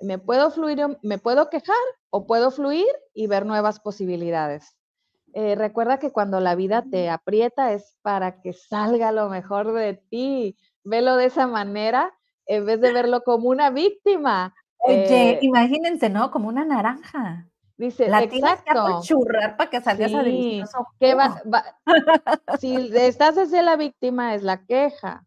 me 0.00 0.18
puedo 0.18 0.50
fluir, 0.50 0.98
me 1.02 1.18
puedo 1.18 1.50
quejar 1.50 1.76
o 2.10 2.26
puedo 2.26 2.50
fluir 2.50 2.88
y 3.14 3.26
ver 3.26 3.46
nuevas 3.46 3.80
posibilidades. 3.80 4.76
Eh, 5.32 5.54
recuerda 5.54 5.98
que 5.98 6.10
cuando 6.10 6.40
la 6.40 6.54
vida 6.54 6.84
te 6.90 7.08
aprieta 7.08 7.72
es 7.72 7.96
para 8.02 8.40
que 8.40 8.52
salga 8.52 9.12
lo 9.12 9.28
mejor 9.28 9.72
de 9.72 9.94
ti. 9.94 10.56
Velo 10.82 11.16
de 11.16 11.26
esa 11.26 11.46
manera 11.46 12.12
en 12.46 12.66
vez 12.66 12.80
de 12.80 12.92
verlo 12.92 13.22
como 13.22 13.48
una 13.48 13.70
víctima. 13.70 14.54
Oye, 14.78 15.32
eh, 15.32 15.38
imagínense, 15.42 16.08
¿no? 16.08 16.30
Como 16.30 16.48
una 16.48 16.64
naranja. 16.64 17.46
Dice, 17.80 18.08
la 18.08 18.28
tienes 18.28 18.60
que 18.60 18.72
churrar 19.00 19.56
para 19.56 19.70
que 19.70 19.80
salga 19.80 20.04
esa 20.04 20.22
delicioso. 20.22 20.86
si 22.60 22.76
estás 22.94 23.36
desde 23.36 23.62
la 23.62 23.76
víctima 23.76 24.34
es 24.34 24.42
la 24.42 24.66
queja, 24.66 25.26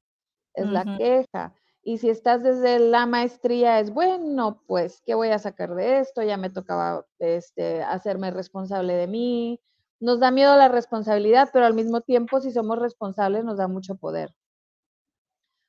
es 0.54 0.68
la 0.68 0.96
queja. 0.96 1.56
Y 1.82 1.98
si 1.98 2.12
estás 2.12 2.44
desde 2.44 2.78
la 2.78 3.08
maestría, 3.08 3.80
es 3.80 3.92
bueno, 3.92 4.62
pues, 4.68 5.02
¿qué 5.04 5.16
voy 5.16 5.30
a 5.30 5.40
sacar 5.40 5.74
de 5.74 6.02
esto? 6.02 6.22
Ya 6.22 6.38
me 6.38 6.52
tocaba 6.52 7.08
este, 7.18 7.82
hacerme 7.82 8.30
responsable 8.30 8.94
de 8.94 9.08
mí. 9.08 9.60
Nos 10.00 10.20
da 10.20 10.30
miedo 10.30 10.56
la 10.56 10.68
responsabilidad, 10.68 11.50
pero 11.52 11.66
al 11.66 11.74
mismo 11.74 12.02
tiempo, 12.02 12.40
si 12.40 12.52
somos 12.52 12.78
responsables, 12.78 13.44
nos 13.44 13.58
da 13.58 13.68
mucho 13.68 13.96
poder. 13.96 14.32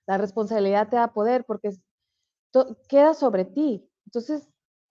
La 0.07 0.19
responsabilidad 0.19 0.91
te 0.91 0.97
da 0.97 1.15
poder 1.15 1.47
porque 1.47 1.71
queda 2.89 3.15
sobre 3.15 3.47
ti. 3.47 3.91
Entonces, 4.05 4.47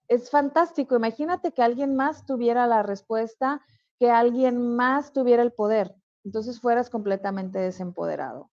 es 0.08 0.30
fantástico. 0.30 0.96
Imagínate 0.96 1.52
que 1.52 1.62
alguien 1.62 1.96
más 1.96 2.26
tuviera 2.26 2.66
la 2.66 2.82
respuesta, 2.82 3.62
que 3.98 4.10
alguien 4.10 4.76
más 4.76 5.12
tuviera 5.12 5.42
el 5.42 5.52
poder. 5.52 5.94
Entonces 6.24 6.60
fueras 6.60 6.90
completamente 6.90 7.58
desempoderado. 7.58 8.50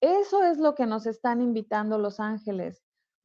Eso 0.00 0.42
es 0.44 0.58
lo 0.58 0.74
que 0.74 0.86
nos 0.86 1.06
están 1.06 1.40
invitando 1.40 1.98
los 1.98 2.20
ángeles. 2.20 2.82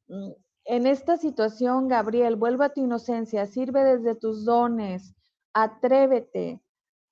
Mm, 0.08 0.30
en 0.64 0.86
esta 0.86 1.16
situación, 1.16 1.88
Gabriel, 1.88 2.36
vuelve 2.36 2.64
a 2.64 2.72
tu 2.72 2.80
inocencia, 2.80 3.46
sirve 3.46 3.84
desde 3.84 4.14
tus 4.14 4.44
dones, 4.44 5.14
atrévete, 5.52 6.62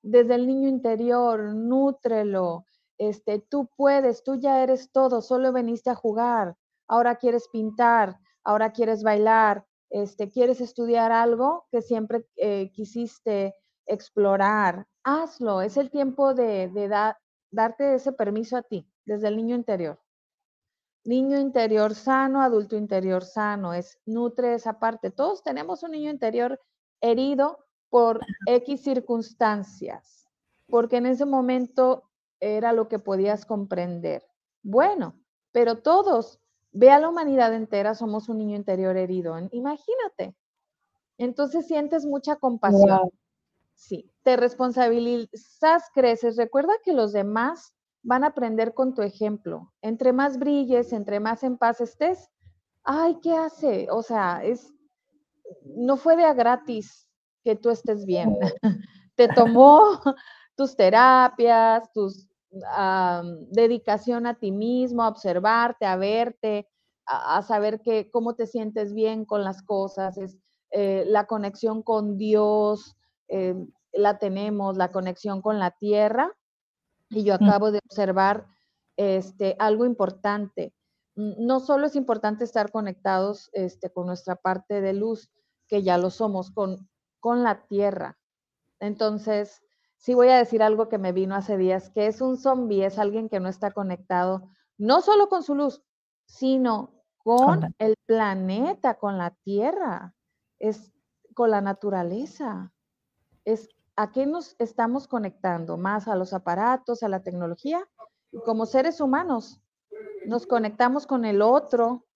desde 0.03 0.35
el 0.35 0.47
niño 0.47 0.69
interior, 0.69 1.55
nútrelo. 1.55 2.65
Este, 2.99 3.39
tú 3.41 3.69
puedes, 3.77 4.23
tú 4.23 4.37
ya 4.37 4.63
eres 4.63 4.91
todo, 4.91 5.23
solo 5.23 5.53
veniste 5.53 5.91
a 5.91 5.95
jugar. 5.95 6.57
Ahora 6.87 7.17
quieres 7.17 7.49
pintar, 7.49 8.19
ahora 8.45 8.73
quieres 8.73 9.03
bailar, 9.03 9.67
este, 9.91 10.31
quieres 10.31 10.61
estudiar 10.61 11.13
algo 11.13 11.67
que 11.71 11.83
siempre 11.83 12.27
eh, 12.37 12.71
quisiste 12.73 13.55
explorar. 13.87 14.87
Hazlo, 15.03 15.63
es 15.63 15.77
el 15.77 15.91
tiempo 15.91 16.35
de, 16.35 16.71
darte 17.51 17.95
ese 17.95 18.13
permiso 18.13 18.57
a 18.57 18.63
ti 18.63 18.87
desde 19.05 19.29
el 19.29 19.37
niño 19.37 19.57
interior. 19.57 20.01
Niño 21.05 21.39
interior 21.39 21.95
sano, 21.95 22.43
adulto 22.43 22.77
interior 22.77 23.25
sano, 23.25 23.73
es 23.73 23.99
nutre 24.05 24.55
esa 24.55 24.79
parte. 24.79 25.11
Todos 25.11 25.43
tenemos 25.43 25.83
un 25.83 25.93
niño 25.93 26.11
interior 26.11 26.61
herido 27.01 27.65
por 27.89 28.21
X 28.47 28.83
circunstancias, 28.83 30.29
porque 30.67 30.99
en 30.99 31.07
ese 31.07 31.25
momento 31.25 32.11
era 32.41 32.73
lo 32.73 32.89
que 32.89 32.99
podías 32.99 33.47
comprender. 33.47 34.27
Bueno, 34.63 35.15
pero 35.53 35.79
todos, 35.79 36.41
ve 36.73 36.91
a 36.91 36.99
la 36.99 37.09
humanidad 37.09 37.55
entera, 37.55 37.95
somos 37.95 38.29
un 38.29 38.39
niño 38.39 38.57
interior 38.57 38.97
herido. 38.97 39.37
Imagínate. 39.53 40.35
Entonces 41.19 41.67
sientes 41.67 42.07
mucha 42.07 42.37
compasión. 42.37 43.11
Sí, 43.75 44.11
te 44.23 44.37
responsabilizas, 44.37 45.85
creces. 45.95 46.37
Recuerda 46.37 46.73
que 46.85 46.93
los 46.93 47.13
demás 47.13 47.75
van 48.03 48.25
a 48.25 48.29
aprender 48.29 48.75
con 48.75 48.95
tu 48.95 49.03
ejemplo. 49.03 49.73
Entre 49.83 50.13
más 50.13 50.39
brilles, 50.39 50.93
entre 50.93 51.21
más 51.21 51.43
en 51.43 51.59
paz 51.59 51.81
estés, 51.81 52.31
ay, 52.85 53.19
¿qué 53.23 53.35
hace? 53.35 53.89
O 53.91 54.03
sea, 54.03 54.43
es, 54.45 54.73
no 55.65 55.97
fue 55.97 56.17
de 56.17 56.25
a 56.25 56.35
gratis 56.35 57.09
que 57.45 57.57
tú 57.57 57.71
estés 57.71 58.05
bien. 58.05 58.37
Te 59.15 59.29
tomó 59.29 60.01
tus 60.57 60.77
terapias, 60.77 61.91
tus 61.93 62.28
dedicación 63.51 64.27
a 64.27 64.39
ti 64.39 64.53
mismo, 64.53 65.03
a 65.03 65.09
observarte, 65.09 65.87
a 65.87 65.97
verte, 65.97 66.69
a, 67.07 67.43
saber 67.43 67.81
que, 67.81 68.11
cómo 68.11 68.35
te 68.35 68.47
sientes 68.47 68.95
bien 68.95 69.25
con 69.25 69.45
las 69.45 69.63
cosas, 69.63 70.19
es 70.19 70.39
eh, 70.71 71.05
la 71.07 71.27
conexión 71.27 71.83
con 71.83 72.19
Dios, 72.19 72.97
eh, 73.29 73.55
la 73.93 74.19
tenemos, 74.19 74.77
la 74.77 74.93
conexión 74.93 75.41
con 75.41 75.59
la 75.59 75.71
tierra, 75.73 76.35
y 77.11 77.25
yo 77.25 77.35
acabo 77.35 77.71
de 77.71 77.79
observar 77.79 78.47
este, 78.97 79.57
algo 79.59 79.87
importante. 79.87 80.75
No 81.15 81.61
solo 81.61 81.87
es 81.87 81.97
importante 81.97 82.45
estar 82.45 82.71
conectados 82.71 83.49
este, 83.55 83.91
con 83.91 84.07
nuestra 84.07 84.37
parte 84.37 84.83
de 84.83 84.93
luz, 84.93 85.31
que 85.69 85.83
ya 85.83 85.97
lo 85.97 86.11
somos, 86.11 86.51
con, 86.51 86.89
con 87.19 87.43
la 87.43 87.67
tierra. 87.67 88.19
Entonces, 88.79 89.63
sí 89.99 90.15
voy 90.15 90.29
a 90.29 90.39
decir 90.39 90.63
algo 90.63 90.89
que 90.89 90.99
me 90.99 91.13
vino 91.13 91.35
hace 91.35 91.57
días, 91.57 91.91
que 91.91 92.07
es 92.07 92.21
un 92.21 92.37
zombie, 92.37 92.85
es 92.85 92.99
alguien 92.99 93.29
que 93.29 93.41
no 93.41 93.49
está 93.49 93.71
conectado, 93.73 94.51
no 94.79 95.01
solo 95.01 95.29
con 95.29 95.43
su 95.43 95.55
luz, 95.55 95.83
sino 96.27 96.95
con 97.19 97.75
el 97.79 97.95
planeta, 98.07 98.95
con 98.95 99.19
la 99.19 99.31
tierra, 99.45 100.15
es 100.59 100.93
con 101.35 101.51
la 101.51 101.61
naturaleza. 101.61 102.73
Es 103.45 103.69
¿a 103.99 104.13
qué 104.13 104.27
nos 104.27 104.55
estamos 104.61 105.09
conectando? 105.09 105.77
¿Más 105.77 106.07
a 106.07 106.15
los 106.15 106.33
aparatos, 106.33 107.03
a 107.03 107.09
la 107.09 107.25
tecnología? 107.25 107.85
Como 108.45 108.65
seres 108.65 109.01
humanos, 109.01 109.61
nos 110.25 110.47
conectamos 110.47 111.05
con 111.05 111.25
el 111.25 111.43
otro, 111.43 112.07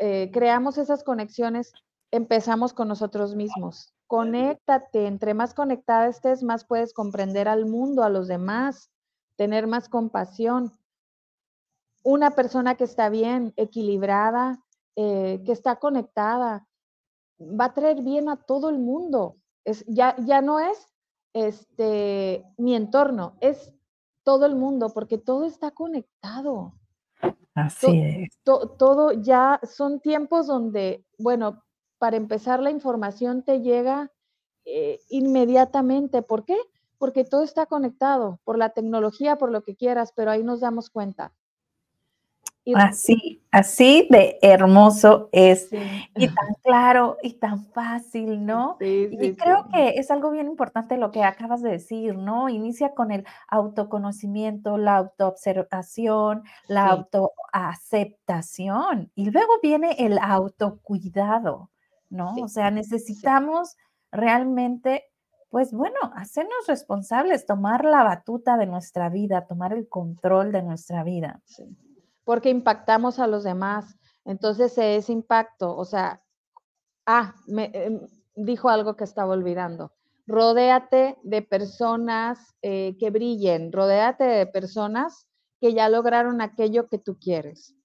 eh, 0.00 0.30
creamos 0.32 0.78
esas 0.78 1.04
conexiones, 1.04 1.74
empezamos 2.10 2.72
con 2.72 2.88
nosotros 2.88 3.34
mismos. 3.34 3.94
Conéctate, 4.06 5.06
entre 5.06 5.34
más 5.34 5.54
conectada 5.54 6.06
estés, 6.06 6.42
más 6.42 6.64
puedes 6.64 6.92
comprender 6.92 7.48
al 7.48 7.66
mundo, 7.66 8.02
a 8.02 8.08
los 8.08 8.28
demás, 8.28 8.90
tener 9.36 9.66
más 9.66 9.88
compasión. 9.88 10.72
Una 12.02 12.30
persona 12.32 12.76
que 12.76 12.84
está 12.84 13.08
bien, 13.08 13.52
equilibrada, 13.56 14.62
eh, 14.94 15.42
que 15.44 15.52
está 15.52 15.76
conectada, 15.76 16.66
va 17.40 17.66
a 17.66 17.74
traer 17.74 18.02
bien 18.02 18.28
a 18.28 18.36
todo 18.36 18.70
el 18.70 18.78
mundo. 18.78 19.36
Es, 19.64 19.84
ya, 19.86 20.14
ya 20.24 20.40
no 20.40 20.60
es 20.60 20.88
este, 21.32 22.44
mi 22.56 22.74
entorno, 22.74 23.36
es 23.40 23.72
todo 24.22 24.46
el 24.46 24.56
mundo, 24.56 24.92
porque 24.94 25.18
todo 25.18 25.44
está 25.44 25.70
conectado. 25.72 26.74
Así 27.54 28.02
es. 28.02 28.38
todo 28.44 29.12
ya 29.12 29.60
son 29.62 30.00
tiempos 30.00 30.46
donde, 30.46 31.04
bueno, 31.18 31.64
para 31.98 32.16
empezar 32.16 32.60
la 32.60 32.70
información 32.70 33.42
te 33.42 33.60
llega 33.60 34.10
eh, 34.66 35.00
inmediatamente. 35.08 36.20
¿Por 36.22 36.44
qué? 36.44 36.56
Porque 36.98 37.24
todo 37.24 37.44
está 37.44 37.66
conectado, 37.66 38.40
por 38.42 38.58
la 38.58 38.70
tecnología, 38.70 39.38
por 39.38 39.52
lo 39.52 39.62
que 39.62 39.76
quieras, 39.76 40.12
pero 40.14 40.32
ahí 40.32 40.42
nos 40.42 40.58
damos 40.60 40.90
cuenta. 40.90 41.32
así, 42.74 43.44
así 43.52 44.08
de 44.10 44.40
hermoso 44.42 45.28
es 45.30 45.68
y 45.72 46.26
tan 46.26 46.54
claro 46.64 47.16
y 47.22 47.34
tan 47.34 47.64
fácil, 47.66 48.44
¿no? 48.44 48.76
y 48.80 49.36
creo 49.36 49.68
que 49.72 49.90
es 49.90 50.10
algo 50.10 50.32
bien 50.32 50.48
importante 50.48 50.96
lo 50.96 51.12
que 51.12 51.22
acabas 51.22 51.62
de 51.62 51.70
decir, 51.70 52.16
¿no? 52.16 52.48
Inicia 52.48 52.92
con 52.92 53.12
el 53.12 53.24
autoconocimiento, 53.46 54.78
la 54.78 54.96
autoobservación, 54.96 56.42
la 56.66 56.88
autoaceptación 56.88 59.12
y 59.14 59.30
luego 59.30 59.52
viene 59.62 59.94
el 60.00 60.18
autocuidado, 60.18 61.70
¿no? 62.16 62.34
O 62.42 62.48
sea, 62.48 62.70
necesitamos 62.70 63.76
realmente 64.10 65.04
pues 65.48 65.72
bueno, 65.72 65.98
hacernos 66.14 66.66
responsables, 66.66 67.46
tomar 67.46 67.84
la 67.84 68.02
batuta 68.02 68.56
de 68.56 68.66
nuestra 68.66 69.08
vida, 69.08 69.46
tomar 69.46 69.72
el 69.72 69.88
control 69.88 70.52
de 70.52 70.62
nuestra 70.62 71.04
vida. 71.04 71.40
Porque 72.24 72.50
impactamos 72.50 73.18
a 73.18 73.26
los 73.26 73.44
demás. 73.44 73.96
Entonces, 74.24 74.76
ese 74.76 75.12
impacto, 75.12 75.76
o 75.76 75.84
sea, 75.84 76.22
ah, 77.06 77.34
me 77.46 77.70
em, 77.72 78.00
dijo 78.34 78.68
algo 78.68 78.96
que 78.96 79.04
estaba 79.04 79.32
olvidando. 79.32 79.92
Rodéate 80.26 81.16
de 81.22 81.42
personas 81.42 82.56
eh, 82.62 82.96
que 82.98 83.10
brillen, 83.10 83.70
rodéate 83.70 84.24
de 84.24 84.46
personas 84.46 85.28
que 85.60 85.72
ya 85.72 85.88
lograron 85.88 86.40
aquello 86.40 86.88
que 86.88 86.98
tú 86.98 87.16
quieres. 87.18 87.75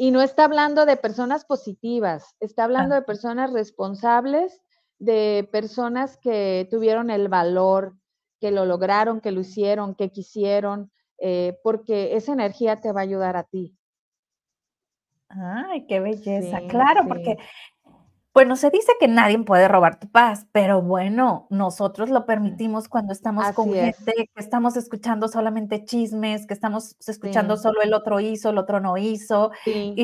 Y 0.00 0.12
no 0.12 0.22
está 0.22 0.44
hablando 0.44 0.86
de 0.86 0.96
personas 0.96 1.44
positivas, 1.44 2.34
está 2.40 2.64
hablando 2.64 2.94
de 2.94 3.02
personas 3.02 3.52
responsables 3.52 4.62
de 4.98 5.46
personas 5.52 6.16
que 6.16 6.66
tuvieron 6.70 7.10
el 7.10 7.28
valor, 7.28 7.98
que 8.40 8.50
lo 8.50 8.64
lograron, 8.64 9.20
que 9.20 9.30
lo 9.30 9.40
hicieron, 9.40 9.94
que 9.94 10.10
quisieron, 10.10 10.90
eh, 11.18 11.58
porque 11.62 12.16
esa 12.16 12.32
energía 12.32 12.80
te 12.80 12.92
va 12.92 13.00
a 13.00 13.04
ayudar 13.04 13.36
a 13.36 13.44
ti. 13.44 13.76
Ay, 15.28 15.86
qué 15.86 16.00
belleza. 16.00 16.60
claro, 16.66 17.02
porque, 17.06 17.36
bueno, 18.32 18.54
se 18.54 18.70
dice 18.70 18.92
que 19.00 19.08
nadie 19.08 19.38
puede 19.40 19.66
robar 19.66 19.98
tu 19.98 20.08
paz, 20.08 20.46
pero 20.52 20.80
bueno, 20.80 21.48
nosotros 21.50 22.10
lo 22.10 22.26
permitimos 22.26 22.88
cuando 22.88 23.12
estamos 23.12 23.44
con 23.52 23.72
gente, 23.72 24.12
que 24.14 24.28
estamos 24.36 24.76
escuchando 24.76 25.26
solamente 25.26 25.84
chismes, 25.84 26.46
que 26.46 26.54
estamos 26.54 26.96
escuchando 27.08 27.56
solo 27.56 27.82
el 27.82 27.92
otro 27.92 28.20
hizo, 28.20 28.50
el 28.50 28.58
otro 28.58 28.78
no 28.78 28.96
hizo. 28.96 29.50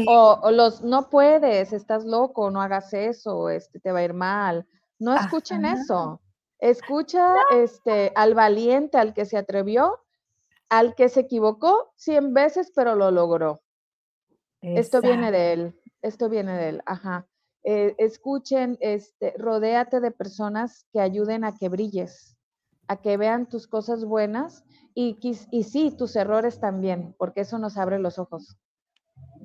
O, 0.09 0.51
los 0.51 0.83
no 0.83 1.09
puedes, 1.09 1.73
estás 1.73 2.05
loco, 2.05 2.51
no 2.51 2.61
hagas 2.61 2.93
eso, 2.95 3.49
este, 3.49 3.79
te 3.79 3.93
va 3.93 4.01
a 4.01 4.05
ir 4.05 4.15
mal. 4.15 4.67
No 4.99 5.15
escuchen 5.15 5.65
eso. 5.65 6.21
Escucha 6.59 7.35
este, 7.55 8.11
al 8.17 8.35
valiente, 8.35 8.99
al 8.99 9.15
que 9.15 9.25
se 9.25 9.37
atrevió, 9.37 10.01
al 10.69 10.97
que 10.97 11.09
se 11.09 11.21
equivocó 11.21 11.93
cien 11.95 12.35
veces, 12.35 12.73
pero 12.75 12.97
lo 12.97 13.13
logró. 13.13 13.61
Esto 14.63 15.01
viene 15.01 15.31
de 15.31 15.53
él, 15.53 15.81
esto 16.03 16.29
viene 16.29 16.57
de 16.57 16.69
él, 16.71 16.83
ajá. 16.87 17.29
Eh, 17.69 17.97
escuchen, 17.99 18.79
este, 18.81 19.35
rodéate 19.37 19.99
de 19.99 20.13
personas 20.13 20.87
que 20.93 21.01
ayuden 21.01 21.43
a 21.43 21.57
que 21.57 21.69
brilles, 21.69 22.37
a 22.87 23.01
que 23.01 23.17
vean 23.17 23.49
tus 23.49 23.67
cosas 23.67 24.05
buenas 24.05 24.65
y, 24.95 25.19
y 25.51 25.65
sí, 25.65 25.91
tus 25.91 26.15
errores 26.15 26.61
también, 26.61 27.17
porque 27.19 27.41
eso 27.41 27.59
nos 27.59 27.77
abre 27.77 27.99
los 27.99 28.21
ojos. 28.21 28.57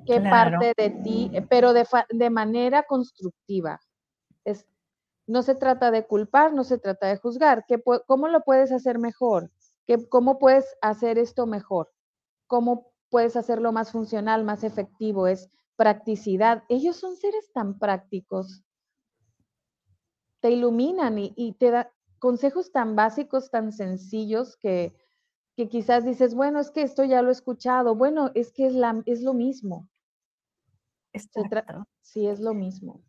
Qué 0.05 0.22
parte 0.22 0.74
de 0.78 0.91
ti, 0.91 1.32
pero 1.49 1.74
de, 1.74 1.88
de 2.11 2.30
manera 2.30 2.84
constructiva. 2.84 3.80
Es, 4.45 4.67
no 5.26 5.41
se 5.41 5.55
trata 5.55 5.89
de 5.89 6.05
culpar, 6.05 6.53
no 6.53 6.63
se 6.63 6.78
trata 6.78 7.07
de 7.07 7.17
juzgar. 7.17 7.65
¿Qué, 7.67 7.82
¿Cómo 8.05 8.28
lo 8.28 8.41
puedes 8.43 8.72
hacer 8.72 8.99
mejor? 8.99 9.49
¿Qué, 9.88 10.07
¿Cómo 10.09 10.38
puedes 10.38 10.78
hacer 10.82 11.17
esto 11.17 11.47
mejor? 11.47 11.91
¿Cómo 12.45 12.91
puedes 13.09 13.36
hacerlo 13.36 13.72
más 13.72 13.91
funcional, 13.91 14.43
más 14.43 14.63
efectivo? 14.63 15.26
Es 15.26 15.49
practicidad. 15.82 16.63
Ellos 16.69 16.95
son 16.97 17.15
seres 17.15 17.51
tan 17.53 17.79
prácticos. 17.79 18.63
Te 20.39 20.51
iluminan 20.51 21.17
y, 21.17 21.53
te 21.53 21.71
dan 21.71 21.88
consejos 22.19 22.71
tan 22.71 22.95
básicos, 22.95 23.49
tan 23.49 23.71
sencillos 23.71 24.57
que, 24.57 24.93
que 25.55 25.69
quizás 25.69 26.05
dices, 26.05 26.36
bueno, 26.36 26.59
es 26.59 26.69
que 26.69 26.84
esto 26.84 27.03
ya 27.03 27.23
lo 27.23 27.29
he 27.29 27.32
escuchado. 27.32 27.95
Bueno, 27.95 28.29
es 28.36 28.51
que 28.51 28.67
es, 28.67 28.73
la, 28.73 29.01
es 29.07 29.23
lo 29.23 29.34
mismo. 29.34 29.89
Sí, 32.01 32.27
es 32.27 32.39
lo 32.39 32.53
mismo. 32.53 33.01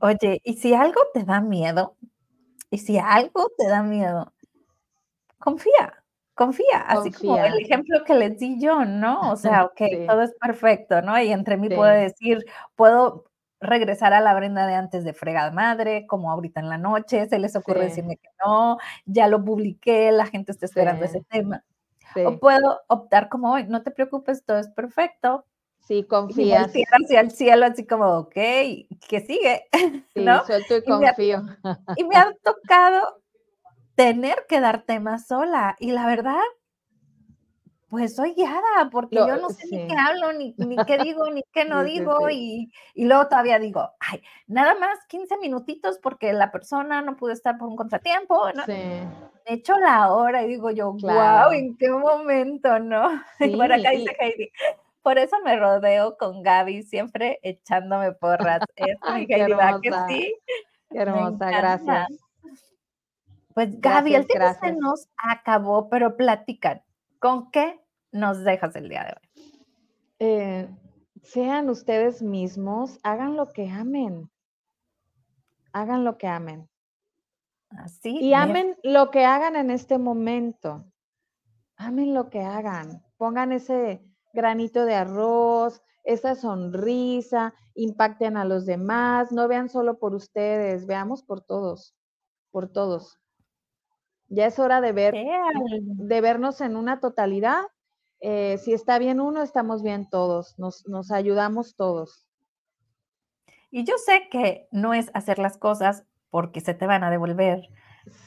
Oye, 0.00 0.40
¿y 0.44 0.54
si 0.54 0.72
algo 0.72 1.02
te 1.12 1.24
da 1.24 1.42
miedo? 1.42 1.94
¿Y 2.70 2.78
si 2.78 2.96
algo 2.96 3.50
te 3.58 3.68
da 3.68 3.82
miedo? 3.82 4.32
Confía, 5.38 6.02
confía, 6.34 6.80
así 6.86 7.10
como 7.12 7.36
el 7.38 7.58
ejemplo 7.60 8.04
que 8.04 8.14
les 8.14 8.38
di 8.38 8.60
yo, 8.60 8.84
¿no? 8.84 9.30
O 9.30 9.36
sea, 9.36 9.64
ok, 9.66 9.80
todo 10.06 10.22
es 10.22 10.34
perfecto, 10.40 11.02
¿no? 11.02 11.20
Y 11.20 11.32
entre 11.32 11.56
mí 11.56 11.68
puedo 11.68 11.92
decir, 11.92 12.44
puedo 12.76 13.24
regresar 13.60 14.12
a 14.12 14.20
la 14.20 14.34
Brenda 14.34 14.66
de 14.66 14.74
antes 14.74 15.04
de 15.04 15.14
fregada 15.14 15.50
madre, 15.50 16.06
como 16.06 16.30
ahorita 16.30 16.60
en 16.60 16.68
la 16.68 16.78
noche, 16.78 17.26
se 17.28 17.38
les 17.38 17.56
ocurre 17.56 17.84
decirme 17.84 18.16
que 18.16 18.28
no, 18.44 18.78
ya 19.06 19.26
lo 19.26 19.42
publiqué, 19.42 20.12
la 20.12 20.26
gente 20.26 20.52
está 20.52 20.66
esperando 20.66 21.04
ese 21.04 21.22
tema. 21.30 21.64
O 22.24 22.38
puedo 22.38 22.80
optar 22.88 23.28
como 23.28 23.52
hoy, 23.52 23.64
no 23.64 23.82
te 23.82 23.90
preocupes, 23.90 24.44
todo 24.44 24.58
es 24.58 24.68
perfecto, 24.68 25.46
Sí, 25.86 26.04
confías. 26.04 26.74
Y 26.74 26.82
hacia 26.82 27.20
el 27.20 27.30
cielo, 27.30 27.66
así 27.66 27.86
como, 27.86 28.06
ok, 28.18 28.34
¿qué 28.34 29.20
sigue? 29.26 29.64
Sí, 30.14 30.24
suelto 30.46 30.76
y 30.76 30.84
confío. 30.84 31.42
Y 31.96 32.04
me, 32.04 32.16
ha, 32.16 32.32
tocado 32.42 33.20
tener 33.94 34.46
que 34.48 34.60
dar 34.60 34.82
temas 34.82 35.26
sola. 35.26 35.76
Y 35.78 35.92
la 35.92 36.06
verdad, 36.06 36.40
pues 37.94 38.16
soy 38.16 38.34
guiada, 38.34 38.90
porque 38.90 39.14
yo 39.14 39.36
no 39.36 39.50
sé 39.50 39.68
ni 39.70 39.86
qué 39.86 39.94
hablo, 39.96 40.32
ni, 40.32 40.52
ni 40.58 40.76
qué 40.84 40.98
digo, 40.98 41.30
ni 41.30 41.44
qué 41.52 41.64
no 41.68 41.84
digo. 41.84 42.28
Y, 42.28 42.72
y, 42.94 43.04
luego 43.04 43.28
todavía 43.28 43.58
digo, 43.58 43.90
ay, 44.00 44.22
nada 44.46 44.74
más 44.74 44.98
15 45.08 45.38
minutitos 45.38 45.98
porque 46.02 46.32
la 46.32 46.50
persona 46.50 47.02
no 47.02 47.16
pudo 47.16 47.32
estar 47.32 47.56
por 47.56 47.68
un 47.68 47.76
contratiempo. 47.76 48.50
¿no? 48.52 48.64
Me 48.66 49.06
echo 49.46 49.78
la 49.78 50.12
hora 50.12 50.42
y 50.42 50.48
digo 50.48 50.70
yo, 50.70 50.92
wow, 50.92 51.52
¿en 51.52 51.76
qué 51.76 51.90
momento, 51.90 52.78
no? 52.80 53.08
y 53.40 53.56
por 53.56 53.72
acá 53.72 53.90
dice 53.90 54.16
Heidi, 54.18 54.50
por 55.02 55.18
eso 55.18 55.36
me 55.44 55.56
rodeo 55.56 56.16
con 56.16 56.42
Gaby, 56.42 56.82
siempre 56.82 57.38
echándome 57.42 58.12
porras. 58.12 58.62
Eso, 58.76 59.14
mi 59.14 59.26
que 59.26 59.92
sí. 60.08 60.34
Qué 60.90 60.98
hermosa, 60.98 61.50
gracias. 61.50 62.23
Pues 63.54 63.80
Gaby, 63.80 64.14
el 64.14 64.26
tiempo 64.26 64.48
se 64.60 64.72
nos 64.72 65.08
acabó, 65.16 65.88
pero 65.88 66.16
platican, 66.16 66.82
¿con 67.20 67.50
qué 67.50 67.80
nos 68.10 68.42
dejas 68.42 68.74
el 68.76 68.88
día 68.88 69.04
de 69.04 69.10
hoy? 69.10 69.60
Eh, 70.18 70.68
sean 71.22 71.70
ustedes 71.70 72.22
mismos, 72.22 72.98
hagan 73.02 73.36
lo 73.36 73.52
que 73.52 73.70
amen. 73.70 74.30
Hagan 75.72 76.04
lo 76.04 76.18
que 76.18 76.26
amen. 76.26 76.68
Así. 77.70 78.18
Y 78.20 78.34
amen 78.34 78.76
lo 78.82 79.10
que 79.10 79.24
hagan 79.24 79.56
en 79.56 79.70
este 79.70 79.98
momento. 79.98 80.84
Amen 81.76 82.12
lo 82.12 82.30
que 82.30 82.40
hagan. 82.40 83.04
Pongan 83.16 83.52
ese, 83.52 84.04
granito 84.34 84.84
de 84.84 84.94
arroz, 84.94 85.80
esa 86.02 86.34
sonrisa, 86.34 87.54
impacten 87.74 88.36
a 88.36 88.44
los 88.44 88.66
demás, 88.66 89.32
no 89.32 89.48
vean 89.48 89.68
solo 89.68 89.98
por 89.98 90.14
ustedes, 90.14 90.86
veamos 90.86 91.22
por 91.22 91.40
todos, 91.40 91.94
por 92.50 92.68
todos. 92.68 93.18
Ya 94.28 94.46
es 94.46 94.58
hora 94.58 94.80
de 94.80 94.92
ver, 94.92 95.14
de 95.14 96.20
vernos 96.20 96.60
en 96.60 96.76
una 96.76 97.00
totalidad. 97.00 97.62
Eh, 98.20 98.58
si 98.58 98.72
está 98.72 98.98
bien 98.98 99.20
uno, 99.20 99.42
estamos 99.42 99.82
bien 99.82 100.08
todos, 100.08 100.58
nos, 100.58 100.86
nos 100.86 101.10
ayudamos 101.10 101.76
todos. 101.76 102.26
Y 103.70 103.84
yo 103.84 103.98
sé 103.98 104.28
que 104.30 104.68
no 104.70 104.94
es 104.94 105.10
hacer 105.14 105.38
las 105.38 105.58
cosas 105.58 106.04
porque 106.30 106.60
se 106.60 106.74
te 106.74 106.86
van 106.86 107.04
a 107.04 107.10
devolver, 107.10 107.68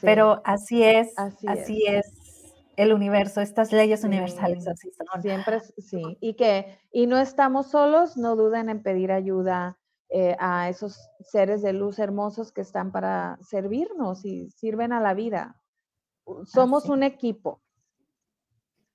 pero 0.00 0.40
así 0.44 0.82
es, 0.82 1.12
así, 1.18 1.84
es 1.86 2.54
el 2.76 2.92
universo, 2.92 3.40
estas 3.40 3.72
leyes 3.72 4.04
universales 4.04 4.68
así 4.68 4.90
son. 4.92 5.22
Siempre, 5.22 5.60
sí. 5.60 6.02
Y 6.20 6.34
que, 6.34 6.78
y 6.92 7.06
no 7.06 7.18
estamos 7.18 7.70
solos, 7.70 8.16
no 8.16 8.36
duden 8.36 8.68
en 8.68 8.82
pedir 8.82 9.10
ayuda 9.10 9.78
eh, 10.10 10.36
a 10.38 10.68
esos 10.68 10.98
seres 11.20 11.60
de 11.60 11.72
luz 11.72 11.98
hermosos 11.98 12.52
que 12.52 12.60
están 12.60 12.92
para 12.92 13.38
servirnos 13.42 14.24
y 14.24 14.50
sirven 14.50 14.92
a 14.92 15.00
la 15.00 15.12
vida. 15.12 15.57
Somos 16.46 16.86
un 16.86 17.02
equipo. 17.02 17.60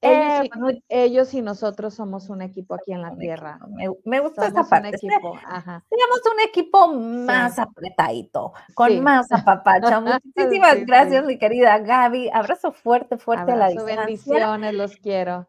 Eh, 0.06 0.50
ellos, 0.90 1.34
y, 1.34 1.42
nosotros 1.42 1.94
somos 1.94 2.30
un 2.30 2.42
equipo 2.42 2.76
aquí 2.76 2.92
en 2.92 3.02
la 3.02 3.16
Tierra. 3.16 3.58
Me, 4.04 4.20
gusta 4.20 4.48
esa 4.48 4.64
parte. 4.66 4.90
Un 4.90 4.96
equipo, 4.96 5.32
un 5.32 6.40
equipo 6.46 6.88
más 6.90 7.58
apretadito, 7.58 8.52
con 8.74 9.00
más 9.02 9.32
apapacho. 9.32 10.02
Muchísimas 10.36 10.86
gracias, 10.86 11.26
mi 11.26 11.38
querida 11.38 11.80
Gaby. 11.80 12.30
Abrazo 12.34 12.74
fuerte, 12.74 13.18
fuerte 13.18 13.54
a 13.54 13.56
la 13.56 13.68
distancia. 13.70 13.96
bendiciones, 13.96 14.74
los 14.74 14.98
quiero. 14.98 15.48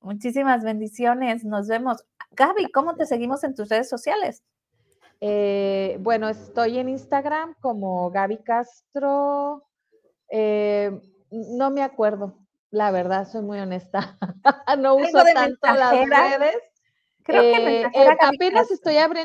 Muchísimas 0.00 0.64
bendiciones. 0.64 1.44
Nos 1.44 1.68
vemos. 1.68 2.04
Gaby, 2.32 2.72
¿cómo 2.72 2.96
te 2.96 3.06
seguimos 3.06 3.44
en 3.44 3.54
tus 3.54 3.68
redes 3.68 3.88
sociales? 3.88 4.42
Eh, 5.20 5.96
bueno, 6.00 6.28
estoy 6.28 6.78
en 6.78 6.88
Instagram 6.88 7.54
como 7.60 8.10
Gaby 8.10 8.38
Castro. 8.38 9.62
Eh, 10.28 11.00
no 11.32 11.70
me 11.70 11.82
acuerdo 11.82 12.42
la 12.72 12.90
verdad, 12.90 13.28
soy 13.30 13.42
muy 13.42 13.60
honesta. 13.60 14.18
no 14.78 14.96
uso 14.96 15.22
tanto 15.34 15.58
las 15.62 15.92
redes. 15.92 16.56
Creo 17.22 17.42
que 17.42 17.82
eh, 17.82 17.90
eh, 17.94 18.16
apenas 18.20 18.70
estoy 18.72 18.96
abriendo 18.96 19.20